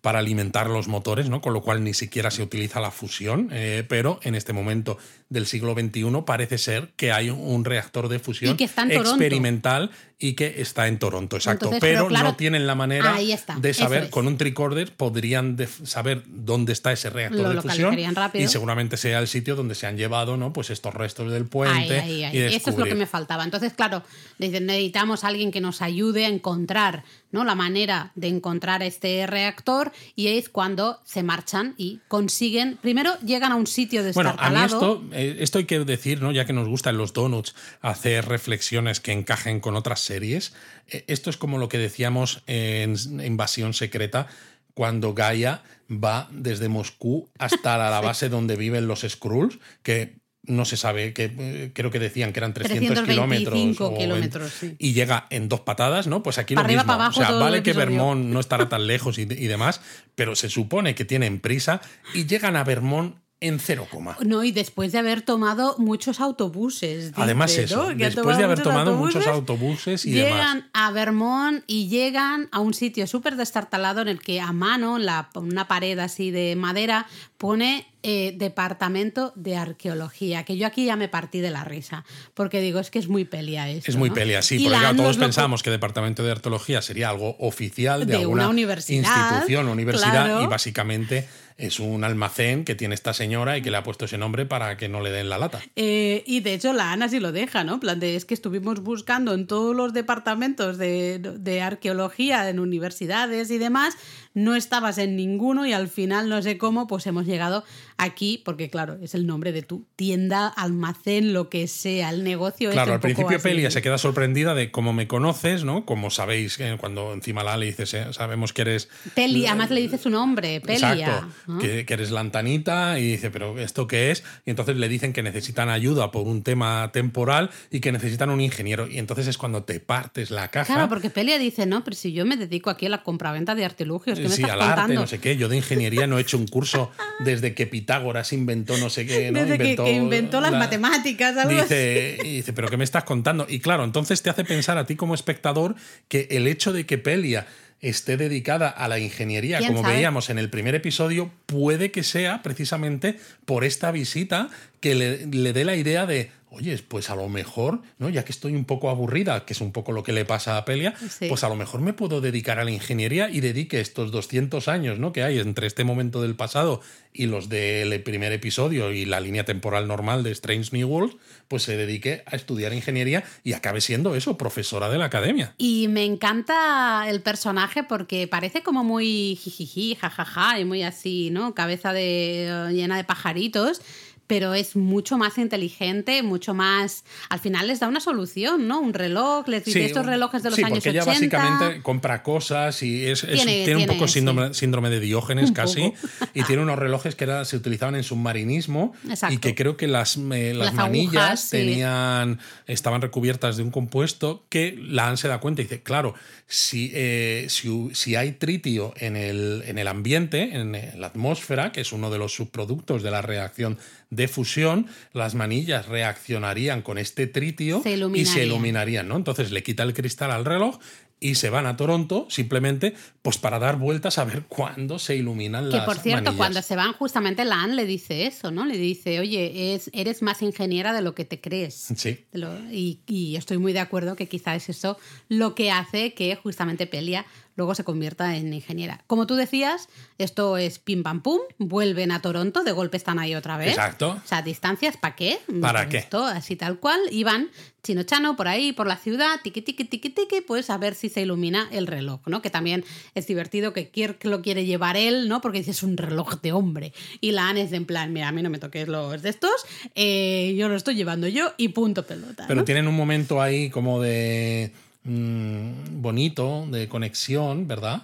para 0.00 0.20
alimentar 0.20 0.70
los 0.70 0.86
motores, 0.86 1.28
¿no? 1.28 1.40
Con 1.40 1.52
lo 1.52 1.60
cual 1.60 1.82
ni 1.82 1.92
siquiera 1.92 2.30
se 2.30 2.40
utiliza 2.40 2.80
la 2.80 2.92
fusión, 2.92 3.50
eh, 3.52 3.84
pero 3.88 4.20
en 4.22 4.36
este 4.36 4.52
momento 4.52 4.96
del 5.28 5.46
siglo 5.46 5.74
XXI 5.74 6.22
parece 6.24 6.58
ser 6.58 6.90
que 6.96 7.12
hay 7.12 7.30
un 7.30 7.64
reactor 7.64 8.08
de 8.08 8.18
fusión 8.18 8.56
experimental 8.58 9.90
y 10.20 10.32
que 10.32 10.60
está 10.60 10.88
en 10.88 10.98
Toronto, 10.98 11.36
exacto. 11.36 11.70
pero, 11.80 12.10
no 12.10 12.34
tienen 12.34 12.66
la 12.66 12.74
manera 12.74 13.16
de 13.60 13.74
saber, 13.74 14.10
con 14.10 14.26
un 14.26 14.36
tricorder 14.36 14.92
podrían 14.92 15.56
saber 15.84 16.24
dónde 16.26 16.72
está 16.72 16.92
ese 16.92 17.08
reactor 17.08 17.54
de 17.54 17.62
fusión 17.62 17.96
y 18.34 18.48
seguramente 18.48 18.96
sea 18.96 19.20
el 19.20 19.28
sitio 19.28 19.54
donde 19.54 19.76
se 19.76 19.86
han 19.86 19.96
llevado 19.96 20.36
¿no? 20.36 20.52
pues 20.52 20.70
estos 20.70 20.92
restos 20.94 21.30
del 21.30 21.46
puente. 21.46 22.46
Eso 22.54 22.70
es 22.70 22.78
lo 22.78 22.84
que 22.84 22.96
me 22.96 23.06
faltaba. 23.06 23.44
Entonces, 23.44 23.74
claro, 23.74 24.02
necesitamos 24.38 25.22
a 25.22 25.28
alguien 25.28 25.52
que 25.52 25.60
nos 25.60 25.82
ayude 25.82 26.24
a 26.26 26.28
encontrar 26.28 27.04
¿no? 27.30 27.44
la 27.44 27.54
manera 27.54 28.10
de 28.14 28.28
encontrar 28.28 28.82
este 28.82 29.26
reactor 29.26 29.92
y 30.16 30.28
es 30.28 30.48
cuando 30.48 31.00
se 31.04 31.22
marchan 31.22 31.74
y 31.76 32.00
consiguen, 32.08 32.76
primero 32.80 33.18
llegan 33.20 33.52
a 33.52 33.56
un 33.56 33.66
sitio 33.66 34.02
de 34.02 34.12
Bueno, 34.12 34.34
a 34.38 34.50
mí 34.50 34.56
esto, 34.64 35.02
esto 35.18 35.58
hay 35.58 35.64
que 35.64 35.80
decir, 35.80 36.22
¿no? 36.22 36.32
ya 36.32 36.44
que 36.44 36.52
nos 36.52 36.68
gustan 36.68 36.96
los 36.96 37.12
donuts, 37.12 37.54
hacer 37.80 38.26
reflexiones 38.26 39.00
que 39.00 39.12
encajen 39.12 39.60
con 39.60 39.76
otras 39.76 40.00
series. 40.00 40.54
Eh, 40.88 41.04
esto 41.08 41.30
es 41.30 41.36
como 41.36 41.58
lo 41.58 41.68
que 41.68 41.78
decíamos 41.78 42.42
en 42.46 42.96
Invasión 43.24 43.74
Secreta, 43.74 44.28
cuando 44.74 45.14
Gaia 45.14 45.62
va 45.90 46.28
desde 46.30 46.68
Moscú 46.68 47.30
hasta 47.38 47.76
la, 47.78 48.00
base 48.02 48.28
donde 48.28 48.56
viven 48.56 48.86
los 48.86 49.00
Skrulls, 49.00 49.58
que 49.82 50.18
no 50.44 50.64
se 50.64 50.76
sabe, 50.76 51.12
que 51.12 51.30
eh, 51.38 51.70
creo 51.74 51.90
que 51.90 51.98
decían 51.98 52.32
que 52.32 52.40
eran 52.40 52.54
300 52.54 53.02
kilómetros. 53.02 54.52
Y 54.78 54.92
llega 54.94 55.26
en 55.30 55.48
dos 55.48 55.60
patadas, 55.60 56.06
¿no? 56.06 56.22
Pues 56.22 56.38
aquí 56.38 56.54
lo 56.54 56.64
mismo. 56.64 56.96
o 56.96 57.12
sea, 57.12 57.32
vale 57.32 57.62
que 57.62 57.72
Vermont 57.72 58.24
no 58.24 58.40
estará 58.40 58.68
tan 58.68 58.86
lejos 58.86 59.18
y, 59.18 59.22
y, 59.22 59.46
demás, 59.46 59.80
pero 60.14 60.34
se 60.36 60.48
supone 60.48 60.94
que 60.94 61.04
tienen 61.04 61.40
prisa 61.40 61.80
y 62.14 62.26
llegan 62.26 62.56
a 62.56 62.64
Vermont 62.64 63.16
en 63.40 63.60
cero 63.60 63.86
coma. 63.88 64.16
No, 64.24 64.42
y 64.42 64.50
después 64.50 64.90
de 64.90 64.98
haber 64.98 65.22
tomado 65.22 65.76
muchos 65.78 66.20
autobuses. 66.20 67.12
Además 67.14 67.56
eso, 67.56 67.94
después 67.94 68.36
de 68.36 68.44
haber 68.44 68.62
tomado 68.62 68.96
muchos 68.96 69.26
autobuses 69.26 70.04
y 70.06 70.12
llegan 70.12 70.68
a 70.72 70.90
Vermont 70.90 71.62
y 71.66 71.88
llegan 71.88 72.48
a 72.50 72.58
un 72.58 72.74
sitio 72.74 73.06
súper 73.06 73.36
destartalado 73.36 74.02
en 74.02 74.08
el 74.08 74.20
que 74.20 74.40
a 74.40 74.52
mano, 74.52 74.98
la, 74.98 75.30
una 75.34 75.68
pared 75.68 75.98
así 76.00 76.32
de 76.32 76.56
madera, 76.56 77.06
pone 77.36 77.86
eh, 78.02 78.34
Departamento 78.36 79.32
de 79.36 79.56
Arqueología, 79.56 80.44
que 80.44 80.56
yo 80.56 80.66
aquí 80.66 80.84
ya 80.84 80.96
me 80.96 81.08
partí 81.08 81.40
de 81.40 81.50
la 81.50 81.62
risa, 81.62 82.04
porque 82.34 82.60
digo, 82.60 82.80
es 82.80 82.90
que 82.90 82.98
es 82.98 83.08
muy 83.08 83.24
pelia 83.24 83.68
esto. 83.68 83.90
Es 83.90 83.96
muy 83.96 84.10
pelia, 84.10 84.42
sí, 84.42 84.58
porque 84.58 84.96
todos 84.96 85.16
pensamos 85.16 85.62
que 85.62 85.70
Departamento 85.70 86.24
de 86.24 86.32
Arqueología 86.32 86.82
sería 86.82 87.10
algo 87.10 87.36
oficial 87.38 88.04
de, 88.06 88.16
alguna 88.16 88.44
una 88.44 88.50
universidad, 88.50 89.32
institución, 89.32 89.68
universidad, 89.68 90.42
y 90.42 90.46
básicamente 90.46 91.28
es 91.58 91.80
un 91.80 92.04
almacén 92.04 92.64
que 92.64 92.76
tiene 92.76 92.94
esta 92.94 93.12
señora 93.12 93.58
y 93.58 93.62
que 93.62 93.70
le 93.70 93.76
ha 93.76 93.82
puesto 93.82 94.04
ese 94.04 94.16
nombre 94.16 94.46
para 94.46 94.76
que 94.76 94.88
no 94.88 95.00
le 95.00 95.10
den 95.10 95.28
la 95.28 95.38
lata. 95.38 95.60
Eh, 95.74 96.22
y 96.24 96.40
de 96.40 96.54
hecho 96.54 96.72
la 96.72 96.92
Ana 96.92 97.08
sí 97.08 97.18
lo 97.18 97.32
deja, 97.32 97.64
¿no? 97.64 97.80
plan 97.80 97.98
de, 97.98 98.14
es 98.14 98.24
que 98.24 98.34
estuvimos 98.34 98.80
buscando 98.80 99.34
en 99.34 99.48
todos 99.48 99.74
los 99.74 99.92
departamentos 99.92 100.78
de, 100.78 101.18
de 101.18 101.60
arqueología, 101.60 102.48
en 102.48 102.60
universidades 102.60 103.50
y 103.50 103.58
demás, 103.58 103.96
no 104.34 104.54
estabas 104.54 104.98
en 104.98 105.16
ninguno 105.16 105.66
y 105.66 105.72
al 105.72 105.88
final, 105.88 106.28
no 106.28 106.42
sé 106.42 106.58
cómo, 106.58 106.86
pues 106.86 107.06
hemos 107.06 107.26
llegado 107.26 107.64
aquí, 107.96 108.40
porque 108.44 108.70
claro, 108.70 108.98
es 109.02 109.14
el 109.14 109.26
nombre 109.26 109.52
de 109.52 109.62
tu 109.62 109.86
tienda, 109.96 110.46
almacén, 110.48 111.32
lo 111.32 111.48
que 111.48 111.66
sea, 111.66 112.10
el 112.10 112.24
negocio. 112.24 112.70
Claro, 112.70 112.94
al 112.94 113.00
principio 113.00 113.40
Pelia 113.40 113.70
se 113.70 113.82
queda 113.82 113.98
sorprendida 113.98 114.54
de 114.54 114.70
cómo 114.70 114.92
me 114.92 115.08
conoces, 115.08 115.64
¿no? 115.64 115.84
Como 115.84 116.10
sabéis, 116.10 116.58
eh, 116.60 116.76
cuando 116.78 117.12
encima 117.12 117.42
la 117.42 117.56
le 117.56 117.66
dices, 117.66 117.94
eh, 117.94 118.06
sabemos 118.12 118.52
que 118.52 118.62
eres... 118.62 118.88
Pelia, 119.14 119.50
además 119.50 119.70
le 119.70 119.80
dice 119.80 119.98
su 119.98 120.10
nombre, 120.10 120.60
Pelia. 120.60 120.92
Exacto, 120.92 121.58
que, 121.58 121.84
eres 121.88 122.10
la 122.10 122.20
antanita 122.20 122.98
y 123.00 123.10
dice, 123.10 123.30
pero 123.30 123.58
¿esto 123.58 123.88
qué 123.88 124.12
es? 124.12 124.22
Y 124.46 124.50
entonces 124.50 124.76
le 124.76 124.88
dicen 124.88 125.12
que 125.12 125.22
necesitan 125.22 125.68
ayuda 125.68 126.12
por 126.12 126.26
un 126.26 126.42
tema 126.42 126.90
temporal 126.92 127.50
y 127.70 127.80
que 127.80 127.90
necesitan 127.90 128.30
un 128.30 128.40
ingeniero. 128.40 128.86
Y 128.86 128.98
entonces 128.98 129.26
es 129.26 129.38
cuando 129.38 129.64
te 129.64 129.80
partes 129.80 130.30
la 130.30 130.48
caja. 130.48 130.74
Claro, 130.74 130.88
porque 130.88 131.10
Pelia 131.10 131.38
dice, 131.38 131.66
no, 131.66 131.82
pero 131.82 131.96
si 131.96 132.12
yo 132.12 132.24
me 132.24 132.36
dedico 132.36 132.70
aquí 132.70 132.86
a 132.86 132.90
la 132.90 133.02
compraventa 133.02 133.56
de 133.56 133.64
artilugios, 133.64 134.17
¿qué 134.22 134.28
me 134.28 134.34
sí, 134.34 134.42
estás 134.42 134.54
al 134.54 134.62
arte, 134.62 134.94
no 134.94 135.06
sé 135.06 135.18
qué. 135.18 135.36
Yo 135.36 135.48
de 135.48 135.56
ingeniería 135.56 136.06
no 136.06 136.18
he 136.18 136.20
hecho 136.20 136.38
un 136.38 136.46
curso 136.46 136.90
desde 137.20 137.54
que 137.54 137.66
Pitágoras 137.66 138.32
inventó 138.32 138.76
no 138.78 138.90
sé 138.90 139.06
qué. 139.06 139.30
¿no? 139.30 139.40
Desde 139.40 139.54
inventó 139.54 139.84
que, 139.84 139.92
inventó 139.92 140.40
las 140.40 140.52
matemáticas, 140.52 141.36
algo 141.36 141.60
dice, 141.62 142.18
Y 142.24 142.36
dice, 142.36 142.52
¿pero 142.52 142.68
qué 142.68 142.76
me 142.76 142.84
estás 142.84 143.04
contando? 143.04 143.46
Y 143.48 143.60
claro, 143.60 143.84
entonces 143.84 144.22
te 144.22 144.30
hace 144.30 144.44
pensar 144.44 144.78
a 144.78 144.86
ti 144.86 144.96
como 144.96 145.14
espectador 145.14 145.74
que 146.08 146.28
el 146.30 146.46
hecho 146.46 146.72
de 146.72 146.86
que 146.86 146.98
Pelia 146.98 147.46
esté 147.80 148.16
dedicada 148.16 148.68
a 148.68 148.88
la 148.88 148.98
ingeniería, 148.98 149.60
como 149.66 149.82
veíamos 149.82 150.30
en 150.30 150.38
el 150.38 150.50
primer 150.50 150.74
episodio, 150.74 151.30
puede 151.46 151.90
que 151.90 152.02
sea 152.02 152.42
precisamente 152.42 153.18
por 153.44 153.64
esta 153.64 153.92
visita 153.92 154.48
que 154.80 154.94
le, 154.94 155.52
dé 155.52 155.64
la 155.64 155.76
idea 155.76 156.06
de, 156.06 156.30
oye, 156.50 156.78
pues 156.86 157.10
a 157.10 157.14
lo 157.16 157.28
mejor, 157.28 157.80
¿no? 157.98 158.08
Ya 158.08 158.24
que 158.24 158.32
estoy 158.32 158.54
un 158.54 158.64
poco 158.64 158.90
aburrida, 158.90 159.44
que 159.44 159.52
es 159.52 159.60
un 159.60 159.72
poco 159.72 159.92
lo 159.92 160.02
que 160.02 160.12
le 160.12 160.24
pasa 160.24 160.56
a 160.56 160.64
Pelia, 160.64 160.94
Sí. 161.10 161.26
pues 161.28 161.44
a 161.44 161.48
lo 161.48 161.56
mejor 161.56 161.80
me 161.80 161.92
puedo 161.92 162.20
dedicar 162.20 162.58
a 162.58 162.64
la 162.64 162.70
ingeniería 162.70 163.28
y 163.30 163.40
dedique 163.40 163.80
estos 163.80 164.10
200 164.10 164.68
años, 164.68 164.98
¿no? 164.98 165.12
Que 165.12 165.22
hay 165.22 165.38
entre 165.38 165.66
este 165.66 165.84
momento 165.84 166.22
del 166.22 166.36
pasado 166.36 166.80
y 167.12 167.26
los 167.26 167.48
del 167.48 168.02
primer 168.02 168.32
episodio 168.32 168.92
y 168.92 169.04
la 169.04 169.20
línea 169.20 169.44
temporal 169.44 169.88
normal 169.88 170.22
de 170.22 170.30
Strange 170.30 170.70
New 170.72 170.88
World, 170.88 171.16
pues 171.48 171.62
se 171.64 171.76
dedique 171.76 172.22
a 172.26 172.36
estudiar 172.36 172.72
ingeniería 172.72 173.24
y 173.44 173.52
acabe 173.54 173.80
siendo 173.80 174.14
eso, 174.14 174.38
profesora 174.38 174.88
de 174.88 174.98
la 174.98 175.06
academia. 175.06 175.54
Y 175.58 175.88
me 175.88 176.04
encanta 176.04 177.04
el 177.08 177.20
personaje 177.22 177.82
porque 177.82 178.28
parece 178.28 178.62
como 178.62 178.84
muy 178.84 179.36
jijiji, 179.40 179.96
jajaja 179.96 180.60
y 180.60 180.64
muy 180.64 180.82
así, 180.82 181.30
¿no? 181.30 181.54
Cabeza 181.54 181.92
de, 181.92 182.70
llena 182.72 182.96
de 182.96 183.04
pajaritos. 183.04 183.80
Pero 184.28 184.54
es 184.54 184.76
mucho 184.76 185.18
más 185.18 185.36
inteligente, 185.38 186.22
mucho 186.22 186.54
más. 186.54 187.02
Al 187.30 187.40
final 187.40 187.66
les 187.66 187.80
da 187.80 187.88
una 187.88 187.98
solución, 187.98 188.68
¿no? 188.68 188.78
Un 188.78 188.94
reloj, 188.94 189.48
les 189.48 189.64
dice 189.64 189.84
estos 189.84 190.06
relojes 190.06 190.42
de 190.44 190.50
los 190.50 190.56
sí, 190.56 190.62
años 190.62 190.78
porque 190.78 190.90
ella 190.90 191.02
80. 191.02 191.36
básicamente 191.38 191.82
compra 191.82 192.22
cosas 192.22 192.80
y 192.84 193.06
es, 193.06 193.24
es- 193.24 193.30
Tiene- 193.42 193.64
tiene, 193.64 193.72
un 193.74 193.78
tiene, 193.86 193.92
poco 193.94 194.06
sí. 194.06 194.14
síndrome, 194.20 194.54
síndrome 194.54 194.90
de 194.90 195.00
Diógenes 195.00 195.50
casi 195.50 195.92
y 196.34 196.42
tiene 196.44 196.62
unos 196.62 196.78
relojes 196.78 197.16
que 197.16 197.24
era- 197.24 197.44
se 197.44 197.56
utilizaban 197.56 197.96
en 197.96 198.04
submarinismo 198.04 198.92
Exacto. 199.08 199.34
y 199.34 199.38
que 199.38 199.54
creo 199.54 199.76
que 199.76 199.88
las, 199.88 200.16
eh, 200.16 200.52
las 200.54 200.66
Las 200.66 200.74
manillas 200.74 201.14
agujas, 201.16 201.50
tenían 201.50 202.38
estaban 202.66 203.00
recubiertas 203.00 203.56
de 203.56 203.62
un 203.62 203.70
compuesto 203.70 204.44
que 204.50 204.78
la 204.78 205.08
AN 205.08 205.16
se 205.16 205.28
da 205.28 205.38
cuenta 205.40 205.62
y 205.62 205.64
dice, 205.64 205.82
claro, 205.82 206.14
si, 206.46 206.90
eh, 206.94 207.46
si, 207.48 207.90
si 207.94 208.14
hay 208.14 208.32
tritio 208.32 208.92
en 208.96 209.16
el, 209.16 209.62
en 209.66 209.78
el 209.78 209.88
ambiente, 209.88 210.54
en 210.54 210.72
la 211.00 211.06
atmósfera, 211.06 211.72
que 211.72 211.80
es 211.80 211.92
uno 211.92 212.10
de 212.10 212.18
los 212.18 212.34
subproductos 212.34 213.02
de 213.02 213.10
la 213.10 213.22
reacción 213.22 213.78
de 214.10 214.26
fusión, 214.28 214.86
las 215.12 215.34
manillas 215.34 215.86
reaccionarían 215.86 216.82
con 216.82 216.98
este 216.98 217.26
tritio 217.26 217.82
Se 217.82 217.92
y 218.14 218.24
se 218.24 218.44
iluminarían. 218.46 219.08
¿no? 219.08 219.16
Entonces 219.16 219.50
le 219.50 219.62
quita 219.62 219.82
el 219.82 219.94
cristal 219.94 220.30
al 220.30 220.44
reloj 220.44 220.78
y 221.20 221.34
se 221.34 221.50
van 221.50 221.66
a 221.66 221.76
Toronto 221.76 222.26
simplemente 222.30 222.94
pues 223.22 223.38
para 223.38 223.58
dar 223.58 223.76
vueltas 223.76 224.18
a 224.18 224.24
ver 224.24 224.44
cuándo 224.44 225.00
se 225.00 225.16
iluminan 225.16 225.68
Que 225.68 225.78
las 225.78 225.84
por 225.84 225.96
cierto, 225.98 226.22
manillas. 226.26 226.36
cuando 226.36 226.62
se 226.62 226.76
van, 226.76 226.92
justamente 226.92 227.44
la 227.44 227.60
Anne 227.60 227.74
le 227.74 227.86
dice 227.86 228.26
eso, 228.26 228.52
¿no? 228.52 228.64
Le 228.64 228.78
dice, 228.78 229.18
oye, 229.18 229.74
es, 229.74 229.90
eres 229.92 230.22
más 230.22 230.42
ingeniera 230.42 230.92
de 230.92 231.02
lo 231.02 231.14
que 231.16 231.24
te 231.24 231.40
crees. 231.40 231.88
Sí. 231.96 232.24
Lo- 232.32 232.54
y, 232.70 233.00
y 233.08 233.34
estoy 233.34 233.58
muy 233.58 233.72
de 233.72 233.80
acuerdo 233.80 234.14
que 234.14 234.28
quizá 234.28 234.54
es 234.54 234.68
eso 234.68 234.96
lo 235.28 235.56
que 235.56 235.72
hace 235.72 236.14
que 236.14 236.36
justamente 236.36 236.86
Pelia 236.86 237.26
luego 237.58 237.74
se 237.74 237.82
convierta 237.82 238.36
en 238.36 238.54
ingeniera. 238.54 239.02
Como 239.08 239.26
tú 239.26 239.34
decías, 239.34 239.88
esto 240.16 240.56
es 240.56 240.78
pim 240.78 241.02
pam 241.02 241.22
pum, 241.22 241.40
vuelven 241.58 242.12
a 242.12 242.22
Toronto, 242.22 242.62
de 242.62 242.70
golpe 242.70 242.96
están 242.96 243.18
ahí 243.18 243.34
otra 243.34 243.58
vez. 243.58 243.70
Exacto. 243.70 244.10
O 244.24 244.26
sea, 244.26 244.42
distancias, 244.42 244.96
¿para 244.96 245.16
qué? 245.16 245.40
¿Para 245.60 245.80
Pues 245.80 245.90
qué? 245.90 245.98
Esto, 245.98 246.24
así 246.24 246.54
tal 246.54 246.78
cual, 246.78 247.00
y 247.10 247.24
van 247.24 247.50
chino 247.82 248.04
chano 248.04 248.36
por 248.36 248.46
ahí, 248.46 248.72
por 248.72 248.86
la 248.86 248.96
ciudad, 248.96 249.40
tiqui 249.42 249.60
tiqui 249.62 249.84
tiqui 249.84 250.10
tiqui, 250.10 250.40
pues 250.40 250.70
a 250.70 250.78
ver 250.78 250.94
si 250.94 251.08
se 251.08 251.22
ilumina 251.22 251.68
el 251.72 251.88
reloj, 251.88 252.20
¿no? 252.26 252.42
Que 252.42 252.50
también 252.50 252.84
es 253.16 253.26
divertido 253.26 253.72
que 253.72 253.88
Kirk 253.88 254.24
lo 254.24 254.40
quiere 254.40 254.64
llevar 254.64 254.96
él, 254.96 255.28
¿no? 255.28 255.40
Porque 255.40 255.58
dice, 255.58 255.72
es 255.72 255.82
un 255.82 255.96
reloj 255.96 256.40
de 256.40 256.52
hombre. 256.52 256.92
Y 257.20 257.32
la 257.32 257.48
Anne 257.48 257.62
es 257.62 257.70
de 257.72 257.78
en 257.78 257.86
plan, 257.86 258.12
mira, 258.12 258.28
a 258.28 258.32
mí 258.32 258.42
no 258.42 258.50
me 258.50 258.58
toques 258.58 258.86
los 258.86 259.20
de 259.20 259.30
estos, 259.30 259.66
eh, 259.96 260.54
yo 260.56 260.68
lo 260.68 260.76
estoy 260.76 260.94
llevando 260.94 261.26
yo 261.26 261.54
y 261.56 261.68
punto 261.68 262.06
pelota. 262.06 262.44
Pero 262.46 262.60
¿no? 262.60 262.64
tienen 262.64 262.86
un 262.86 262.94
momento 262.94 263.42
ahí 263.42 263.68
como 263.68 264.00
de 264.00 264.70
mm, 265.04 266.00
bonito, 266.00 266.66
de 266.70 266.88
conexión, 266.88 267.66
¿verdad? 267.66 268.02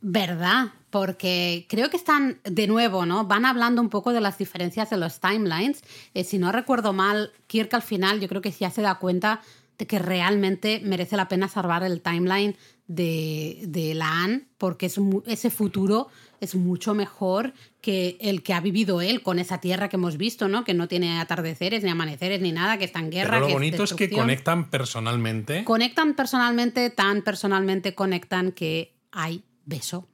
¿Verdad? 0.00 0.68
Porque 0.90 1.66
creo 1.68 1.90
que 1.90 1.96
están, 1.96 2.40
de 2.44 2.66
nuevo, 2.66 3.04
¿no? 3.04 3.24
Van 3.24 3.44
hablando 3.44 3.82
un 3.82 3.88
poco 3.88 4.12
de 4.12 4.20
las 4.20 4.38
diferencias 4.38 4.90
de 4.90 4.96
los 4.96 5.20
timelines. 5.20 5.82
Eh, 6.14 6.24
si 6.24 6.38
no 6.38 6.52
recuerdo 6.52 6.92
mal, 6.92 7.32
Kirk 7.46 7.74
al 7.74 7.82
final 7.82 8.20
yo 8.20 8.28
creo 8.28 8.40
que 8.40 8.52
ya 8.52 8.70
se 8.70 8.82
da 8.82 8.94
cuenta 8.96 9.40
de 9.76 9.86
que 9.86 9.98
realmente 9.98 10.80
merece 10.84 11.16
la 11.16 11.28
pena 11.28 11.48
salvar 11.48 11.82
el 11.82 12.00
timeline 12.00 12.56
de, 12.88 13.60
de 13.68 13.94
la 13.94 14.24
Anne, 14.24 14.46
porque 14.58 14.86
es 14.86 14.98
ese 15.26 15.50
futuro 15.50 16.08
es 16.40 16.54
mucho 16.54 16.94
mejor 16.94 17.52
que 17.80 18.16
el 18.20 18.42
que 18.42 18.54
ha 18.54 18.60
vivido 18.60 19.00
él 19.00 19.22
con 19.22 19.38
esa 19.38 19.58
tierra 19.58 19.88
que 19.88 19.96
hemos 19.96 20.16
visto, 20.16 20.48
¿no? 20.48 20.64
Que 20.64 20.74
no 20.74 20.88
tiene 20.88 21.20
atardeceres, 21.20 21.82
ni 21.82 21.90
amaneceres, 21.90 22.40
ni 22.40 22.52
nada, 22.52 22.78
que 22.78 22.84
está 22.84 23.00
en 23.00 23.10
guerra. 23.10 23.30
Pero 23.30 23.40
lo 23.40 23.46
que 23.48 23.52
bonito 23.54 23.84
es 23.84 23.94
que 23.94 24.10
conectan 24.10 24.70
personalmente. 24.70 25.64
Conectan 25.64 26.14
personalmente, 26.14 26.90
tan 26.90 27.22
personalmente 27.22 27.94
conectan 27.94 28.52
que 28.52 28.94
hay 29.12 29.44
beso. 29.64 30.08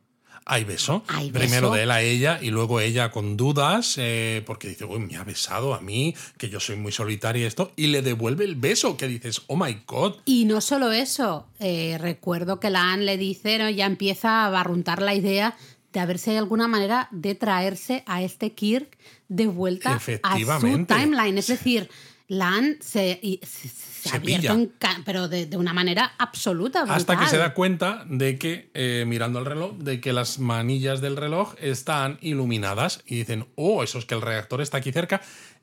Hay 0.47 0.65
beso. 0.65 1.05
Hay 1.09 1.31
Primero 1.31 1.71
beso. 1.71 1.75
de 1.75 1.83
él 1.85 1.91
a 1.91 2.03
ella 2.03 2.39
y 2.41 2.51
luego 2.51 2.81
ella 2.81 3.11
con 3.11 3.37
dudas, 3.37 3.95
eh, 3.97 4.43
porque 4.45 4.69
dice, 4.69 4.85
uy, 4.85 4.99
me 4.99 5.17
ha 5.17 5.25
besado 5.25 5.75
a 5.75 5.81
mí, 5.81 6.15
que 6.37 6.49
yo 6.51 6.61
soy 6.61 6.77
muy 6.77 6.93
solitaria 6.93 7.45
y 7.45 7.47
esto, 7.47 7.73
y 7.77 7.87
le 7.87 8.03
devuelve 8.03 8.45
el 8.45 8.55
beso, 8.55 8.97
que 8.97 9.09
dices, 9.09 9.43
oh 9.47 9.57
my 9.57 9.83
god. 9.87 10.17
Y 10.25 10.45
no 10.45 10.61
solo 10.61 10.93
eso, 10.93 11.47
eh, 11.61 11.97
recuerdo 11.99 12.61
que 12.61 12.71
la 12.71 12.93
Anne 12.93 13.05
le 13.05 13.17
dice, 13.17 13.59
¿no? 13.59 13.71
ya 13.71 13.87
empieza 13.87 14.45
a 14.45 14.51
barruntar 14.51 15.01
la 15.01 15.15
idea 15.15 15.57
de 15.93 16.01
a 16.01 16.07
ver 16.07 16.19
si 16.19 16.31
hay 16.31 16.37
alguna 16.37 16.69
manera 16.69 17.09
de 17.13 17.35
traerse 17.35 18.03
a 18.07 18.23
este 18.23 18.53
Kirk 18.53 18.99
de 19.29 19.47
vuelta 19.47 20.01
a 20.23 20.61
su 20.61 20.85
timeline. 20.87 21.39
Es 21.39 21.47
decir, 21.47 21.89
la 22.29 22.49
Anne 22.49 22.77
se, 22.81 23.21
se 24.09 24.17
ha 24.17 24.19
abierto 24.21 24.53
en 24.53 24.73
pero 25.05 25.29
de, 25.29 25.47
de 25.47 25.57
una 25.57 25.73
manera 25.73 26.13
absoluta. 26.19 26.83
Hasta 26.83 27.15
que 27.15 27.17
brutal. 27.19 27.29
se 27.31 27.37
da 27.39 27.55
cuenta 27.55 28.05
de 28.09 28.39
que, 28.39 28.71
eh, 28.75 29.05
mirando 29.07 29.39
el 29.39 29.45
reloj, 29.47 29.77
de 29.79 30.01
que 30.01 30.13
las 30.13 30.39
manillas 30.39 31.01
del 31.01 31.17
reloj 31.17 31.55
están 31.61 32.19
iluminadas 32.21 33.03
y 33.07 33.17
dicen, 33.17 33.47
oh, 33.57 33.83
eso 33.83 33.99
es 33.99 34.05
que 34.05 34.15
el 34.15 34.21
reactor 34.23 34.61
está 34.61 34.79
aquí 34.79 34.93
cerca. 34.93 35.21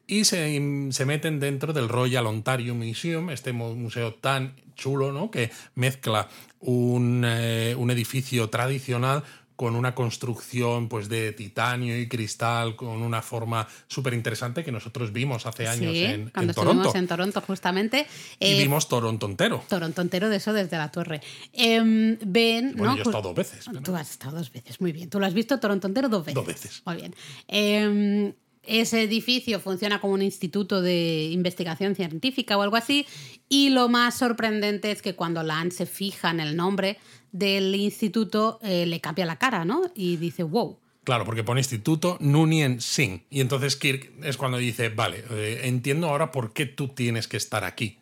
Y 0.08 0.26
se, 0.26 0.88
se 0.92 1.06
meten 1.06 1.39
dentro 1.39 1.72
del 1.74 1.88
Royal 1.88 2.26
Ontario 2.28 2.76
Museum, 2.76 3.30
este 3.30 3.54
mu- 3.54 3.76
museo 3.76 4.14
tan 4.16 4.56
chulo, 4.76 5.12
¿no? 5.14 5.32
Que 5.32 5.52
mezcla 5.76 6.28
un, 6.60 7.24
eh, 7.26 7.76
un 7.78 7.92
edificio 7.92 8.50
tradicional 8.50 9.24
con 9.62 9.76
una 9.76 9.93
construcción 9.93 10.89
pues 10.89 11.07
de 11.07 11.34
titanio 11.34 11.95
y 11.99 12.07
cristal 12.07 12.76
con 12.76 12.99
una 13.03 13.22
forma 13.22 13.68
súper 13.88 14.16
interesante 14.16 14.64
que 14.64 14.72
nosotros 14.72 15.14
vimos 15.14 15.45
hace 15.45 15.68
años 15.68 15.93
Sí, 15.93 16.03
en, 16.03 16.30
cuando 16.32 16.49
en 16.51 16.55
Toronto. 16.55 16.72
estuvimos 16.82 16.95
en 16.95 17.07
Toronto 17.07 17.41
justamente. 17.41 18.07
y 18.39 18.45
eh, 18.53 18.57
vimos 18.64 18.88
Toronto 18.88 19.28
entero. 19.28 19.64
Toronto 19.70 20.01
entero 20.01 20.30
de 20.30 20.38
eso 20.38 20.51
desde 20.51 20.78
la 20.80 20.89
torre. 20.89 21.22
Em, 21.53 22.18
ven, 22.26 22.74
Bueno, 22.76 22.93
¿no? 22.93 22.97
yo 22.97 23.03
he 23.03 23.05
estado 23.05 23.22
dos 23.22 23.36
veces. 23.36 23.64
pero- 23.68 23.82
Tú 23.84 23.95
has 23.95 24.09
estado 24.09 24.36
dos 24.38 24.51
veces, 24.51 24.82
muy 24.82 24.93
bien. 24.93 25.12
Tú 25.12 25.20
lo 25.20 25.28
has 25.28 25.36
visto 25.36 25.59
Toronto 25.59 25.86
entero 25.86 26.09
dos 26.09 26.26
veces. 26.26 26.34
Dos 26.34 26.47
veces. 26.47 26.82
Muy 26.84 26.95
bien. 26.95 27.14
Em, 27.47 28.34
ese 28.64 29.01
edificio 29.03 29.59
funciona 29.59 29.99
como 29.99 30.14
un 30.14 30.22
instituto 30.22 30.82
de 30.82 31.30
investigación 31.32 31.95
científica 31.95 32.57
o 32.57 32.62
algo 32.62 32.76
así. 32.76 33.05
Y 33.49 33.70
lo 33.70 33.89
más 33.89 34.18
sorprendente 34.18 34.91
es 34.91 35.01
que 35.01 35.16
cuando 35.16 35.43
la 35.43 35.59
Anne 35.59 35.72
se 35.72 35.86
fija 35.86 36.30
en 36.30 36.39
el 36.39 36.55
nombre 36.55 36.97
del 37.32 37.74
instituto, 37.76 38.59
eh, 38.62 38.86
le 38.86 38.99
cambia 39.01 39.26
la 39.26 39.38
cara, 39.38 39.66
¿no? 39.66 39.84
Y 39.95 40.18
dice, 40.18 40.43
wow. 40.43 40.78
Claro, 41.03 41.26
porque 41.26 41.43
pone 41.43 41.62
instituto 41.62 42.18
Nunien 42.20 42.80
Singh. 42.80 43.22
Y 43.32 43.41
entonces 43.41 43.76
Kirk 43.76 44.12
es 44.24 44.38
cuando 44.38 44.57
dice, 44.59 44.89
vale, 44.89 45.24
eh, 45.32 45.62
entiendo 45.64 46.07
ahora 46.07 46.32
por 46.32 46.53
qué 46.53 46.66
tú 46.68 46.89
tienes 46.89 47.28
que 47.28 47.38
estar 47.38 47.64
aquí. 47.64 47.97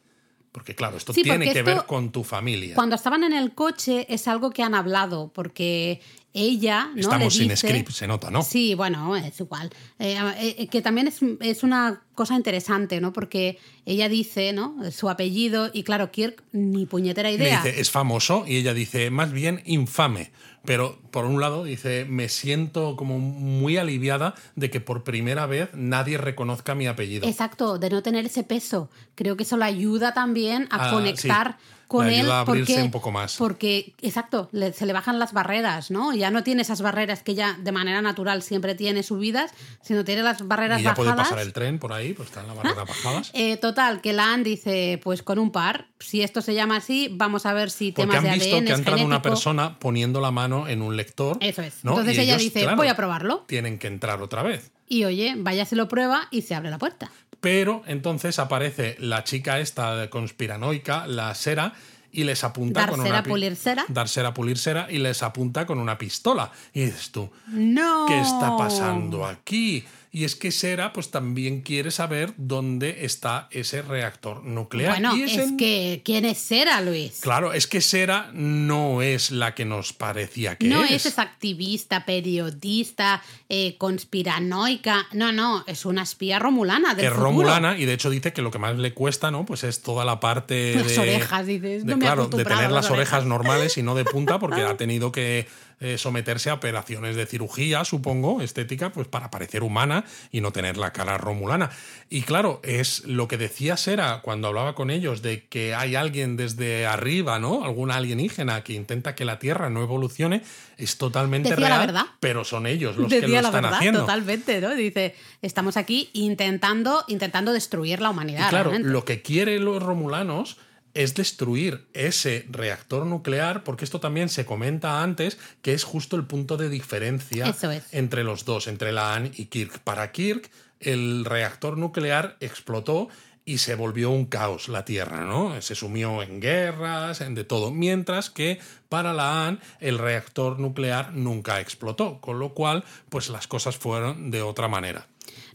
Porque 0.51 0.73
claro, 0.75 0.97
esto 0.97 1.13
Sí, 1.13 1.21
tiene 1.21 1.45
que 1.45 1.59
esto- 1.59 1.63
ver 1.63 1.85
con 1.85 2.11
tu 2.11 2.23
familia. 2.23 2.75
Cuando 2.75 2.95
estaban 2.95 3.23
en 3.23 3.33
el 3.33 3.53
coche 3.53 4.05
es 4.13 4.27
algo 4.27 4.49
que 4.49 4.63
han 4.63 4.73
hablado, 4.75 5.31
porque 5.33 6.01
ella 6.33 6.89
no 6.93 7.01
Estamos 7.01 7.33
le 7.33 7.39
sin 7.41 7.49
dice- 7.49 7.67
script, 7.67 7.89
se 7.91 8.07
nota, 8.07 8.29
¿no? 8.29 8.43
Sí, 8.43 8.75
bueno, 8.75 9.15
es 9.15 9.39
igual. 9.39 9.69
Eh, 9.97 10.17
eh, 10.57 10.67
que 10.67 10.81
también 10.81 11.07
es, 11.07 11.19
es 11.41 11.63
una 11.63 12.03
cosa 12.13 12.35
interesante, 12.35 13.01
¿no? 13.01 13.13
Porque 13.13 13.57
ella 13.85 14.07
dice, 14.09 14.53
¿no? 14.53 14.75
Su 14.91 15.09
apellido 15.09 15.71
y 15.73 15.83
claro, 15.83 16.11
Kirk 16.11 16.43
ni 16.51 16.85
puñetera 16.85 17.29
Le 17.29 17.35
idea. 17.35 17.61
dice, 17.63 17.79
es 17.81 17.89
famoso, 17.89 18.45
y 18.47 18.57
ella 18.57 18.73
dice, 18.73 19.09
más 19.09 19.31
bien 19.31 19.61
infame. 19.65 20.31
Pero 20.65 20.99
por 21.09 21.23
un 21.25 21.39
lado 21.39 21.63
dice, 21.63 22.05
me 22.05 22.27
siento 22.29 22.95
como 22.97 23.17
muy 23.17 23.77
aliviada 23.77 24.35
de 24.55 24.69
que 24.69 24.81
por 24.81 25.03
primera 25.05 25.45
vez 25.45 25.69
nadie 25.73 26.17
reconozca 26.17 26.75
mi 26.75 26.85
apellido. 26.85 27.27
Exacto, 27.27 27.79
de 27.79 27.89
no 27.89 28.03
tener 28.03 28.25
ese 28.25 28.43
peso. 28.43 28.89
Creo 29.15 29.37
que 29.37 29.43
eso 29.43 29.55
le 29.57 29.65
ayuda 29.65 30.13
también 30.13 30.67
a 30.69 30.89
Ah, 30.89 30.91
conectar 30.91 31.57
sí. 31.59 31.65
Con 31.89 32.05
Le 32.07 32.13
él. 32.13 32.19
ayuda 32.21 32.37
a 32.37 32.39
abrirse 32.41 32.71
porque, 32.73 32.83
un 32.85 32.91
poco 32.91 33.11
más. 33.11 33.35
Porque, 33.35 33.93
exacto, 34.01 34.47
le- 34.53 34.71
se 34.71 34.85
le 34.85 34.93
bajan 34.93 35.19
las 35.19 35.33
barreras, 35.33 35.89
¿no? 35.91 36.13
Ya 36.13 36.29
no 36.31 36.43
tiene 36.43 36.61
esas 36.61 36.81
barreras 36.81 37.23
que 37.23 37.35
ya 37.35 37.57
de 37.59 37.71
manera 37.73 38.01
natural 38.01 38.41
siempre 38.43 38.75
tiene 38.75 39.03
subidas, 39.03 39.51
sino 39.81 40.05
tiene 40.05 40.21
las 40.23 40.47
barreras 40.47 40.79
y 40.79 40.83
ya 40.83 40.93
puede 40.93 41.13
pasar 41.13 41.39
el 41.39 41.51
tren 41.51 41.79
por 41.79 41.91
ahí, 41.91 42.13
pues 42.13 42.29
está 42.29 42.41
en 42.41 42.47
la 42.47 42.53
barrera 42.53 42.85
bajadas. 42.85 43.31
Eh, 43.33 43.57
total, 43.57 43.99
que 44.01 44.13
la 44.13 44.31
Anne 44.31 44.43
dice, 44.43 45.01
pues 45.03 45.23
con 45.23 45.39
un 45.39 45.51
par, 45.51 45.87
si 45.99 46.21
esto 46.21 46.41
se 46.41 46.53
llama 46.53 46.77
así, 46.77 47.09
vamos 47.11 47.45
a 47.47 47.53
ver 47.53 47.71
si 47.71 47.91
Porque 47.91 48.03
temas 48.11 48.17
han 48.17 48.23
de 48.31 48.37
visto 48.37 48.55
ADN 48.55 48.65
que 48.65 48.71
ha 48.71 48.75
entrado 48.75 49.03
una 49.03 49.21
persona 49.23 49.79
poniendo 49.79 50.21
la 50.21 50.29
mano 50.31 50.67
en 50.67 50.83
un 50.83 50.95
lector. 50.95 51.37
Eso 51.41 51.63
es. 51.63 51.83
¿no? 51.83 51.91
Entonces 51.91 52.15
Y 52.17 52.21
ella 52.21 52.33
ellos, 52.35 52.43
dice, 52.43 52.61
claro, 52.61 52.77
voy 52.77 52.87
a 52.87 52.95
probarlo. 52.95 53.45
Tienen 53.47 53.79
que 53.79 53.87
entrar 53.87 54.21
otra 54.21 54.43
vez. 54.43 54.71
Y 54.87 55.05
oye, 55.05 55.33
vaya 55.37 55.65
se 55.65 55.75
lo 55.75 55.87
prueba 55.87 56.27
y 56.31 56.43
se 56.43 56.53
abre 56.55 56.69
la 56.69 56.77
puerta. 56.77 57.11
Pero 57.41 57.83
entonces 57.87 58.37
aparece 58.39 58.95
la 58.99 59.23
chica 59.23 59.59
esta 59.59 60.09
conspiranoica, 60.09 61.07
la 61.07 61.33
Sera, 61.35 61.73
y 62.11 62.23
les 62.23 62.43
apunta 62.43 62.87
con 62.87 62.99
una 63.01 63.21
pi- 63.23 63.29
pulir 63.29 63.55
cera. 63.55 63.85
Dar 63.87 64.07
cera, 64.09 64.33
pulir 64.33 64.57
cera, 64.57 64.87
y 64.89 64.97
les 64.97 65.21
apunta 65.21 65.65
con 65.67 65.77
una 65.79 65.97
pistola. 65.97 66.51
Y 66.73 66.81
dices 66.85 67.11
tú, 67.11 67.29
No. 67.47 68.05
¿qué 68.07 68.19
está 68.19 68.57
pasando 68.57 69.25
aquí? 69.25 69.85
Y 70.11 70.23
es 70.23 70.35
que 70.35 70.51
Sera 70.51 70.91
pues 70.93 71.11
también 71.11 71.61
quiere 71.61 71.91
saber 71.91 72.33
dónde 72.37 73.05
está 73.05 73.47
ese 73.51 73.81
reactor 73.81 74.43
nuclear. 74.43 74.91
Bueno, 74.93 75.15
Y 75.15 75.23
es, 75.23 75.51
que 75.57 76.01
¿quién 76.03 76.25
es 76.25 76.39
Sera, 76.39 76.81
Luis? 76.81 77.19
Claro, 77.21 77.53
es 77.53 77.67
que 77.67 77.79
Sera 77.81 78.29
no 78.33 79.01
es 79.01 79.29
la 79.31 79.53
que 79.53 79.65
nos 79.65 79.93
parecía 79.93 80.55
que 80.55 80.67
no 80.67 80.83
es. 80.83 80.91
es 80.91 81.05
esa 81.07 81.21
activista, 81.21 82.05
periodista, 82.05 83.21
eh, 83.49 83.75
conspiranoica. 83.77 85.07
No, 85.13 85.31
no, 85.31 85.63
es 85.67 85.85
una 85.85 86.03
espía 86.03 86.39
romulana 86.39 86.93
del 86.95 87.05
es 87.05 87.11
futuro. 87.11 87.25
romulana 87.29 87.77
y 87.77 87.85
de 87.85 87.93
hecho 87.93 88.09
dice 88.09 88.33
que 88.33 88.41
lo 88.41 88.51
que 88.51 88.59
más 88.59 88.77
le 88.77 88.93
cuesta, 88.93 89.31
¿no? 89.31 89.45
Pues 89.45 89.63
es 89.63 89.81
toda 89.81 90.05
la 90.05 90.19
parte 90.19 90.75
Las 90.75 90.87
de 90.87 90.99
orejas, 90.99 91.45
dices. 91.45 91.85
de, 91.85 91.91
no 91.91 91.97
me 91.97 92.05
claro, 92.05 92.27
de 92.27 92.43
tener 92.43 92.71
las 92.71 92.89
orejas. 92.89 93.25
normales 93.25 93.77
y 93.77 93.83
no 93.83 93.95
de 93.95 94.05
punta 94.05 94.39
porque 94.39 94.61
ha 94.63 94.77
tenido 94.77 95.11
que 95.11 95.47
eh, 95.79 95.97
someterse 95.97 96.49
a 96.49 96.55
operaciones 96.55 97.15
de 97.15 97.25
cirugía, 97.25 97.85
supongo, 97.85 98.41
estética, 98.41 98.91
pues 98.91 99.07
para 99.07 99.31
parecer 99.31 99.63
humana 99.63 100.03
y 100.31 100.41
no 100.41 100.51
tener 100.51 100.77
la 100.77 100.91
cara 100.91 101.17
romulana. 101.17 101.69
Y 102.09 102.23
claro, 102.23 102.59
es 102.63 103.05
lo 103.05 103.27
que 103.27 103.37
decía 103.37 103.77
Sera 103.77 104.21
cuando 104.21 104.47
hablaba 104.49 104.75
con 104.75 104.89
ellos 104.89 105.21
de 105.21 105.45
que 105.47 105.73
hay 105.75 105.95
alguien 105.95 106.35
desde 106.37 106.85
arriba, 106.85 107.39
¿no? 107.39 107.63
Algún 107.63 107.91
alienígena 107.91 108.63
que 108.63 108.73
intenta 108.73 109.15
que 109.15 109.25
la 109.25 109.39
Tierra 109.39 109.69
no 109.69 109.81
evolucione, 109.81 110.41
es 110.77 110.97
totalmente 110.97 111.49
Decía 111.49 111.69
la 111.69 111.75
real, 111.77 111.87
verdad. 111.87 112.05
pero 112.19 112.43
son 112.43 112.67
ellos 112.67 112.97
los 112.97 113.09
que 113.09 113.21
lo 113.21 113.27
la 113.27 113.39
están 113.39 113.53
verdad, 113.53 113.73
haciendo. 113.75 113.99
totalmente, 114.01 114.61
¿no? 114.61 114.75
Dice, 114.75 115.15
estamos 115.41 115.77
aquí 115.77 116.09
intentando, 116.13 117.03
intentando 117.07 117.53
destruir 117.53 118.01
la 118.01 118.09
humanidad. 118.09 118.47
Y 118.47 118.49
claro, 118.49 118.69
realmente. 118.71 118.91
lo 118.93 119.05
que 119.05 119.21
quieren 119.21 119.65
los 119.65 119.81
romulanos 119.81 120.57
es 120.93 121.13
destruir 121.15 121.87
ese 121.93 122.45
reactor 122.49 123.05
nuclear, 123.05 123.63
porque 123.63 123.85
esto 123.85 123.99
también 123.99 124.29
se 124.29 124.45
comenta 124.45 125.01
antes, 125.03 125.37
que 125.61 125.73
es 125.73 125.83
justo 125.83 126.15
el 126.15 126.25
punto 126.25 126.57
de 126.57 126.69
diferencia 126.69 127.47
es. 127.49 127.83
entre 127.91 128.23
los 128.23 128.45
dos, 128.45 128.67
entre 128.67 128.91
Laan 128.91 129.31
y 129.35 129.45
Kirk. 129.45 129.79
Para 129.79 130.11
Kirk, 130.11 130.49
el 130.79 131.25
reactor 131.25 131.77
nuclear 131.77 132.37
explotó 132.39 133.09
y 133.49 133.57
se 133.57 133.73
volvió 133.73 134.11
un 134.11 134.25
caos 134.25 134.69
la 134.69 134.85
Tierra, 134.85 135.25
¿no? 135.25 135.59
Se 135.61 135.73
sumió 135.73 136.21
en 136.21 136.39
guerras, 136.39 137.21
en 137.21 137.33
de 137.33 137.43
todo. 137.43 137.71
Mientras 137.71 138.29
que 138.29 138.59
para 138.89 139.11
Laan 139.11 139.59
el 139.79 139.97
reactor 139.97 140.59
nuclear 140.59 141.13
nunca 141.13 141.59
explotó, 141.59 142.21
con 142.21 142.37
lo 142.37 142.53
cual, 142.53 142.83
pues 143.09 143.29
las 143.29 143.47
cosas 143.47 143.75
fueron 143.75 144.29
de 144.29 144.43
otra 144.43 144.67
manera. 144.67 145.07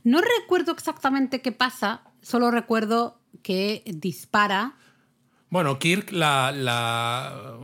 No 0.02 0.20
recuerdo 0.20 0.72
exactamente 0.72 1.40
qué 1.40 1.52
pasa, 1.52 2.02
solo 2.20 2.50
recuerdo 2.50 3.20
que 3.42 3.84
dispara. 3.86 4.74
Bueno, 5.54 5.78
Kirk 5.78 6.10
la, 6.10 6.50
la- 6.50 7.56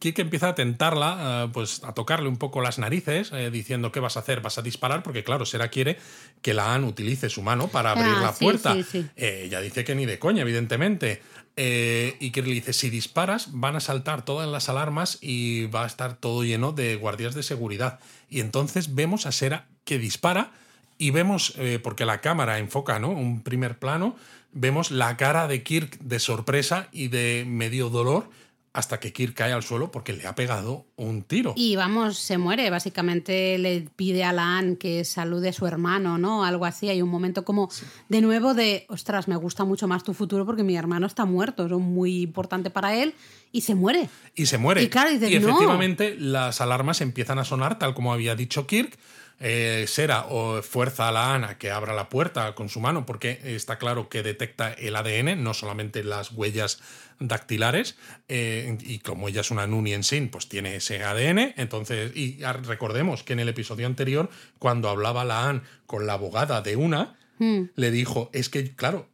Kirk 0.00 0.18
empieza 0.18 0.48
a 0.48 0.54
tentarla, 0.56 1.44
eh, 1.44 1.50
pues 1.52 1.84
a 1.84 1.92
tocarle 1.94 2.28
un 2.28 2.36
poco 2.36 2.60
las 2.60 2.80
narices, 2.80 3.30
eh, 3.32 3.48
diciendo 3.52 3.92
¿qué 3.92 4.00
vas 4.00 4.16
a 4.16 4.20
hacer? 4.20 4.40
¿Vas 4.40 4.58
a 4.58 4.62
disparar? 4.62 5.04
Porque 5.04 5.22
claro, 5.22 5.46
Sera 5.46 5.68
quiere 5.68 5.98
que 6.40 6.52
la 6.52 6.74
Anne 6.74 6.88
utilice 6.88 7.28
su 7.28 7.40
mano 7.40 7.68
para 7.68 7.92
abrir 7.92 8.14
Ah, 8.16 8.22
la 8.22 8.32
sí, 8.32 8.44
puerta. 8.44 8.74
sí, 8.74 8.82
sí. 8.82 9.06
Eh, 9.14 9.42
ella 9.44 9.60
dice 9.60 9.84
que 9.84 9.94
ni 9.94 10.04
de 10.04 10.18
coña, 10.18 10.42
evidentemente. 10.42 11.22
Eh, 11.54 12.16
y 12.18 12.32
Kirk 12.32 12.48
le 12.48 12.54
dice, 12.54 12.72
si 12.72 12.90
disparas, 12.90 13.50
van 13.52 13.76
a 13.76 13.80
saltar 13.80 14.24
todas 14.24 14.48
las 14.48 14.68
alarmas 14.68 15.18
y 15.20 15.66
va 15.66 15.84
a 15.84 15.86
estar 15.86 16.16
todo 16.16 16.42
lleno 16.42 16.72
de 16.72 16.96
guardias 16.96 17.36
de 17.36 17.44
seguridad. 17.44 18.00
Y 18.30 18.40
entonces 18.40 18.96
vemos 18.96 19.26
a 19.26 19.30
Sera 19.30 19.66
que 19.84 20.00
dispara 20.00 20.50
y 20.98 21.12
vemos, 21.12 21.54
porque 21.84 22.04
la 22.04 22.20
cámara 22.20 22.58
enfoca, 22.58 22.98
¿no? 22.98 23.10
Un 23.10 23.42
primer 23.42 23.78
plano, 23.78 24.16
vemos 24.52 24.90
la 24.90 25.16
cara 25.16 25.48
de 25.48 25.62
Kirk 25.62 25.98
de 26.00 26.18
sorpresa 26.18 26.88
y 26.92 27.08
de 27.08 27.44
medio 27.46 27.88
dolor 27.88 28.28
hasta 28.74 29.00
que 29.00 29.12
Kirk 29.12 29.34
cae 29.34 29.52
al 29.52 29.62
suelo 29.62 29.90
porque 29.90 30.14
le 30.14 30.26
ha 30.26 30.34
pegado 30.34 30.86
un 30.96 31.22
tiro. 31.24 31.52
Y 31.56 31.76
vamos, 31.76 32.18
se 32.18 32.38
muere. 32.38 32.70
Básicamente 32.70 33.58
le 33.58 33.86
pide 33.96 34.24
a 34.24 34.32
la 34.32 34.56
Anne 34.56 34.78
que 34.78 35.04
salude 35.04 35.50
a 35.50 35.52
su 35.52 35.66
hermano, 35.66 36.16
¿no? 36.16 36.42
Algo 36.42 36.64
así. 36.64 36.88
Hay 36.88 37.02
un 37.02 37.10
momento 37.10 37.44
como 37.44 37.68
de 38.08 38.22
nuevo 38.22 38.54
de, 38.54 38.86
ostras, 38.88 39.28
me 39.28 39.36
gusta 39.36 39.64
mucho 39.64 39.88
más 39.88 40.04
tu 40.04 40.14
futuro 40.14 40.46
porque 40.46 40.62
mi 40.62 40.74
hermano 40.74 41.06
está 41.06 41.26
muerto. 41.26 41.66
Es 41.66 41.72
muy 41.72 42.22
importante 42.22 42.70
para 42.70 42.94
él. 42.94 43.14
Y 43.52 43.60
se 43.60 43.74
muere. 43.74 44.08
Y 44.34 44.46
se 44.46 44.56
muere. 44.56 44.82
Y 44.82 44.88
claro, 44.88 45.10
dices, 45.10 45.30
Y 45.30 45.38
"No". 45.38 45.48
efectivamente 45.50 46.16
las 46.18 46.62
alarmas 46.62 47.02
empiezan 47.02 47.38
a 47.38 47.44
sonar, 47.44 47.78
tal 47.78 47.92
como 47.92 48.14
había 48.14 48.34
dicho 48.36 48.66
Kirk. 48.66 48.96
Eh, 49.44 49.86
Sera 49.88 50.26
o 50.28 50.62
fuerza 50.62 51.08
a 51.08 51.12
la 51.12 51.34
Ana 51.34 51.58
que 51.58 51.70
abra 51.72 51.94
la 51.94 52.08
puerta 52.08 52.54
con 52.54 52.68
su 52.68 52.80
mano, 52.80 53.04
porque 53.04 53.40
está 53.42 53.76
claro 53.78 54.08
que 54.08 54.22
detecta 54.22 54.72
el 54.72 54.94
ADN, 54.94 55.42
no 55.42 55.52
solamente 55.52 56.04
las 56.04 56.30
huellas 56.30 56.80
dactilares. 57.18 57.96
eh, 58.28 58.78
y 58.80 59.00
como 59.00 59.28
ella 59.28 59.40
es 59.40 59.50
una 59.50 59.66
Nunien 59.66 60.04
Sin, 60.04 60.28
pues 60.28 60.48
tiene 60.48 60.76
ese 60.76 61.02
ADN. 61.04 61.54
Entonces, 61.56 62.16
y 62.16 62.38
recordemos 62.64 63.22
que 63.24 63.32
en 63.32 63.40
el 63.40 63.48
episodio 63.48 63.86
anterior, 63.86 64.30
cuando 64.58 64.88
hablaba 64.88 65.24
la 65.24 65.48
Anne 65.48 65.62
con 65.86 66.06
la 66.06 66.14
abogada 66.14 66.62
de 66.62 66.76
una, 66.76 67.16
Hmm. 67.38 67.70
le 67.74 67.90
dijo: 67.90 68.30
Es 68.32 68.48
que, 68.48 68.76
claro, 68.76 69.08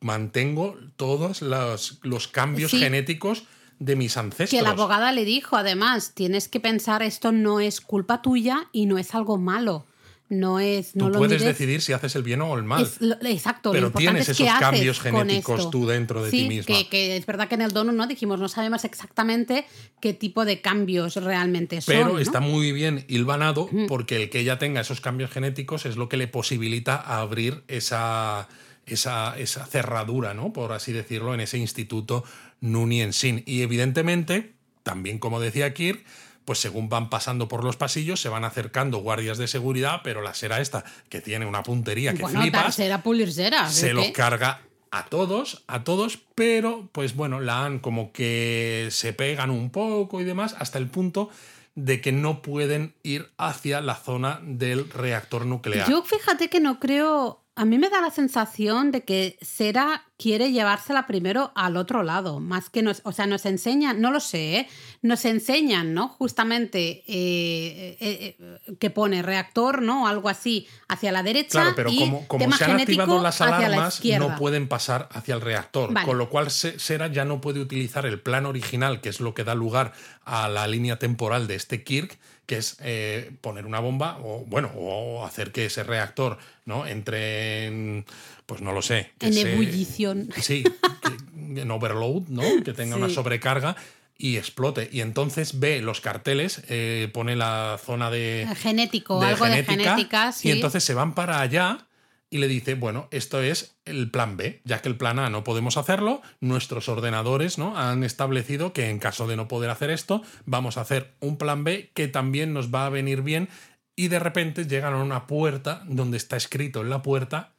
mantengo 0.00 0.78
todos 0.96 1.42
los, 1.42 1.98
los 2.02 2.28
cambios 2.28 2.70
Sí. 2.70 2.78
genéticos 2.78 3.44
de 3.84 3.96
mis 3.96 4.16
ancestros. 4.16 4.50
Que 4.50 4.62
la 4.62 4.70
abogada 4.70 5.12
le 5.12 5.24
dijo, 5.24 5.56
además, 5.56 6.12
tienes 6.14 6.48
que 6.48 6.60
pensar 6.60 7.02
esto 7.02 7.32
no 7.32 7.60
es 7.60 7.80
culpa 7.80 8.22
tuya 8.22 8.68
y 8.72 8.86
no 8.86 8.98
es 8.98 9.14
algo 9.14 9.36
malo. 9.38 9.86
No 10.30 10.58
es. 10.58 10.96
No 10.96 11.04
Tú 11.08 11.12
lo 11.12 11.18
puedes 11.18 11.42
mires- 11.42 11.44
decidir 11.58 11.82
si 11.82 11.92
haces 11.92 12.16
el 12.16 12.22
bien 12.22 12.40
o 12.40 12.56
el 12.56 12.64
mal. 12.64 12.82
Es 12.82 12.98
lo- 12.98 13.14
exacto, 13.26 13.72
Pero 13.72 13.82
lo 13.82 13.86
importante 13.88 14.10
tienes 14.22 14.28
es 14.30 14.40
esos 14.40 14.58
cambios 14.58 14.98
genéticos 15.00 15.70
tú 15.70 15.86
dentro 15.86 16.24
de 16.24 16.30
Sí, 16.30 16.38
ti 16.44 16.48
misma. 16.48 16.64
Que, 16.74 16.88
que 16.88 17.16
es 17.18 17.26
verdad 17.26 17.46
que 17.46 17.56
en 17.56 17.60
el 17.60 17.72
donut 17.72 17.94
no 17.94 18.06
dijimos, 18.06 18.40
no 18.40 18.48
sabemos 18.48 18.84
exactamente 18.86 19.66
qué 20.00 20.14
tipo 20.14 20.46
de 20.46 20.62
cambios 20.62 21.16
realmente 21.16 21.82
son. 21.82 21.94
Pero 21.94 22.08
¿no? 22.14 22.18
está 22.18 22.40
muy 22.40 22.72
bien 22.72 23.04
hilvanado 23.06 23.68
porque 23.86 24.16
el 24.22 24.30
que 24.30 24.40
ella 24.40 24.58
tenga 24.58 24.80
esos 24.80 25.02
cambios 25.02 25.30
genéticos 25.30 25.84
es 25.84 25.96
lo 25.96 26.08
que 26.08 26.16
le 26.16 26.26
posibilita 26.26 26.96
abrir 26.96 27.62
esa, 27.68 28.48
esa, 28.86 29.38
esa 29.38 29.66
cerradura, 29.66 30.32
¿no? 30.32 30.54
Por 30.54 30.72
así 30.72 30.90
decirlo, 30.92 31.34
en 31.34 31.40
ese 31.40 31.58
instituto 31.58 32.24
Nunien 32.64 33.12
Sin. 33.12 33.42
Y 33.46 33.62
evidentemente, 33.62 34.54
también 34.82 35.18
como 35.18 35.38
decía 35.38 35.74
Kirk, 35.74 36.02
pues 36.44 36.58
según 36.58 36.88
van 36.88 37.10
pasando 37.10 37.46
por 37.46 37.62
los 37.62 37.76
pasillos, 37.76 38.20
se 38.20 38.28
van 38.28 38.44
acercando 38.44 38.98
guardias 38.98 39.38
de 39.38 39.48
seguridad, 39.48 40.00
pero 40.02 40.22
la 40.22 40.34
sera 40.34 40.60
esta, 40.60 40.84
que 41.08 41.20
tiene 41.20 41.46
una 41.46 41.62
puntería 41.62 42.14
que 42.14 42.22
bueno, 42.22 42.40
flipas, 42.40 42.64
tercera 42.64 43.02
pulircera. 43.02 43.68
se 43.70 43.88
¿de 43.88 43.94
los 43.94 44.08
carga 44.08 44.62
a 44.90 45.06
todos, 45.06 45.64
a 45.66 45.84
todos, 45.84 46.18
pero 46.34 46.88
pues 46.92 47.14
bueno, 47.14 47.40
la 47.40 47.64
han 47.64 47.80
como 47.80 48.12
que 48.12 48.88
se 48.90 49.12
pegan 49.12 49.50
un 49.50 49.70
poco 49.70 50.20
y 50.20 50.24
demás, 50.24 50.54
hasta 50.58 50.78
el 50.78 50.88
punto 50.88 51.30
de 51.74 52.00
que 52.00 52.12
no 52.12 52.40
pueden 52.42 52.94
ir 53.02 53.30
hacia 53.36 53.80
la 53.80 53.96
zona 53.96 54.40
del 54.42 54.88
reactor 54.90 55.44
nuclear. 55.44 55.88
Yo 55.90 56.02
fíjate 56.02 56.48
que 56.48 56.60
no 56.60 56.78
creo. 56.78 57.43
A 57.56 57.64
mí 57.64 57.78
me 57.78 57.88
da 57.88 58.00
la 58.00 58.10
sensación 58.10 58.90
de 58.90 59.04
que 59.04 59.38
Sera 59.40 60.02
quiere 60.16 60.50
llevársela 60.50 61.06
primero 61.06 61.52
al 61.54 61.76
otro 61.76 62.02
lado, 62.02 62.40
más 62.40 62.68
que 62.68 62.82
nos, 62.82 63.00
o 63.04 63.12
sea, 63.12 63.26
nos 63.26 63.46
enseñan, 63.46 64.00
no 64.00 64.10
lo 64.10 64.18
sé, 64.18 64.56
¿eh? 64.56 64.68
nos 65.02 65.24
enseñan, 65.24 65.94
¿no? 65.94 66.08
Justamente 66.08 67.04
eh, 67.06 67.96
eh, 68.00 68.36
eh, 68.38 68.76
que 68.80 68.90
pone 68.90 69.22
reactor, 69.22 69.82
¿no? 69.82 70.08
Algo 70.08 70.28
así 70.28 70.66
hacia 70.88 71.12
la 71.12 71.22
derecha. 71.22 71.60
Claro, 71.60 71.72
pero 71.76 71.90
y 71.92 71.98
como, 72.00 72.26
como 72.26 72.44
tema 72.44 72.56
se 72.56 72.64
han 72.64 72.80
activado 72.80 73.22
las 73.22 73.38
la 73.38 73.56
alarmas, 73.56 74.00
no 74.18 74.34
pueden 74.36 74.66
pasar 74.66 75.08
hacia 75.12 75.34
el 75.36 75.40
reactor. 75.40 75.92
Vale. 75.92 76.06
Con 76.06 76.18
lo 76.18 76.30
cual, 76.30 76.50
Se- 76.50 76.78
Sera 76.80 77.06
ya 77.06 77.24
no 77.24 77.40
puede 77.40 77.60
utilizar 77.60 78.04
el 78.04 78.20
plan 78.20 78.46
original, 78.46 79.00
que 79.00 79.10
es 79.10 79.20
lo 79.20 79.32
que 79.34 79.44
da 79.44 79.54
lugar 79.54 79.92
a 80.24 80.48
la 80.48 80.66
línea 80.66 80.98
temporal 80.98 81.46
de 81.46 81.54
este 81.54 81.84
Kirk, 81.84 82.18
que 82.46 82.58
es 82.58 82.76
eh, 82.80 83.30
poner 83.40 83.66
una 83.66 83.80
bomba 83.80 84.18
o, 84.22 84.44
bueno, 84.46 84.70
o 84.76 85.24
hacer 85.24 85.52
que 85.52 85.66
ese 85.66 85.82
reactor 85.84 86.38
¿no? 86.66 86.86
entre 86.86 87.66
en, 87.66 88.04
pues 88.46 88.60
no 88.60 88.72
lo 88.72 88.82
sé. 88.82 89.10
que 89.18 89.26
En 89.28 89.34
se- 89.34 89.52
ebullición. 89.52 90.28
Sí, 90.40 90.62
que- 90.64 91.60
en 91.60 91.70
overload, 91.70 92.28
¿no? 92.28 92.42
Que 92.64 92.72
tenga 92.72 92.96
una 92.96 93.08
sobrecarga 93.08 93.76
y 94.16 94.36
explote. 94.36 94.88
Y 94.92 95.00
entonces 95.00 95.58
ve 95.60 95.80
los 95.80 96.00
carteles, 96.00 96.62
eh, 96.68 97.08
pone 97.12 97.36
la 97.36 97.78
zona 97.84 98.10
de, 98.10 98.48
Genético, 98.60 99.20
algo 99.22 99.44
de 99.46 99.64
genética, 99.64 100.32
sí. 100.32 100.48
y 100.48 100.50
entonces 100.52 100.84
se 100.84 100.94
van 100.94 101.14
para 101.14 101.40
allá 101.40 101.86
y 102.34 102.38
le 102.38 102.48
dice, 102.48 102.74
bueno, 102.74 103.06
esto 103.12 103.40
es 103.40 103.76
el 103.84 104.10
plan 104.10 104.36
B, 104.36 104.60
ya 104.64 104.82
que 104.82 104.88
el 104.88 104.96
plan 104.96 105.20
A 105.20 105.30
no 105.30 105.44
podemos 105.44 105.76
hacerlo, 105.76 106.20
nuestros 106.40 106.88
ordenadores 106.88 107.58
¿no? 107.58 107.78
han 107.78 108.02
establecido 108.02 108.72
que 108.72 108.90
en 108.90 108.98
caso 108.98 109.28
de 109.28 109.36
no 109.36 109.46
poder 109.46 109.70
hacer 109.70 109.90
esto, 109.90 110.20
vamos 110.44 110.76
a 110.76 110.80
hacer 110.80 111.14
un 111.20 111.36
plan 111.36 111.62
B 111.62 111.92
que 111.94 112.08
también 112.08 112.52
nos 112.52 112.74
va 112.74 112.86
a 112.86 112.90
venir 112.90 113.22
bien 113.22 113.48
y 113.94 114.08
de 114.08 114.18
repente 114.18 114.66
llegan 114.66 114.94
a 114.94 115.02
una 115.04 115.28
puerta 115.28 115.84
donde 115.86 116.16
está 116.16 116.36
escrito 116.36 116.80
en 116.80 116.90
la 116.90 117.02
puerta 117.02 117.52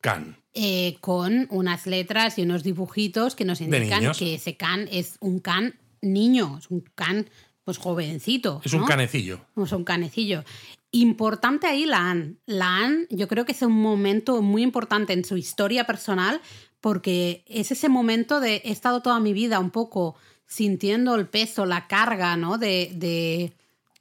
Can. 0.00 0.36
Eh, 0.54 0.98
con 1.00 1.48
unas 1.50 1.88
letras 1.88 2.38
y 2.38 2.42
unos 2.42 2.62
dibujitos 2.62 3.34
que 3.34 3.44
nos 3.44 3.60
indican 3.60 4.12
que 4.12 4.34
ese 4.34 4.56
can 4.56 4.88
es 4.92 5.16
un 5.18 5.40
can 5.40 5.74
niño, 6.02 6.58
es 6.58 6.70
un 6.70 6.84
can 6.94 7.28
pues 7.64 7.78
jovencito. 7.78 8.62
Es 8.64 8.72
un 8.74 8.84
canecillo. 8.84 9.40
Es 9.56 9.72
un 9.72 9.82
canecillo. 9.82 10.44
Importante 10.92 11.66
ahí 11.66 11.86
la 11.86 12.10
Anne. 12.10 12.34
La 12.46 12.78
Anne 12.78 13.06
yo 13.10 13.28
creo 13.28 13.44
que 13.44 13.52
es 13.52 13.62
un 13.62 13.72
momento 13.80 14.42
muy 14.42 14.62
importante 14.62 15.12
en 15.12 15.24
su 15.24 15.36
historia 15.36 15.84
personal 15.84 16.40
porque 16.80 17.44
es 17.46 17.70
ese 17.70 17.88
momento 17.88 18.40
de 18.40 18.56
he 18.64 18.72
estado 18.72 19.00
toda 19.00 19.20
mi 19.20 19.32
vida 19.32 19.60
un 19.60 19.70
poco 19.70 20.16
sintiendo 20.46 21.14
el 21.14 21.28
peso, 21.28 21.64
la 21.66 21.86
carga, 21.86 22.36
¿no? 22.36 22.58
De, 22.58 22.90
de, 22.94 23.52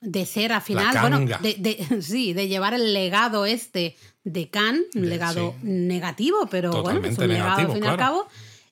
de 0.02 0.26
ser 0.26 0.52
al 0.52 0.62
final, 0.62 0.98
bueno, 1.02 1.20
de, 1.42 1.56
de- 1.60 2.02
sí, 2.02 2.34
de 2.34 2.48
llevar 2.48 2.74
el 2.74 2.94
legado 2.94 3.46
este 3.46 3.96
de 4.24 4.50
Khan, 4.50 4.80
un 4.96 5.02
De- 5.04 5.08
legado 5.08 5.54
sí. 5.62 5.68
negativo, 5.68 6.48
pero 6.50 6.72
bueno, 6.82 7.02
es 7.06 7.16
Totalmente 7.16 7.22
un 7.24 7.28
legado 7.28 7.68
al 7.68 7.72
fin 7.74 7.84
y 7.84 7.88
al 7.88 7.98
cabo. 7.98 8.28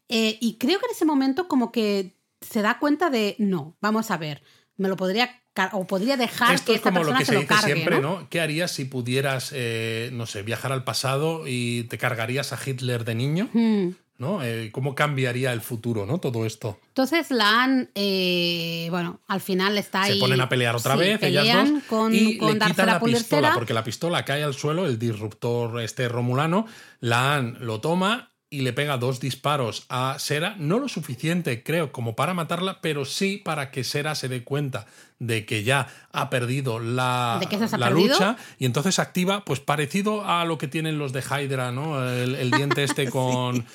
Eh, 0.09 0.37
y 0.39 0.55
creo 0.55 0.79
que 0.79 0.85
en 0.87 0.91
ese 0.93 1.05
momento 1.05 1.47
como 1.47 1.71
que 1.71 2.15
se 2.41 2.61
da 2.61 2.79
cuenta 2.79 3.09
de, 3.09 3.35
no, 3.39 3.75
vamos 3.81 4.09
a 4.09 4.17
ver, 4.17 4.41
me 4.77 4.87
lo 4.89 4.95
podría, 4.95 5.29
o 5.73 5.85
podría 5.85 6.17
dejar 6.17 6.55
Esto 6.55 6.67
que 6.67 6.71
es 6.73 6.77
esta 6.77 6.91
como 6.91 7.03
lo 7.03 7.17
que 7.17 7.25
se 7.25 7.35
dice 7.35 7.47
cargue, 7.47 7.73
siempre, 7.73 7.99
¿no? 7.99 8.19
¿no? 8.19 8.29
¿Qué 8.29 8.41
harías 8.41 8.71
si 8.71 8.85
pudieras, 8.85 9.51
eh, 9.53 10.09
no 10.13 10.25
sé, 10.25 10.43
viajar 10.43 10.71
al 10.71 10.83
pasado 10.83 11.43
y 11.45 11.83
te 11.83 11.97
cargarías 11.97 12.53
a 12.53 12.59
Hitler 12.63 13.05
de 13.05 13.15
niño? 13.15 13.49
Mm. 13.53 13.89
¿No? 14.19 14.43
Eh, 14.43 14.71
¿Cómo 14.71 14.95
cambiaría 14.95 15.53
el 15.53 15.61
futuro, 15.61 16.07
¿no? 16.07 16.17
Todo 16.17 16.47
esto. 16.47 16.79
Entonces 16.87 17.29
la 17.29 17.63
han, 17.63 17.91
eh, 17.93 18.87
bueno, 18.89 19.19
al 19.27 19.41
final 19.41 19.77
está 19.77 20.03
ahí. 20.03 20.13
Se 20.15 20.19
ponen 20.19 20.41
a 20.41 20.49
pelear 20.49 20.75
otra 20.75 20.93
sí, 20.93 20.99
vez, 20.99 21.21
ellas 21.21 21.69
dos, 21.69 21.83
con, 21.83 22.15
y 22.15 22.35
con 22.39 22.57
le 22.57 22.65
quitan 22.65 22.87
la 22.87 22.99
pistola, 22.99 23.53
porque 23.53 23.75
la 23.75 23.83
pistola 23.83 24.25
cae 24.25 24.41
al 24.41 24.55
suelo, 24.55 24.87
el 24.87 24.97
disruptor 24.97 25.81
este 25.81 26.09
romulano, 26.09 26.65
la 26.99 27.35
Han 27.35 27.57
lo 27.59 27.79
toma 27.79 28.31
y 28.49 28.61
le 28.61 28.71
pega 28.71 28.97
dos 28.97 29.19
disparos 29.19 29.85
a 29.89 30.15
Sera, 30.19 30.55
no 30.57 30.79
lo 30.79 30.87
suficiente, 30.87 31.63
creo, 31.63 31.91
como 31.91 32.15
para 32.15 32.33
matarla, 32.33 32.79
pero 32.81 33.03
sí 33.03 33.37
para 33.37 33.71
que 33.71 33.83
Sera 33.83 34.15
se 34.15 34.29
dé 34.29 34.43
cuenta 34.45 34.85
de 35.19 35.45
que 35.45 35.63
ya 35.63 35.87
ha 36.13 36.29
perdido 36.29 36.79
la, 36.79 37.37
¿De 37.41 37.47
que 37.47 37.57
se 37.57 37.75
ha 37.75 37.77
la 37.77 37.87
perdido? 37.89 38.07
lucha 38.13 38.37
y 38.57 38.65
entonces 38.65 38.99
activa, 38.99 39.43
pues 39.43 39.59
parecido 39.59 40.23
a 40.25 40.45
lo 40.45 40.57
que 40.57 40.67
tienen 40.69 40.97
los 40.97 41.11
de 41.11 41.21
Hydra, 41.21 41.71
¿no? 41.73 42.07
El, 42.07 42.35
el 42.35 42.51
diente 42.51 42.83
este 42.83 43.09
con, 43.09 43.65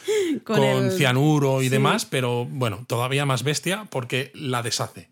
Con 0.44 0.56
con, 0.56 0.62
el- 0.64 0.92
cianuro 0.92 1.60
y 1.60 1.66
sí. 1.66 1.70
demás, 1.70 2.06
pero 2.06 2.46
bueno, 2.46 2.84
todavía 2.86 3.26
más 3.26 3.42
bestia 3.42 3.86
porque 3.90 4.30
la 4.34 4.62
deshace. 4.62 5.10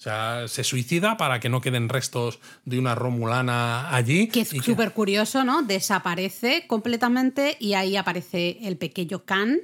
O 0.00 0.02
sea, 0.02 0.48
se 0.48 0.64
suicida 0.64 1.18
para 1.18 1.40
que 1.40 1.50
no 1.50 1.60
queden 1.60 1.90
restos 1.90 2.38
de 2.64 2.78
una 2.78 2.94
romulana 2.94 3.94
allí. 3.94 4.28
Que 4.28 4.40
es 4.40 4.48
súper 4.48 4.92
curioso, 4.92 5.44
¿no? 5.44 5.62
Desaparece 5.62 6.66
completamente 6.66 7.58
y 7.60 7.74
ahí 7.74 7.98
aparece 7.98 8.56
el 8.62 8.78
pequeño 8.78 9.26
Khan 9.26 9.58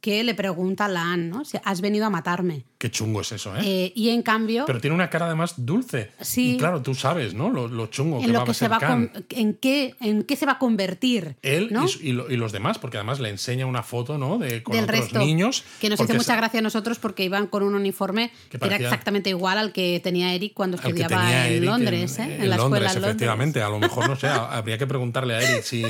que 0.00 0.24
le 0.24 0.34
pregunta 0.34 0.86
a 0.86 0.88
Lan, 0.88 1.28
¿no? 1.28 1.44
Si 1.44 1.58
has 1.62 1.80
venido 1.82 2.06
a 2.06 2.10
matarme. 2.10 2.64
Qué 2.78 2.90
chungo 2.90 3.20
es 3.20 3.32
eso, 3.32 3.54
¿eh? 3.56 3.60
Eh, 3.62 3.92
y 3.94 4.08
en 4.08 4.22
cambio, 4.22 4.64
Pero 4.66 4.80
tiene 4.80 4.94
una 4.94 5.10
cara 5.10 5.26
además 5.26 5.52
dulce. 5.58 6.12
Sí. 6.22 6.54
Y 6.54 6.56
claro, 6.56 6.80
tú 6.80 6.94
sabes, 6.94 7.34
¿no? 7.34 7.50
Lo, 7.50 7.68
lo 7.68 7.88
chungo 7.88 8.18
en 8.20 8.24
que 8.26 8.32
va 8.32 8.38
lo 8.38 8.44
que 8.46 8.50
a 8.52 8.54
se 8.54 8.58
ser 8.60 8.72
va 8.72 8.76
a 8.76 8.80
Khan. 8.80 9.08
con- 9.08 9.26
en 9.28 9.54
qué 9.54 9.94
en 10.00 10.22
qué 10.22 10.36
se 10.36 10.46
va 10.46 10.52
a 10.52 10.58
convertir. 10.58 11.36
Él 11.42 11.68
¿no? 11.70 11.84
y 12.00 12.08
y, 12.08 12.12
lo- 12.12 12.30
y 12.30 12.36
los 12.38 12.52
demás, 12.52 12.78
porque 12.78 12.96
además 12.96 13.20
le 13.20 13.28
enseña 13.28 13.66
una 13.66 13.82
foto, 13.82 14.16
¿no? 14.16 14.38
De, 14.38 14.62
con 14.62 14.74
del 14.74 14.84
otros 14.84 15.00
resto. 15.00 15.18
niños. 15.18 15.64
Que 15.82 15.90
nos 15.90 16.00
hizo 16.00 16.14
mucha 16.14 16.32
se- 16.32 16.36
gracia 16.36 16.60
a 16.60 16.62
nosotros 16.62 16.98
porque 16.98 17.22
iban 17.22 17.46
con 17.48 17.62
un 17.62 17.74
uniforme 17.74 18.30
Que 18.48 18.56
era 18.56 18.76
exactamente 18.76 19.28
igual 19.28 19.58
al 19.58 19.72
que 19.72 20.00
tenía 20.02 20.32
Eric 20.32 20.54
cuando 20.54 20.78
estudiaba 20.78 21.30
en 21.46 21.52
Eric 21.52 21.64
Londres, 21.64 22.18
¿eh? 22.18 22.22
en 22.40 22.48
la 22.48 22.56
Londres, 22.56 22.56
escuela 22.56 22.76
en 22.78 22.82
Londres. 22.94 23.04
efectivamente. 23.10 23.60
A 23.62 23.68
lo 23.68 23.78
mejor, 23.78 24.08
no 24.08 24.16
sé, 24.16 24.28
habría 24.28 24.78
que 24.78 24.86
preguntarle 24.86 25.34
a 25.34 25.42
Eric 25.42 25.62
si, 25.64 25.84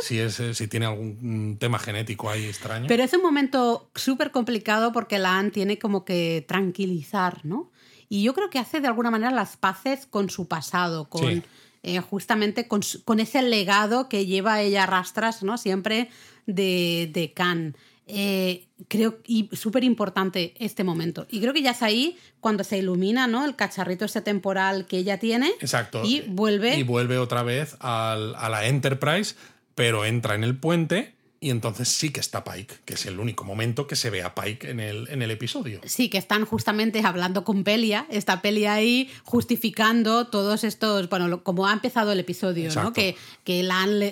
si, 0.00 0.20
es, 0.20 0.38
eh, 0.38 0.54
si 0.54 0.68
tiene 0.68 0.86
algún 0.86 1.56
tema 1.58 1.80
genético 1.80 2.30
ahí 2.30 2.44
extraño. 2.44 2.86
Pero 2.86 3.02
es 3.02 3.12
un 3.12 3.22
momento 3.22 3.55
súper 3.94 4.30
complicado 4.30 4.92
porque 4.92 5.18
la 5.18 5.38
Anne 5.38 5.50
tiene 5.50 5.78
como 5.78 6.04
que 6.04 6.44
tranquilizar, 6.48 7.44
¿no? 7.44 7.70
Y 8.08 8.22
yo 8.22 8.34
creo 8.34 8.50
que 8.50 8.58
hace 8.58 8.80
de 8.80 8.86
alguna 8.86 9.10
manera 9.10 9.30
las 9.32 9.56
paces 9.56 10.06
con 10.06 10.30
su 10.30 10.46
pasado, 10.46 11.08
con 11.08 11.26
Sí. 11.28 11.42
eh, 11.82 12.00
justamente 12.00 12.68
con, 12.68 12.82
ese 13.20 13.42
legado 13.42 14.08
que 14.08 14.26
lleva 14.26 14.60
ella 14.62 14.84
a 14.84 14.86
rastras, 14.86 15.42
¿no? 15.42 15.58
Siempre 15.58 16.08
de, 16.46 17.10
de 17.12 17.32
Khan. 17.32 17.76
Eh, 18.08 18.68
creo 18.86 19.18
y 19.26 19.48
súper 19.52 19.82
importante 19.82 20.54
este 20.60 20.84
momento. 20.84 21.26
Y 21.28 21.40
creo 21.40 21.52
que 21.52 21.62
ya 21.62 21.72
es 21.72 21.82
ahí 21.82 22.16
cuando 22.38 22.62
se 22.62 22.78
ilumina, 22.78 23.26
¿no? 23.26 23.44
El 23.44 23.56
cacharrito 23.56 24.04
ese 24.04 24.20
temporal 24.20 24.86
que 24.86 24.98
ella 24.98 25.18
tiene. 25.18 25.48
Exacto. 25.60 26.02
Y 26.04 26.20
vuelve. 26.28 26.78
Y 26.78 26.84
vuelve 26.84 27.18
otra 27.18 27.42
vez 27.42 27.76
al- 27.80 28.36
a 28.36 28.48
la 28.48 28.66
Enterprise, 28.68 29.34
pero 29.74 30.04
entra 30.04 30.36
en 30.36 30.44
el 30.44 30.56
puente 30.56 31.15
y 31.40 31.50
entonces 31.50 31.88
sí 31.88 32.10
que 32.10 32.20
está 32.20 32.42
Pike, 32.44 32.74
que 32.84 32.94
es 32.94 33.06
el 33.06 33.20
único 33.20 33.44
momento 33.44 33.86
que 33.86 33.94
se 33.96 34.10
ve 34.10 34.22
a 34.22 34.34
Pike 34.34 34.70
en 34.70 34.80
el, 34.80 35.08
en 35.08 35.22
el 35.22 35.30
episodio. 35.30 35.80
Sí, 35.84 36.08
que 36.08 36.18
están 36.18 36.44
justamente 36.46 37.00
hablando 37.04 37.44
con 37.44 37.62
Pelia, 37.64 38.06
esta 38.10 38.40
Pelia 38.42 38.74
ahí 38.74 39.10
justificando 39.24 40.26
todos 40.26 40.64
estos, 40.64 41.08
bueno, 41.08 41.28
lo- 41.28 41.42
como 41.42 41.66
ha 41.66 41.72
empezado 41.72 42.12
el 42.12 42.20
episodio, 42.20 42.70
¿no? 42.74 42.92
Que, 42.92 43.16
que 43.44 43.60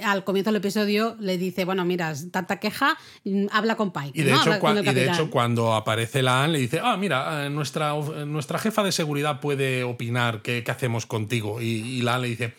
al 0.05 0.25
comienzo 0.25 0.51
del 0.51 0.57
episodio 0.57 1.17
le 1.21 1.39
dice, 1.39 1.65
bueno, 1.65 1.85
mira, 1.85 2.15
tanta 2.31 2.61
queja, 2.61 2.97
mm, 3.25 3.47
habla 3.53 3.77
con 3.77 3.93
Pike. 3.93 4.13
Y 4.15 4.23
de, 4.23 4.31
¿no? 4.33 4.41
hecho, 4.41 4.51
cua- 4.61 4.81
y 4.81 4.95
de 4.95 5.31
cuando 5.31 5.75
aparece 5.75 6.23
la 6.23 6.45
Anne, 6.45 6.53
le 6.55 6.59
dice, 6.61 6.81
ah, 6.83 6.97
mira, 6.97 7.47
eh, 7.47 7.51
nuestra, 7.51 7.95
of- 7.95 8.15
nuestra 8.27 8.59
jefa 8.59 8.83
de 8.83 8.93
seguridad 8.93 9.41
puede 9.41 9.83
opinar 9.85 10.43
qué, 10.43 10.63
qué 10.65 10.71
hacemos 10.71 11.07
contigo. 11.07 11.61
Y, 11.61 11.67
y 11.67 12.03
la 12.03 12.15
Anne 12.17 12.23
le 12.23 12.29
dice, 12.29 12.55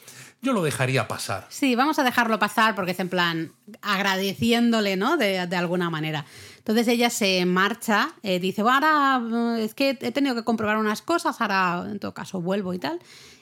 yo 0.46 0.54
lo 0.54 0.64
dejaría 0.64 1.08
pasar. 1.08 1.46
Sí, 1.50 1.76
vamos 1.76 2.00
a 2.00 2.04
dejarlo 2.04 2.40
pasar 2.40 2.76
porque 2.76 2.92
es 2.92 3.00
en 3.00 3.10
plan 3.10 3.52
agradeciéndole, 3.82 4.96
¿no? 4.96 5.18
De, 5.18 5.46
de 5.48 5.56
alguna 5.56 5.90
manera. 5.90 6.26
Entonces 6.60 6.88
ella 6.88 7.10
se 7.10 7.46
marcha, 7.46 8.14
eh, 8.24 8.40
dice, 8.40 8.64
bueno, 8.64 8.88
ahora 8.88 9.58
eh, 9.58 9.66
es 9.66 9.74
que 9.74 9.98
he 10.00 10.12
tenido 10.12 10.36
que 10.36 10.44
comprobar 10.44 10.78
unas 10.78 11.02
cosas, 11.02 11.42
ahora 11.42 11.86
en 11.90 12.00
todo 12.00 12.14
caso 12.14 12.42
vuelvo 12.42 12.74
y 12.74 12.80
tal. 12.80 13.00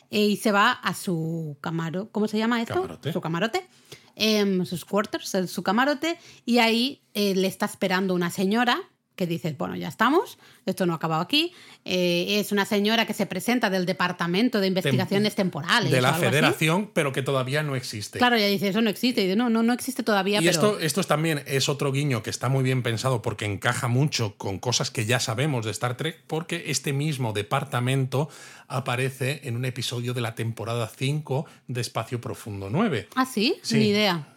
Eh, 0.10 0.28
y 0.28 0.38
se 0.38 0.52
va 0.52 0.72
a 0.72 0.94
su 0.94 1.58
camaro, 1.60 2.10
¿cómo 2.12 2.28
se 2.28 2.38
llama 2.38 2.62
esto? 2.62 2.76
Camarote. 2.76 3.14
Su 3.14 3.22
camarote. 3.22 3.68
Em, 4.16 4.64
sus 4.66 4.86
quarters, 4.86 5.36
su 5.48 5.64
camarote. 5.64 6.18
Y 6.46 6.60
ahí 6.60 7.02
eh, 7.14 7.34
le 7.36 7.48
está 7.48 7.66
esperando 7.66 8.14
una 8.14 8.30
señora 8.30 8.80
que 9.16 9.28
dice, 9.28 9.54
bueno, 9.58 9.76
ya 9.76 9.88
estamos, 9.88 10.38
esto 10.66 10.86
no 10.86 10.94
ha 10.94 10.96
acabado 10.96 11.22
aquí. 11.22 11.54
Eh, 11.86 12.40
es 12.40 12.52
una 12.52 12.66
señora 12.66 13.06
que 13.06 13.14
se 13.14 13.26
presenta 13.28 13.70
del 13.70 13.86
Departamento 13.86 14.60
de 14.60 14.68
Investigaciones 14.68 15.36
Temporales. 15.36 15.92
De 15.92 16.00
o 16.00 16.02
la 16.02 16.10
así. 16.10 16.22
federación, 16.26 16.90
pero 16.94 17.12
que 17.12 17.22
todavía 17.22 17.62
no 17.62 17.76
existe. 17.76 18.18
Claro, 18.18 18.36
ella 18.38 18.48
dice, 18.48 18.70
eso 18.70 18.82
no 18.82 18.90
existe. 18.90 19.22
Y 19.22 19.26
dice, 19.26 19.36
no, 19.36 19.50
no, 19.50 19.62
no 19.62 19.74
existe 19.74 20.02
todavía, 20.04 20.40
Y 20.42 20.46
pero... 20.46 20.52
esto, 20.52 20.80
esto 20.80 21.02
es 21.02 21.08
también 21.08 21.44
es 21.46 21.70
otro 21.70 21.92
guiño 21.92 22.24
que 22.24 22.30
está 22.32 22.50
muy 22.50 22.64
bien 22.64 22.82
pensado 22.82 23.22
porque 23.22 23.46
encaja 23.46 23.88
mucho 23.88 24.36
con 24.38 24.58
cosas 24.60 24.90
que 24.90 25.06
ya 25.06 25.20
sabemos 25.20 25.66
de 25.66 25.72
Star 25.72 25.96
Trek, 25.96 26.24
porque 26.26 26.64
este 26.68 26.92
mismo 26.94 27.34
departamento 27.34 28.30
aparece 28.68 29.42
en 29.44 29.56
un 29.56 29.66
episodio 29.66 30.14
de 30.14 30.22
la 30.22 30.34
temporada 30.36 30.88
5 30.96 31.46
de 31.68 31.82
Espacio 31.82 32.20
Profundo 32.20 32.70
9, 32.72 33.10
Ah, 33.16 33.26
¿sí? 33.26 33.56
Sí. 33.62 33.78
Ni 33.78 33.88
idea. 33.90 34.28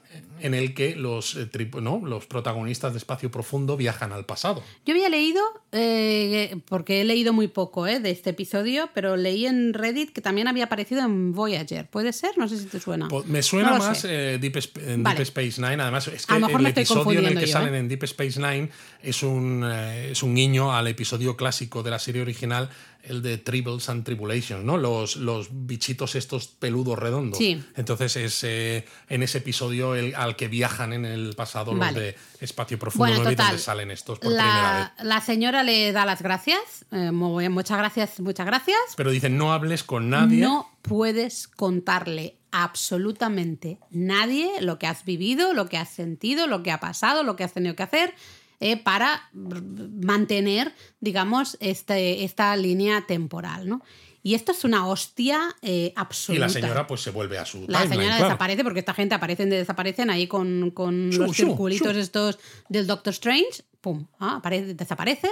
En 0.41 0.55
el 0.55 0.75
que 0.75 0.97
los, 0.97 1.37
eh, 1.37 1.49
¿no? 1.81 2.01
los 2.05 2.27
protagonistas 2.27 2.93
de 2.93 2.99
Espacio 2.99 3.31
Profundo 3.31 3.77
viajan 3.77 4.13
al 4.13 4.25
pasado. 4.27 4.63
Yo 4.85 4.95
había 4.95 5.09
leído, 5.09 5.41
eh, 5.73 6.57
porque 6.69 7.01
he 7.01 7.05
leído 7.05 7.33
muy 7.33 7.49
poco 7.49 7.87
eh, 7.87 8.01
de 8.01 8.11
este 8.11 8.31
episodio, 8.31 8.91
pero 8.95 9.17
leí 9.17 9.47
en 9.47 9.73
Reddit 9.75 10.11
que 10.13 10.21
también 10.21 10.49
había 10.49 10.65
aparecido 10.65 11.03
en 11.03 11.33
Voyager. 11.33 11.89
¿Puede 11.89 12.13
ser? 12.13 12.37
No 12.39 12.49
sé 12.49 12.59
si 12.59 12.67
te 12.67 12.81
suena. 12.81 13.09
Po- 13.09 13.25
Me 13.27 13.43
suena 13.43 13.71
No 13.73 13.79
más 13.79 14.05
eh, 14.05 14.39
Deep, 14.41 14.57
Sp- 14.61 14.83
en 14.95 15.03
Vale. 15.03 15.17
Deep 15.17 15.23
Space 15.25 15.61
Nine. 15.61 15.83
Además, 15.83 16.09
es 16.09 16.27
que 16.27 16.35
el 16.37 16.67
episodio 16.67 17.21
en 17.21 17.27
el 17.27 17.39
que 17.39 17.47
yo, 17.47 17.53
salen 17.53 17.75
en 17.75 17.89
Deep 17.89 18.05
Space 18.05 18.39
Nine 18.41 18.71
es 19.03 19.23
un, 19.23 19.65
es 19.65 20.23
un 20.23 20.35
guiño 20.35 20.75
al 20.75 20.87
episodio 20.89 21.37
clásico 21.37 21.83
de 21.83 21.91
la 21.91 21.99
serie 21.99 22.23
original, 22.23 22.69
el 23.09 23.23
de 23.23 23.39
Tribbles 23.39 23.89
and 23.89 24.05
Tribulations, 24.05 24.65
¿no? 24.65 24.77
Los, 24.77 25.17
los 25.17 25.49
bichitos 25.51 26.15
estos 26.15 26.49
peludos 26.49 26.99
redondos. 26.99 27.39
Sí. 27.39 27.63
Entonces 27.77 28.17
es 28.17 28.45
eh, 28.45 28.85
en 29.09 29.23
ese 29.23 29.39
episodio 29.39 29.95
el, 29.95 30.15
al 30.15 30.37
que 30.37 30.49
viajan 30.49 30.93
en 30.93 31.05
el 31.05 31.35
pasado 31.35 31.75
Vale. 31.75 31.93
los 31.93 32.01
de 32.03 32.17
Espacio 32.41 32.79
Profundo 32.79 33.07
Bueno, 33.07 33.17
9 33.23 33.31
total. 33.37 33.47
donde 33.49 33.63
salen 33.63 33.91
estos 33.91 34.19
por 34.19 34.29
primera 34.31 34.45
vez. 34.45 34.91
La, 34.99 35.05
la 35.05 35.21
señora 35.21 35.63
le 35.63 35.93
da 35.93 36.05
las 36.05 36.21
gracias. 36.23 36.85
eh, 36.93 37.11
muy 37.13 37.43
bien, 37.43 37.53
muchas 37.53 37.79
gracias, 37.79 38.21
muchas 38.21 38.47
gracias. 38.47 38.79
Pero 38.97 39.11
dicen, 39.11 39.37
no 39.39 39.53
hables 39.53 39.83
con 39.85 40.11
nadie. 40.11 40.41
No 40.43 40.71
puedes 40.83 41.49
contarle 41.49 42.37
absolutamente 42.53 43.79
nadie 43.91 44.51
lo 44.61 44.79
que 44.79 44.87
has 44.87 45.05
vivido, 45.05 45.53
lo 45.55 45.69
que 45.69 45.77
has 45.79 45.91
sentido, 45.91 46.47
lo 46.47 46.63
que 46.63 46.71
ha 46.71 46.81
pasado, 46.81 47.23
lo 47.23 47.37
que 47.37 47.45
has 47.45 47.53
tenido 47.53 47.75
que 47.77 47.83
hacer 47.83 48.15
eh, 48.61 48.77
para 48.77 49.31
mantener, 49.33 50.75
digamos, 51.01 51.57
este, 51.61 52.25
esta 52.25 52.57
línea 52.57 53.07
temporal, 53.07 53.69
¿no? 53.69 53.83
Y 54.23 54.35
esto 54.35 54.51
es 54.51 54.65
una 54.65 54.89
hostia 54.89 55.55
eh, 55.63 55.93
y 55.93 55.93
absoluta. 55.95 56.47
la 56.47 56.49
señora 56.49 56.87
pues 56.89 57.01
se 57.01 57.13
vuelve 57.13 57.39
a 57.39 57.45
su 57.45 57.61
La 57.69 57.83
timeline, 57.83 57.89
señora 57.89 58.07
claro. 58.17 58.25
desaparece 58.25 58.65
porque 58.65 58.81
esta 58.81 58.93
gente 58.93 59.15
aparecen 59.15 59.47
y 59.53 59.57
desaparecen 59.57 60.11
ahí 60.11 60.27
con, 60.27 60.73
con 60.73 61.17
los 61.17 61.37
circulitos 61.37 61.97
estos 61.97 62.39
del 62.69 62.89
Doctor 62.89 63.13
Strange. 63.13 63.63
Pum, 63.81 64.05
ah, 64.19 64.39
aparece, 64.39 64.75
desaparece. 64.75 65.31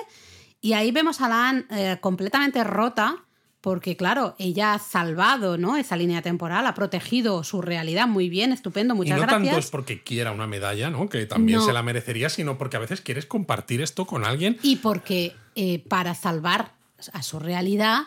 Y 0.60 0.74
ahí 0.74 0.92
vemos 0.92 1.20
a 1.20 1.28
la 1.28 1.48
Anne 1.48 1.64
eh, 1.70 1.98
completamente 2.00 2.62
rota 2.62 3.24
porque, 3.64 3.96
claro, 3.96 4.36
ella 4.38 4.74
ha 4.74 4.78
salvado 4.78 5.56
¿no? 5.56 5.78
esa 5.78 5.96
línea 5.96 6.20
temporal, 6.20 6.66
ha 6.66 6.74
protegido 6.74 7.42
su 7.44 7.62
realidad 7.62 8.06
muy 8.06 8.28
bien, 8.28 8.52
estupendo, 8.52 8.92
Y 8.92 8.98
muchas 8.98 9.18
no 9.18 9.26
tanto 9.26 9.56
es 9.56 9.70
porque 9.70 10.02
quiera 10.02 10.32
una 10.32 10.46
medalla, 10.46 10.90
¿no? 10.90 11.08
Que 11.08 11.24
también 11.24 11.60
No. 11.60 11.64
se 11.64 11.72
la 11.72 11.82
merecería, 11.82 12.28
sino 12.28 12.58
porque 12.58 12.76
a 12.76 12.80
veces 12.80 13.00
quieres 13.00 13.24
compartir 13.24 13.80
esto 13.80 14.04
con 14.04 14.26
alguien. 14.26 14.58
Y 14.62 14.76
porque 14.76 15.34
eh, 15.54 15.78
para 15.88 16.14
salvar 16.14 16.74
a 17.14 17.22
su 17.22 17.38
realidad 17.38 18.02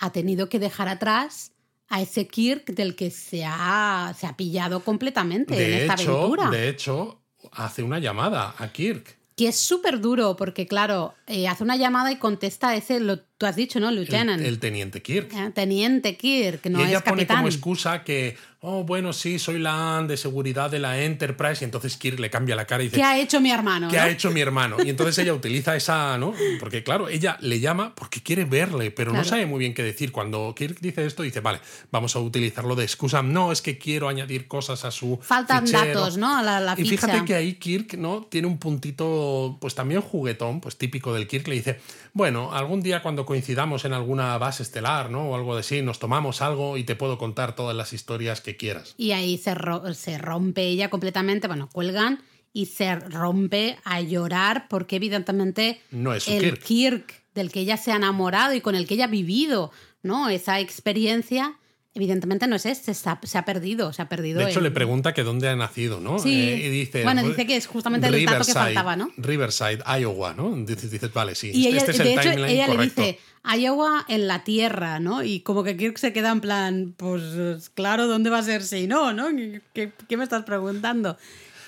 ha 0.00 0.10
tenido 0.10 0.48
que 0.48 0.58
dejar 0.58 0.88
atrás 0.88 1.52
a 1.88 2.00
ese 2.02 2.26
Kirk 2.26 2.64
del 2.74 2.96
que 2.96 3.12
se 3.12 3.44
ha, 3.46 4.12
se 4.18 4.26
ha 4.26 4.36
pillado 4.36 4.80
completamente 4.80 5.54
en 5.54 5.60
De 5.60 5.80
esta 5.82 5.94
hecho, 5.94 6.18
aventura. 6.18 6.50
de 6.50 6.68
hecho, 6.68 7.20
hace 7.52 7.84
una 7.84 8.00
llamada 8.00 8.56
a 8.58 8.72
Kirk. 8.72 9.16
Que 9.36 9.46
es 9.46 9.60
súper 9.60 10.00
duro 10.00 10.34
porque, 10.34 10.66
claro, 10.66 11.14
eh, 11.28 11.46
hace 11.46 11.62
una 11.62 11.76
llamada 11.76 12.10
y 12.10 12.16
contesta 12.16 12.74
ese 12.74 12.98
lo 12.98 13.27
tú 13.38 13.46
has 13.46 13.56
dicho, 13.56 13.78
¿no? 13.80 13.90
Lieutenant. 13.90 14.40
El, 14.40 14.46
el 14.46 14.58
teniente 14.58 15.00
Kirk. 15.00 15.30
Ah, 15.34 15.50
Teniente 15.54 16.16
Kirk, 16.16 16.66
no 16.66 16.80
y 16.80 16.88
ella 16.88 16.98
es 16.98 17.02
pone 17.04 17.22
capitán. 17.22 17.36
como 17.38 17.48
excusa 17.48 18.02
que, 18.02 18.36
oh, 18.60 18.82
bueno, 18.82 19.12
sí, 19.12 19.38
soy 19.38 19.60
la 19.60 20.04
de 20.08 20.16
seguridad 20.16 20.68
de 20.70 20.80
la 20.80 21.00
Enterprise. 21.02 21.62
Y 21.62 21.66
entonces 21.66 21.96
Kirk 21.96 22.18
le 22.18 22.30
cambia 22.30 22.56
la 22.56 22.66
cara 22.66 22.82
y 22.82 22.86
dice, 22.86 22.96
¿Qué 22.96 23.02
ha 23.04 23.16
hecho 23.18 23.40
mi 23.40 23.50
hermano? 23.52 23.88
¿qué 23.88 23.96
no? 23.96 24.02
ha 24.02 24.08
hecho 24.10 24.32
mi 24.32 24.40
hermano? 24.40 24.76
Y 24.84 24.90
entonces 24.90 25.16
ella 25.18 25.32
utiliza 25.34 25.76
esa, 25.76 26.18
¿no? 26.18 26.34
Porque 26.58 26.82
claro, 26.82 27.08
ella 27.08 27.36
le 27.40 27.60
llama 27.60 27.94
porque 27.94 28.20
quiere 28.22 28.44
verle, 28.44 28.90
pero 28.90 29.12
no 29.12 29.22
sabe 29.24 29.46
muy 29.46 29.60
bien 29.60 29.72
qué 29.72 29.84
decir. 29.84 30.10
Cuando 30.10 30.52
Kirk 30.56 30.80
dice 30.80 31.06
esto, 31.06 31.22
dice, 31.22 31.38
vale, 31.40 31.60
vamos 31.92 32.16
a 32.16 32.18
utilizarlo 32.18 32.74
de 32.74 32.82
excusa. 32.84 33.22
No, 33.22 33.52
es 33.52 33.62
que 33.62 33.78
quiero 33.78 34.08
añadir 34.08 34.48
cosas 34.48 34.84
a 34.84 34.90
su 34.90 35.18
Faltan 35.22 35.64
fichero". 35.64 35.86
datos, 36.00 36.16
¿no? 36.18 36.36
A 36.36 36.42
la, 36.42 36.58
la 36.58 36.72
Y 36.76 36.82
ficha. 36.84 37.06
fíjate 37.06 37.24
que 37.24 37.34
ahí 37.36 37.54
Kirk, 37.54 37.94
¿no? 37.94 38.26
Tiene 38.28 38.48
un 38.48 38.58
puntito, 38.58 39.58
pues 39.60 39.76
también 39.76 40.00
juguetón, 40.00 40.60
pues 40.60 40.76
típico 40.76 41.14
del 41.14 41.28
Kirk, 41.28 41.46
le 41.46 41.54
dice, 41.54 41.78
bueno, 42.12 42.52
algún 42.52 42.82
día 42.82 43.00
cuando 43.02 43.24
coincidamos 43.28 43.84
en 43.84 43.92
alguna 43.92 44.38
base 44.38 44.62
estelar, 44.62 45.10
¿no? 45.10 45.28
O 45.28 45.34
algo 45.36 45.54
así, 45.54 45.82
nos 45.82 45.98
tomamos 45.98 46.40
algo 46.40 46.78
y 46.78 46.84
te 46.84 46.96
puedo 46.96 47.18
contar 47.18 47.54
todas 47.54 47.76
las 47.76 47.92
historias 47.92 48.40
que 48.40 48.56
quieras. 48.56 48.94
Y 48.96 49.12
ahí 49.12 49.36
se, 49.36 49.54
ro- 49.54 49.92
se 49.92 50.16
rompe 50.16 50.62
ella 50.62 50.88
completamente, 50.88 51.46
bueno, 51.46 51.68
cuelgan 51.70 52.22
y 52.54 52.64
se 52.66 52.94
rompe 52.96 53.76
a 53.84 54.00
llorar 54.00 54.66
porque 54.70 54.96
evidentemente 54.96 55.82
No 55.90 56.14
es 56.14 56.26
el 56.26 56.40
Kirk. 56.40 56.62
Kirk 56.64 57.22
del 57.34 57.52
que 57.52 57.60
ella 57.60 57.76
se 57.76 57.92
ha 57.92 57.96
enamorado 57.96 58.54
y 58.54 58.62
con 58.62 58.74
el 58.74 58.86
que 58.86 58.94
ella 58.94 59.04
ha 59.04 59.08
vivido, 59.08 59.72
¿no? 60.02 60.30
Esa 60.30 60.58
experiencia, 60.60 61.58
evidentemente 61.94 62.46
no 62.46 62.56
es 62.56 62.66
este, 62.66 62.94
se 62.94 63.08
ha, 63.08 63.18
se 63.22 63.38
ha 63.38 63.44
perdido, 63.44 63.92
se 63.92 64.02
ha 64.02 64.08
perdido. 64.08 64.40
De 64.40 64.50
hecho, 64.50 64.60
le 64.60 64.70
pregunta 64.70 65.14
que 65.14 65.22
dónde 65.24 65.48
ha 65.48 65.56
nacido, 65.56 66.00
¿no? 66.00 66.18
Sí. 66.18 66.32
Eh, 66.48 66.66
y 66.66 66.68
dice, 66.68 67.02
Bueno, 67.02 67.22
dice 67.22 67.46
que 67.46 67.56
es 67.56 67.66
justamente 67.66 68.06
el 68.06 68.24
dato 68.24 68.44
que 68.44 68.52
faltaba, 68.52 68.94
¿no? 68.96 69.10
Riverside, 69.16 69.78
Iowa, 70.00 70.34
¿no? 70.34 70.54
Dices, 70.64 70.90
dices, 70.90 71.12
vale, 71.12 71.34
sí. 71.34 71.50
Y 71.52 71.66
ella, 71.66 71.78
este 71.78 71.90
es 71.92 72.00
el 72.00 72.04
de 72.06 72.12
hecho, 72.12 72.22
timeline 72.22 72.50
ella 72.50 72.68
le 72.68 72.82
dice, 72.84 73.18
Iowa 73.58 74.04
en 74.08 74.26
la 74.28 74.44
tierra, 74.44 75.00
¿no? 75.00 75.24
Y 75.24 75.40
como 75.40 75.64
que 75.64 75.76
Kirk 75.76 75.98
se 75.98 76.12
queda 76.12 76.30
en 76.30 76.40
plan, 76.40 76.94
pues 76.96 77.70
claro, 77.74 78.06
¿dónde 78.06 78.30
va 78.30 78.38
a 78.38 78.42
ser 78.42 78.62
si 78.62 78.86
no, 78.86 79.12
no? 79.12 79.28
¿Qué, 79.72 79.92
qué 80.08 80.16
me 80.16 80.24
estás 80.24 80.44
preguntando? 80.44 81.16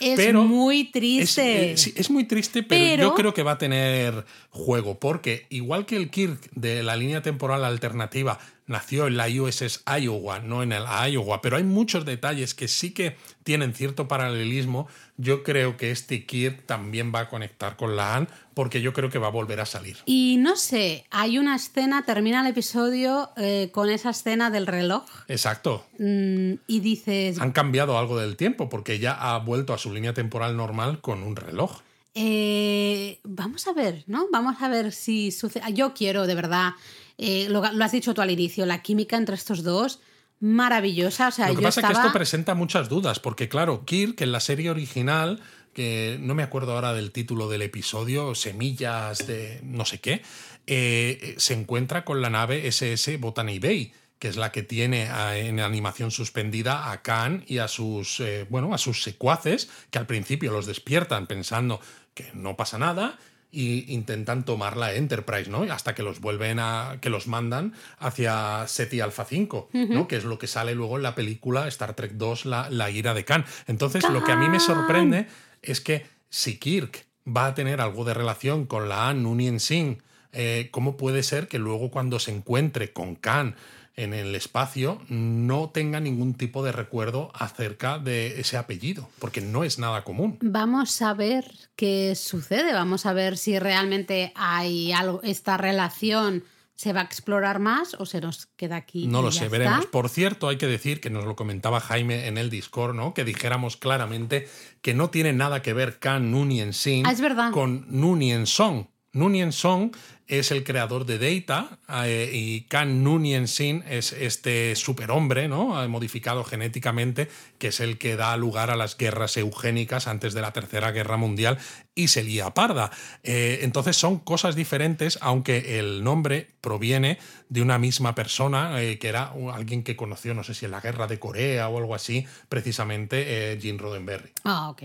Es 0.00 0.16
Pero 0.16 0.44
muy 0.44 0.80
Es, 0.82 0.92
triste. 0.92 1.72
eh, 1.72 1.76
sí, 1.76 1.92
es 1.94 2.08
muy 2.10 2.24
triste, 2.24 2.62
pero, 2.62 2.84
Pero- 2.96 3.02
yo 3.08 3.14
creo 3.14 3.34
que 3.34 3.42
va 3.42 3.52
a 3.52 3.58
tener 3.58 4.24
juego, 4.48 4.98
porque 4.98 5.46
igual 5.50 5.84
que 5.84 5.96
el 5.96 6.08
Kirk 6.08 6.50
de 6.54 6.82
la 6.82 6.96
línea 6.96 7.20
temporal 7.20 7.66
alternativa 7.66 8.38
nació 8.70 9.08
en 9.08 9.16
la 9.16 9.26
USS 9.26 9.82
Iowa, 10.00 10.38
no 10.38 10.62
en 10.62 10.70
el 10.72 10.84
Iowa, 11.10 11.42
pero 11.42 11.56
hay 11.56 11.64
muchos 11.64 12.04
detalles 12.04 12.54
que 12.54 12.68
sí 12.68 12.92
que 12.92 13.16
tienen 13.42 13.74
cierto 13.74 14.06
paralelismo. 14.06 14.86
Yo 15.16 15.42
creo 15.42 15.76
que 15.76 15.90
este 15.90 16.24
Kirk 16.24 16.64
también 16.66 17.12
va 17.12 17.20
a 17.20 17.28
conectar 17.28 17.76
con 17.76 17.96
la 17.96 18.14
AN, 18.14 18.28
porque 18.54 18.80
yo 18.80 18.92
creo 18.92 19.10
que 19.10 19.18
va 19.18 19.26
a 19.26 19.30
volver 19.30 19.60
a 19.60 19.66
salir. 19.66 19.98
Y 20.06 20.36
no 20.38 20.54
sé, 20.56 21.04
hay 21.10 21.38
una 21.38 21.56
escena, 21.56 22.04
termina 22.06 22.40
el 22.42 22.46
episodio 22.46 23.30
eh, 23.36 23.70
con 23.72 23.90
esa 23.90 24.10
escena 24.10 24.50
del 24.50 24.66
reloj 24.68 25.04
Exacto. 25.26 25.84
mm, 25.98 26.52
y 26.68 26.80
dices, 26.80 27.40
Han 27.40 27.50
cambiado 27.52 27.98
algo 27.98 28.18
del 28.18 28.36
tiempo, 28.36 28.68
porque 28.68 29.00
ya 29.00 29.12
ha 29.14 29.38
vuelto 29.40 29.74
a 29.74 29.78
su 29.78 29.92
línea 29.92 30.14
temporal 30.14 30.56
normal 30.56 31.00
con 31.00 31.22
un 31.24 31.34
reloj. 31.34 31.80
eh, 32.14 33.18
vamos 33.24 33.66
a 33.66 33.72
ver, 33.72 34.04
¿no? 34.06 34.28
Vamos 34.30 34.62
a 34.62 34.68
ver 34.68 34.92
si 34.92 35.30
sucede. 35.32 35.64
Yo 35.72 35.92
quiero, 35.94 36.26
de 36.26 36.34
verdad, 36.34 36.72
eh, 37.20 37.48
lo, 37.50 37.60
lo 37.72 37.84
has 37.84 37.92
dicho 37.92 38.14
tú 38.14 38.22
al 38.22 38.30
inicio, 38.30 38.64
la 38.64 38.80
química 38.80 39.16
entre 39.16 39.34
estos 39.34 39.62
dos, 39.62 40.00
maravillosa. 40.40 41.28
O 41.28 41.30
sea, 41.30 41.48
Lo 41.48 41.54
que 41.54 41.60
yo 41.60 41.68
pasa 41.68 41.80
estaba... 41.80 41.92
es 41.92 41.98
que 41.98 42.06
esto 42.06 42.18
presenta 42.18 42.54
muchas 42.54 42.88
dudas, 42.88 43.20
porque 43.20 43.48
claro, 43.48 43.84
Kirk 43.84 44.20
en 44.22 44.32
la 44.32 44.40
serie 44.40 44.70
original, 44.70 45.40
que 45.74 46.16
no 46.20 46.34
me 46.34 46.42
acuerdo 46.42 46.72
ahora 46.72 46.94
del 46.94 47.12
título 47.12 47.48
del 47.50 47.62
episodio, 47.62 48.34
Semillas 48.34 49.26
de 49.26 49.60
no 49.62 49.84
sé 49.84 50.00
qué, 50.00 50.22
eh, 50.66 51.34
se 51.36 51.52
encuentra 51.52 52.06
con 52.06 52.22
la 52.22 52.30
nave 52.30 52.66
SS 52.66 53.18
Botany 53.18 53.58
Bay 53.58 53.92
que 54.18 54.28
es 54.28 54.36
la 54.36 54.52
que 54.52 54.62
tiene 54.62 55.08
en 55.34 55.60
animación 55.60 56.10
suspendida 56.10 56.92
a 56.92 57.00
Khan 57.00 57.42
y 57.46 57.56
a 57.56 57.68
sus, 57.68 58.20
eh, 58.20 58.46
bueno, 58.50 58.74
a 58.74 58.78
sus 58.78 59.02
secuaces, 59.02 59.70
que 59.90 59.98
al 59.98 60.06
principio 60.06 60.52
los 60.52 60.66
despiertan 60.66 61.26
pensando 61.26 61.80
que 62.12 62.30
no 62.34 62.54
pasa 62.54 62.78
nada 62.78 63.18
y 63.52 63.92
intentan 63.92 64.44
tomar 64.44 64.76
la 64.76 64.94
Enterprise, 64.94 65.50
¿no? 65.50 65.62
Hasta 65.62 65.94
que 65.94 66.02
los 66.02 66.20
vuelven 66.20 66.58
a. 66.58 66.98
que 67.00 67.10
los 67.10 67.26
mandan 67.26 67.74
hacia 67.98 68.66
SETI 68.66 69.00
Alpha 69.00 69.24
5, 69.24 69.70
¿no? 69.72 70.08
Que 70.08 70.16
es 70.16 70.24
lo 70.24 70.38
que 70.38 70.46
sale 70.46 70.74
luego 70.74 70.96
en 70.96 71.02
la 71.02 71.14
película 71.14 71.66
Star 71.68 71.94
Trek 71.94 72.12
2, 72.12 72.46
La, 72.46 72.70
la 72.70 72.90
ira 72.90 73.14
de 73.14 73.24
Khan. 73.24 73.44
Entonces, 73.66 74.08
lo 74.08 74.22
que 74.22 74.32
a 74.32 74.36
mí 74.36 74.48
me 74.48 74.60
sorprende 74.60 75.26
es 75.62 75.80
que 75.80 76.06
si 76.28 76.58
Kirk 76.58 77.06
va 77.26 77.46
a 77.46 77.54
tener 77.54 77.80
algo 77.80 78.04
de 78.04 78.14
relación 78.14 78.66
con 78.66 78.88
la 78.88 79.12
Nunien 79.14 79.60
Singh, 79.60 79.98
eh, 80.32 80.68
¿cómo 80.70 80.96
puede 80.96 81.22
ser 81.22 81.48
que 81.48 81.58
luego 81.58 81.90
cuando 81.90 82.18
se 82.18 82.32
encuentre 82.32 82.92
con 82.92 83.16
Khan 83.16 83.56
en 84.02 84.14
el 84.14 84.34
espacio 84.34 85.00
no 85.08 85.70
tenga 85.70 86.00
ningún 86.00 86.34
tipo 86.34 86.64
de 86.64 86.72
recuerdo 86.72 87.30
acerca 87.34 87.98
de 87.98 88.40
ese 88.40 88.56
apellido? 88.56 89.08
Porque 89.18 89.40
no 89.40 89.64
es 89.64 89.78
nada 89.78 90.04
común. 90.04 90.38
Vamos 90.40 91.02
a 91.02 91.14
ver 91.14 91.44
qué 91.76 92.14
sucede, 92.14 92.72
vamos 92.72 93.06
a 93.06 93.12
ver 93.12 93.36
si 93.36 93.58
realmente 93.58 94.32
hay 94.34 94.92
algo, 94.92 95.20
esta 95.22 95.56
relación 95.56 96.44
se 96.80 96.94
va 96.94 97.02
a 97.02 97.04
explorar 97.04 97.58
más 97.58 97.94
o 97.98 98.06
se 98.06 98.22
nos 98.22 98.46
queda 98.56 98.76
aquí. 98.76 99.06
No 99.06 99.20
lo 99.20 99.32
sé, 99.32 99.44
está. 99.44 99.58
veremos. 99.58 99.84
Por 99.84 100.08
cierto, 100.08 100.48
hay 100.48 100.56
que 100.56 100.66
decir 100.66 101.02
que 101.02 101.10
nos 101.10 101.26
lo 101.26 101.36
comentaba 101.36 101.78
Jaime 101.78 102.26
en 102.26 102.38
el 102.38 102.48
Discord, 102.48 102.94
¿no? 102.94 103.12
Que 103.12 103.22
dijéramos 103.22 103.76
claramente 103.76 104.48
que 104.80 104.94
no 104.94 105.10
tiene 105.10 105.34
nada 105.34 105.60
que 105.60 105.74
ver 105.74 105.98
Khan 105.98 106.30
Noonien 106.30 106.72
Singh 106.72 107.06
Ah, 107.06 107.50
con 107.52 107.84
Noonien 107.90 108.46
Song. 108.46 108.86
Noonien 109.12 109.52
Song 109.52 109.90
es 110.28 110.52
el 110.52 110.62
creador 110.62 111.04
de 111.04 111.18
Data 111.18 111.80
eh, 112.04 112.30
y 112.32 112.60
Khan 112.62 113.02
Noonien 113.02 113.48
Singh 113.48 113.82
es 113.88 114.12
este 114.12 114.76
superhombre, 114.76 115.48
¿no? 115.48 115.88
Modificado 115.88 116.44
genéticamente, 116.44 117.28
que 117.58 117.68
es 117.68 117.80
el 117.80 117.98
que 117.98 118.14
da 118.14 118.36
lugar 118.36 118.70
a 118.70 118.76
las 118.76 118.96
guerras 118.96 119.36
eugénicas 119.36 120.06
antes 120.06 120.32
de 120.32 120.40
la 120.40 120.52
Tercera 120.52 120.92
Guerra 120.92 121.16
Mundial 121.16 121.58
y 121.96 122.08
se 122.08 122.22
lía 122.22 122.50
parda. 122.50 122.92
Eh, 123.24 123.58
entonces 123.62 123.96
son 123.96 124.20
cosas 124.20 124.54
diferentes, 124.54 125.18
aunque 125.20 125.80
el 125.80 126.04
nombre 126.04 126.46
proviene 126.60 127.18
de 127.48 127.62
una 127.62 127.78
misma 127.78 128.14
persona, 128.14 128.80
eh, 128.80 129.00
que 129.00 129.08
era 129.08 129.32
alguien 129.52 129.82
que 129.82 129.96
conoció, 129.96 130.34
no 130.34 130.44
sé 130.44 130.54
si 130.54 130.66
en 130.66 130.70
la 130.70 130.80
Guerra 130.80 131.08
de 131.08 131.18
Corea 131.18 131.68
o 131.68 131.78
algo 131.78 131.96
así, 131.96 132.24
precisamente 132.48 133.58
Gene 133.60 133.78
Roddenberry. 133.78 134.30
Ah, 134.44 134.70
ok. 134.70 134.82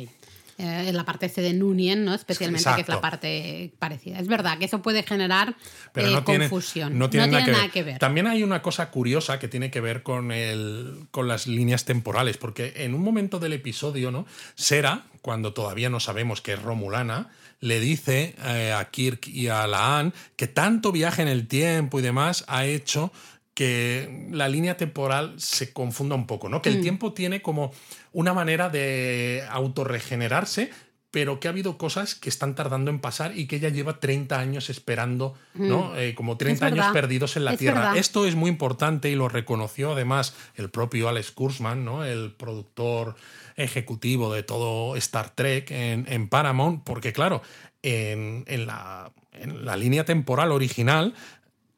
Eh, 0.57 0.85
en 0.87 0.95
la 0.95 1.03
parte 1.03 1.27
C 1.27 1.41
de 1.41 1.53
Nunien, 1.53 2.05
¿no? 2.05 2.13
Especialmente, 2.13 2.69
que 2.75 2.81
es 2.81 2.87
la 2.87 3.01
parte 3.01 3.73
parecida. 3.77 4.19
Es 4.19 4.27
verdad 4.29 4.57
que 4.57 4.63
eso 4.63 4.81
puede 4.81 5.03
generar 5.03 5.53
Pero 5.91 6.07
eh, 6.07 6.11
no 6.11 6.23
tiene, 6.23 6.47
confusión. 6.47 6.97
no 6.97 7.09
tiene, 7.09 7.27
nada, 7.27 7.43
que, 7.43 7.51
ver. 7.51 7.71
que 7.71 7.83
ver. 7.83 7.99
También 7.99 8.25
hay 8.25 8.41
una 8.41 8.61
cosa 8.61 8.89
curiosa 8.89 9.37
que 9.37 9.49
tiene 9.49 9.69
que 9.69 9.81
ver 9.81 10.01
con, 10.01 10.31
el, 10.31 11.07
con 11.11 11.27
las 11.27 11.47
líneas 11.47 11.83
temporales, 11.83 12.37
porque 12.37 12.71
en 12.77 12.95
un 12.95 13.01
momento 13.01 13.37
del 13.37 13.51
episodio, 13.51 14.11
¿no? 14.11 14.25
Sera, 14.55 15.03
cuando 15.21 15.51
todavía 15.51 15.89
no 15.89 15.99
sabemos 15.99 16.39
que 16.39 16.53
es 16.53 16.61
Romulana, 16.61 17.31
le 17.59 17.81
dice 17.81 18.35
eh, 18.45 18.71
a 18.71 18.85
Kirk 18.85 19.27
y 19.27 19.49
a 19.49 19.67
Laan 19.67 20.13
que 20.37 20.47
tanto 20.47 20.93
viaje 20.93 21.21
en 21.21 21.27
el 21.27 21.47
tiempo 21.47 21.99
y 21.99 22.01
demás 22.01 22.45
ha 22.47 22.65
hecho 22.65 23.11
que 23.55 24.27
la 24.31 24.49
línea 24.49 24.77
temporal 24.77 25.33
se 25.37 25.73
confunda 25.73 26.13
un 26.13 26.27
poco, 26.27 26.49
¿no? 26.49 26.61
Que 26.61 26.69
el 26.69 26.81
tiempo 26.81 27.13
tiene 27.13 27.41
como 27.41 27.71
una 28.11 28.33
manera 28.33 28.69
de 28.69 29.43
autorregenerarse, 29.49 30.69
pero 31.09 31.39
que 31.39 31.47
ha 31.47 31.51
habido 31.51 31.77
cosas 31.77 32.15
que 32.15 32.27
están 32.27 32.55
tardando 32.55 32.91
en 32.91 32.99
pasar 32.99 33.37
y 33.37 33.47
que 33.47 33.55
ella 33.55 33.69
lleva 33.69 34.01
30 34.01 34.37
años 34.37 34.69
esperando, 34.69 35.35
¿no? 35.53 35.95
Eh, 35.95 36.13
como 36.15 36.35
30 36.35 36.67
Es 36.67 36.73
años 36.73 36.87
perdidos 36.91 37.37
en 37.37 37.45
la 37.45 37.53
Es 37.53 37.59
Tierra. 37.59 37.79
verdad. 37.79 37.97
Esto 37.97 38.25
es 38.25 38.35
muy 38.35 38.49
importante 38.49 39.09
y 39.09 39.15
lo 39.15 39.29
reconoció 39.29 39.93
además 39.93 40.35
el 40.55 40.69
propio 40.69 41.07
Alex 41.07 41.31
Kurzman, 41.31 41.85
¿no? 41.85 42.03
El 42.03 42.33
productor 42.33 43.15
ejecutivo 43.55 44.33
de 44.33 44.43
todo 44.43 44.97
Star 44.97 45.29
Trek 45.29 45.71
en, 45.71 46.05
en 46.09 46.27
Paramount, 46.27 46.83
porque 46.83 47.13
claro, 47.13 47.41
en, 47.81 48.43
en 48.47 48.67
la, 48.67 49.13
en 49.31 49.63
la 49.65 49.77
línea 49.77 50.03
temporal 50.03 50.51
original 50.51 51.13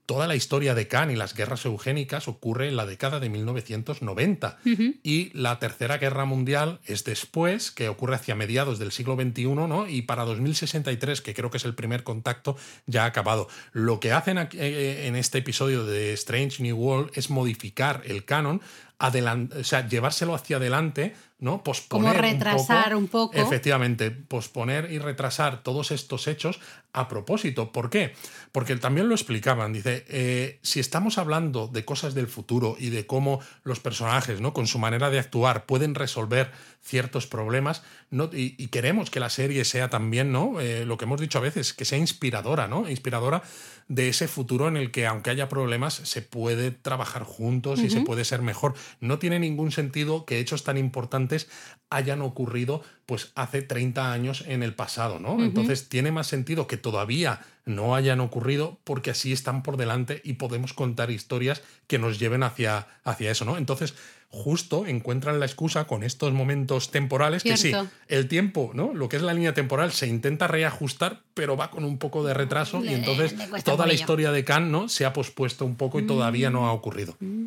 toda 0.07 0.25
la 0.25 0.35
historia 0.35 0.73
de 0.73 0.87
Khan 0.87 1.11
y 1.11 1.15
las 1.15 1.35
guerras 1.35 1.65
eugénicas 1.65 2.29
ocurre 2.29 2.69
en 2.69 2.77
la 2.77 2.85
década 2.85 3.19
de 3.19 3.29
1990 3.29 4.57
y 5.03 5.31
la 5.37 5.59
Tercera 5.59 5.97
Guerra 5.97 6.23
Mundial 6.23 6.79
es 6.85 7.03
después, 7.03 7.71
que 7.71 7.89
ocurre 7.89 8.15
hacia 8.15 8.33
mediados 8.33 8.79
del 8.79 8.93
siglo 8.93 9.15
XXI, 9.15 9.47
¿no? 9.47 9.87
Y 9.87 10.03
para 10.03 10.23
2063, 10.23 11.21
que 11.21 11.33
creo 11.33 11.51
que 11.51 11.57
es 11.57 11.65
el 11.65 11.75
primer 11.75 12.03
contacto, 12.03 12.55
ya 12.85 13.03
ha 13.03 13.07
acabado. 13.07 13.49
Lo 13.73 13.99
que 13.99 14.13
hacen 14.13 14.37
aquí, 14.37 14.57
eh, 14.57 15.07
en 15.07 15.17
este 15.17 15.39
episodio 15.39 15.85
de 15.85 16.13
Strange 16.13 16.63
New 16.63 16.77
World 16.77 17.11
es 17.13 17.29
modificar 17.29 18.01
el 18.05 18.23
canon 18.23 18.61
o 18.99 19.63
sea, 19.63 19.87
llevárselo 19.87 20.33
hacia 20.33 20.57
adelante, 20.57 21.15
¿no? 21.39 21.63
Posponer 21.63 22.15
Como 22.15 22.21
retrasar 22.21 22.95
un 22.95 23.07
poco. 23.07 23.37
Efectivamente, 23.37 24.09
posponer 24.09 24.91
y 24.91 24.97
retrasar 24.97 25.61
todos 25.61 25.91
estos 25.91 26.27
hechos 26.27 26.59
a 26.97 27.07
propósito. 27.07 27.71
¿Por 27.71 27.91
qué? 27.91 28.13
Porque 28.51 28.75
también 28.75 29.07
lo 29.07 29.13
explicaban. 29.13 29.71
Dice, 29.71 30.03
eh, 30.09 30.59
si 30.63 30.79
estamos 30.79 31.19
hablando 31.19 31.67
de 31.67 31.85
cosas 31.85 32.15
del 32.15 32.27
futuro 32.27 32.75
y 32.79 32.89
de 32.89 33.05
cómo 33.05 33.39
los 33.63 33.79
personajes, 33.79 34.41
¿no? 34.41 34.51
Con 34.51 34.65
su 34.65 34.79
manera 34.79 35.11
de 35.11 35.19
actuar, 35.19 35.67
pueden 35.67 35.93
resolver 35.93 36.51
ciertos 36.81 37.27
problemas, 37.27 37.83
¿no? 38.09 38.29
y, 38.31 38.67
queremos 38.67 39.09
que 39.09 39.19
la 39.19 39.29
serie 39.29 39.65
sea 39.65 39.89
también, 39.89 40.31
¿no? 40.31 40.59
Eh, 40.59 40.85
lo 40.85 40.97
que 40.97 41.05
hemos 41.05 41.19
dicho 41.19 41.37
a 41.37 41.41
veces, 41.41 41.73
que 41.73 41.85
sea 41.85 41.97
inspiradora, 41.97 42.67
¿no? 42.67 42.89
Inspiradora 42.89 43.43
de 43.87 44.09
ese 44.09 44.27
futuro 44.27 44.67
en 44.67 44.77
el 44.77 44.91
que, 44.91 45.05
aunque 45.05 45.29
haya 45.29 45.49
problemas, 45.49 45.93
se 45.93 46.21
puede 46.21 46.71
trabajar 46.71 47.23
juntos 47.23 47.79
y 47.79 47.89
se 47.89 48.01
puede 48.01 48.25
ser 48.25 48.41
mejor. 48.41 48.73
No 48.99 49.19
tiene 49.19 49.39
ningún 49.39 49.71
sentido 49.71 50.25
que 50.25 50.39
hechos 50.39 50.63
tan 50.63 50.77
importantes 50.77 51.47
hayan 51.89 52.21
ocurrido 52.21 52.81
pues 53.07 53.31
hace 53.35 53.61
30 53.61 54.11
años 54.11 54.43
en 54.47 54.61
el 54.63 54.75
pasado, 54.75 55.19
¿no? 55.21 55.41
Entonces 55.41 55.87
tiene 55.87 56.11
más 56.11 56.27
sentido 56.27 56.67
que 56.67 56.75
todavía 56.75 57.39
no 57.65 57.95
hayan 57.95 58.19
ocurrido 58.19 58.79
porque 58.83 59.11
así 59.11 59.31
están 59.31 59.63
por 59.63 59.77
delante 59.77 60.21
y 60.25 60.33
podemos 60.33 60.73
contar 60.73 61.09
historias 61.09 61.61
que 61.87 61.99
nos 61.99 62.19
lleven 62.19 62.43
hacia, 62.43 62.85
hacia 63.05 63.31
eso, 63.31 63.45
¿no? 63.45 63.57
Entonces, 63.57 63.95
justo 64.29 64.85
encuentran 64.85 65.39
la 65.39 65.45
excusa 65.45 65.87
con 65.87 66.03
estos 66.03 66.33
momentos 66.33 66.91
temporales 66.91 67.43
que 67.43 67.55
sí, 67.55 67.71
el 68.09 68.27
tiempo, 68.27 68.71
¿no? 68.73 68.93
Lo 68.93 69.07
que 69.07 69.15
es 69.15 69.21
la 69.21 69.33
línea 69.33 69.53
temporal 69.53 69.93
se 69.93 70.07
intenta 70.07 70.47
reajustar, 70.47 71.21
pero 71.33 71.55
va 71.55 71.71
con 71.71 71.85
un 71.85 71.99
poco 71.99 72.25
de 72.25 72.33
retraso 72.33 72.83
y 72.83 72.89
entonces 72.89 73.35
toda 73.63 73.87
la 73.87 73.93
historia 73.93 74.33
de 74.33 74.43
Khan, 74.43 74.69
¿no? 74.69 74.89
Se 74.89 75.05
ha 75.05 75.13
pospuesto 75.13 75.63
un 75.63 75.77
poco 75.77 76.01
y 76.01 76.05
todavía 76.05 76.49
no 76.49 76.67
ha 76.67 76.73
ocurrido. 76.73 77.15
Mm. 77.21 77.45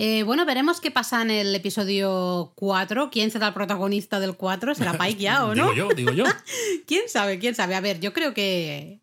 Eh, 0.00 0.22
bueno, 0.22 0.46
veremos 0.46 0.80
qué 0.80 0.92
pasa 0.92 1.22
en 1.22 1.32
el 1.32 1.52
episodio 1.56 2.52
4. 2.54 3.10
¿Quién 3.10 3.32
será 3.32 3.48
el 3.48 3.52
protagonista 3.52 4.20
del 4.20 4.36
4? 4.36 4.76
¿Será 4.76 4.92
Pike 4.98 5.20
ya 5.20 5.44
o 5.44 5.56
no? 5.56 5.72
digo 5.72 5.74
yo, 5.74 5.88
digo 5.88 6.12
yo. 6.12 6.24
¿Quién 6.86 7.08
sabe? 7.08 7.40
¿Quién 7.40 7.56
sabe? 7.56 7.74
A 7.74 7.80
ver, 7.80 7.98
yo 7.98 8.12
creo 8.12 8.32
que. 8.32 9.00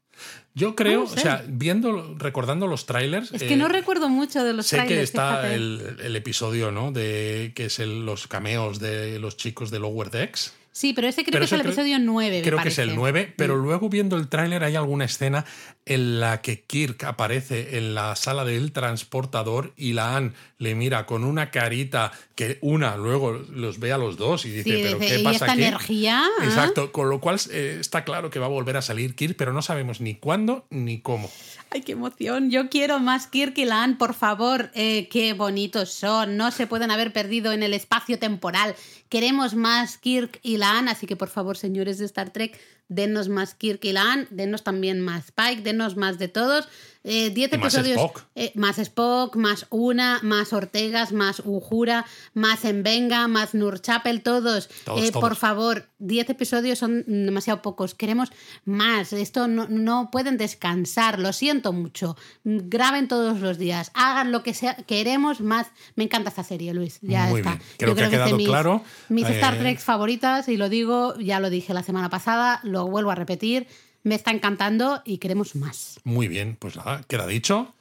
Yo 0.54 0.74
creo, 0.74 1.04
o 1.04 1.08
sea, 1.08 1.43
viendo, 1.50 2.16
recordando 2.18 2.66
los 2.66 2.86
trailers. 2.86 3.34
Es 3.34 3.43
que 3.43 3.58
no 3.58 3.66
eh, 3.66 3.70
recuerdo 3.70 4.08
mucho 4.08 4.41
de 4.46 4.54
los 4.54 4.68
sé 4.68 4.78
trailers. 4.78 5.10
Sé 5.10 5.18
que 5.18 5.22
está 5.22 5.54
el, 5.54 6.16
episodio, 6.16 6.72
¿no? 6.72 6.93
De 6.93 7.52
que 7.54 7.66
es 7.66 7.78
los 7.80 8.28
cameos 8.28 8.80
de 8.80 9.20
los 9.20 9.36
chicos 9.36 9.72
de 9.72 9.80
Lower 9.80 10.10
Decks. 10.12 10.54
Sí, 10.76 10.92
pero 10.92 11.08
ese 11.08 11.24
creo 11.24 11.40
que 11.40 11.46
es 11.46 11.52
el 11.54 11.62
episodio 11.62 12.00
9. 12.00 12.42
Creo 12.44 12.62
que 12.62 12.68
es 12.68 12.80
el 12.80 12.96
9, 12.96 13.34
pero 13.38 13.56
mm. 13.56 13.64
luego 13.64 13.88
viendo 13.88 14.18
el 14.18 14.28
tráiler 14.28 14.62
hay 14.62 14.76
alguna 14.76 15.06
escena 15.06 15.46
en 15.86 16.20
la 16.20 16.42
que 16.42 16.64
Kirk 16.64 17.06
aparece 17.06 17.78
en 17.78 17.96
la 17.96 18.14
sala 18.18 18.44
del 18.44 18.74
transportador 18.74 19.72
y 19.78 19.94
la 19.94 20.18
Anne 20.18 20.34
le 20.58 20.76
mira 20.76 21.06
con 21.06 21.24
una 21.24 21.50
carita 21.50 22.12
que 22.36 22.58
una 22.60 22.98
luego 22.98 23.32
los 23.32 23.80
ve 23.80 23.94
a 23.94 23.98
los 23.98 24.18
dos 24.18 24.46
y 24.46 24.50
dice, 24.50 24.82
pero 24.84 25.00
¿qué 25.00 25.20
pasa 25.20 25.46
aquí? 25.46 25.64
energía? 25.64 26.26
Exacto, 26.44 26.92
con 26.92 27.10
lo 27.10 27.22
cual 27.22 27.40
eh, 27.52 27.78
está 27.80 28.04
claro 28.04 28.30
que 28.30 28.40
va 28.40 28.48
a 28.48 28.50
volver 28.50 28.76
a 28.76 28.82
salir 28.82 29.16
Kirk, 29.16 29.38
pero 29.38 29.54
no 29.54 29.62
sabemos 29.62 30.02
ni 30.02 30.16
cuándo 30.16 30.66
ni 30.70 31.00
cómo. 31.00 31.32
Ay, 31.72 31.82
qué 31.82 31.94
emoción. 31.94 32.52
Yo 32.52 32.70
quiero 32.70 33.00
más 33.00 33.28
Kirk 33.28 33.58
y 33.58 33.66
Lan, 33.66 33.98
por 33.98 34.14
favor. 34.14 34.72
Eh, 34.76 35.08
qué 35.10 35.34
bonitos 35.34 35.92
son. 35.92 36.38
No 36.38 36.52
se 36.52 36.68
pueden 36.68 36.92
haber 36.92 37.12
perdido 37.12 37.52
en 37.52 37.64
el 37.64 37.74
espacio 37.74 38.20
temporal. 38.20 38.76
Queremos 39.16 39.55
más 39.55 39.97
Kirk 39.97 40.41
y 40.43 40.57
Lan, 40.57 40.89
así 40.89 41.07
que 41.07 41.16
por 41.16 41.30
favor, 41.30 41.55
señores 41.55 41.99
de 41.99 42.05
Star 42.05 42.34
Trek, 42.34 42.59
denos 42.89 43.30
más 43.30 43.55
Kirk 43.55 43.80
y 43.86 43.93
Lan, 43.93 44.28
denos 44.30 44.66
también 44.66 44.99
más 44.99 45.32
Pike, 45.32 45.61
denos 45.61 45.95
más 45.95 46.20
de 46.20 46.28
todos. 46.28 46.68
10 47.06 47.38
eh, 47.38 47.56
episodios. 47.56 47.97
Más 47.97 48.06
Spock. 48.06 48.24
Eh, 48.34 48.51
más 48.56 48.80
Spock, 48.80 49.36
más 49.36 49.68
Una, 49.70 50.20
más 50.24 50.53
Ortegas, 50.53 51.12
más 51.12 51.41
Ujura, 51.45 52.06
más 52.34 52.66
Envenga, 52.66 53.28
más 53.28 53.53
Nurchapel, 53.53 54.24
todos. 54.24 54.66
Eh, 54.66 54.70
todos, 54.86 55.12
Por 55.12 55.36
favor, 55.36 55.88
10 55.99 56.32
episodios 56.32 56.80
son 56.80 57.03
demasiado 57.06 57.62
pocos. 57.62 57.93
Queremos 57.93 58.32
más. 58.66 59.14
Esto 59.14 59.47
no, 59.47 60.10
pueden 60.12 60.38
descansar. 60.38 61.20
Lo 61.20 61.32
siento 61.32 61.74
mucho. 61.74 62.18
Graben 62.43 63.08
todos 63.08 63.39
los 63.39 63.60
días. 63.60 63.91
Hagan 63.93 64.32
lo 64.32 64.41
que 64.41 64.56
sea. 64.56 64.76
Queremos 64.76 65.41
más. 65.41 65.68
Me 65.95 66.06
encanta 66.06 66.30
esta 66.30 66.43
serie, 66.43 66.74
Luis. 66.74 66.97
Ya 67.01 67.28
Muy 67.28 67.41
está. 67.41 67.51
Bien. 67.51 67.64
Creo 67.78 67.95
que 67.95 68.03
ha 68.03 68.10
quedado 68.10 68.38
claro. 68.38 68.84
Mis 69.10 69.30
Star 69.30 69.60
Trek 69.60 69.80
favoritas, 69.80 70.49
y 70.49 70.58
lo 70.58 70.70
digo, 70.70 71.16
ya 71.20 71.39
lo 71.39 71.51
dije 71.51 71.74
la 71.74 71.84
semana 71.84 72.10
pasada, 72.10 72.62
lo 72.64 72.88
vuelvo 72.88 73.12
a 73.12 73.16
repetir 73.16 73.68
me 74.06 74.16
está 74.16 74.32
encantando 74.32 75.01
y 75.03 75.18
queremos 75.18 75.56
más. 75.56 75.99
Muy 76.03 76.28
bien, 76.28 76.56
pues 76.58 76.78
nada, 76.78 77.03
queda 77.08 77.26
dicho. 77.28 77.74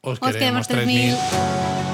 Os, 0.00 0.20
queremos, 0.20 0.68
queremos 0.68 0.68
3000. 0.68 1.93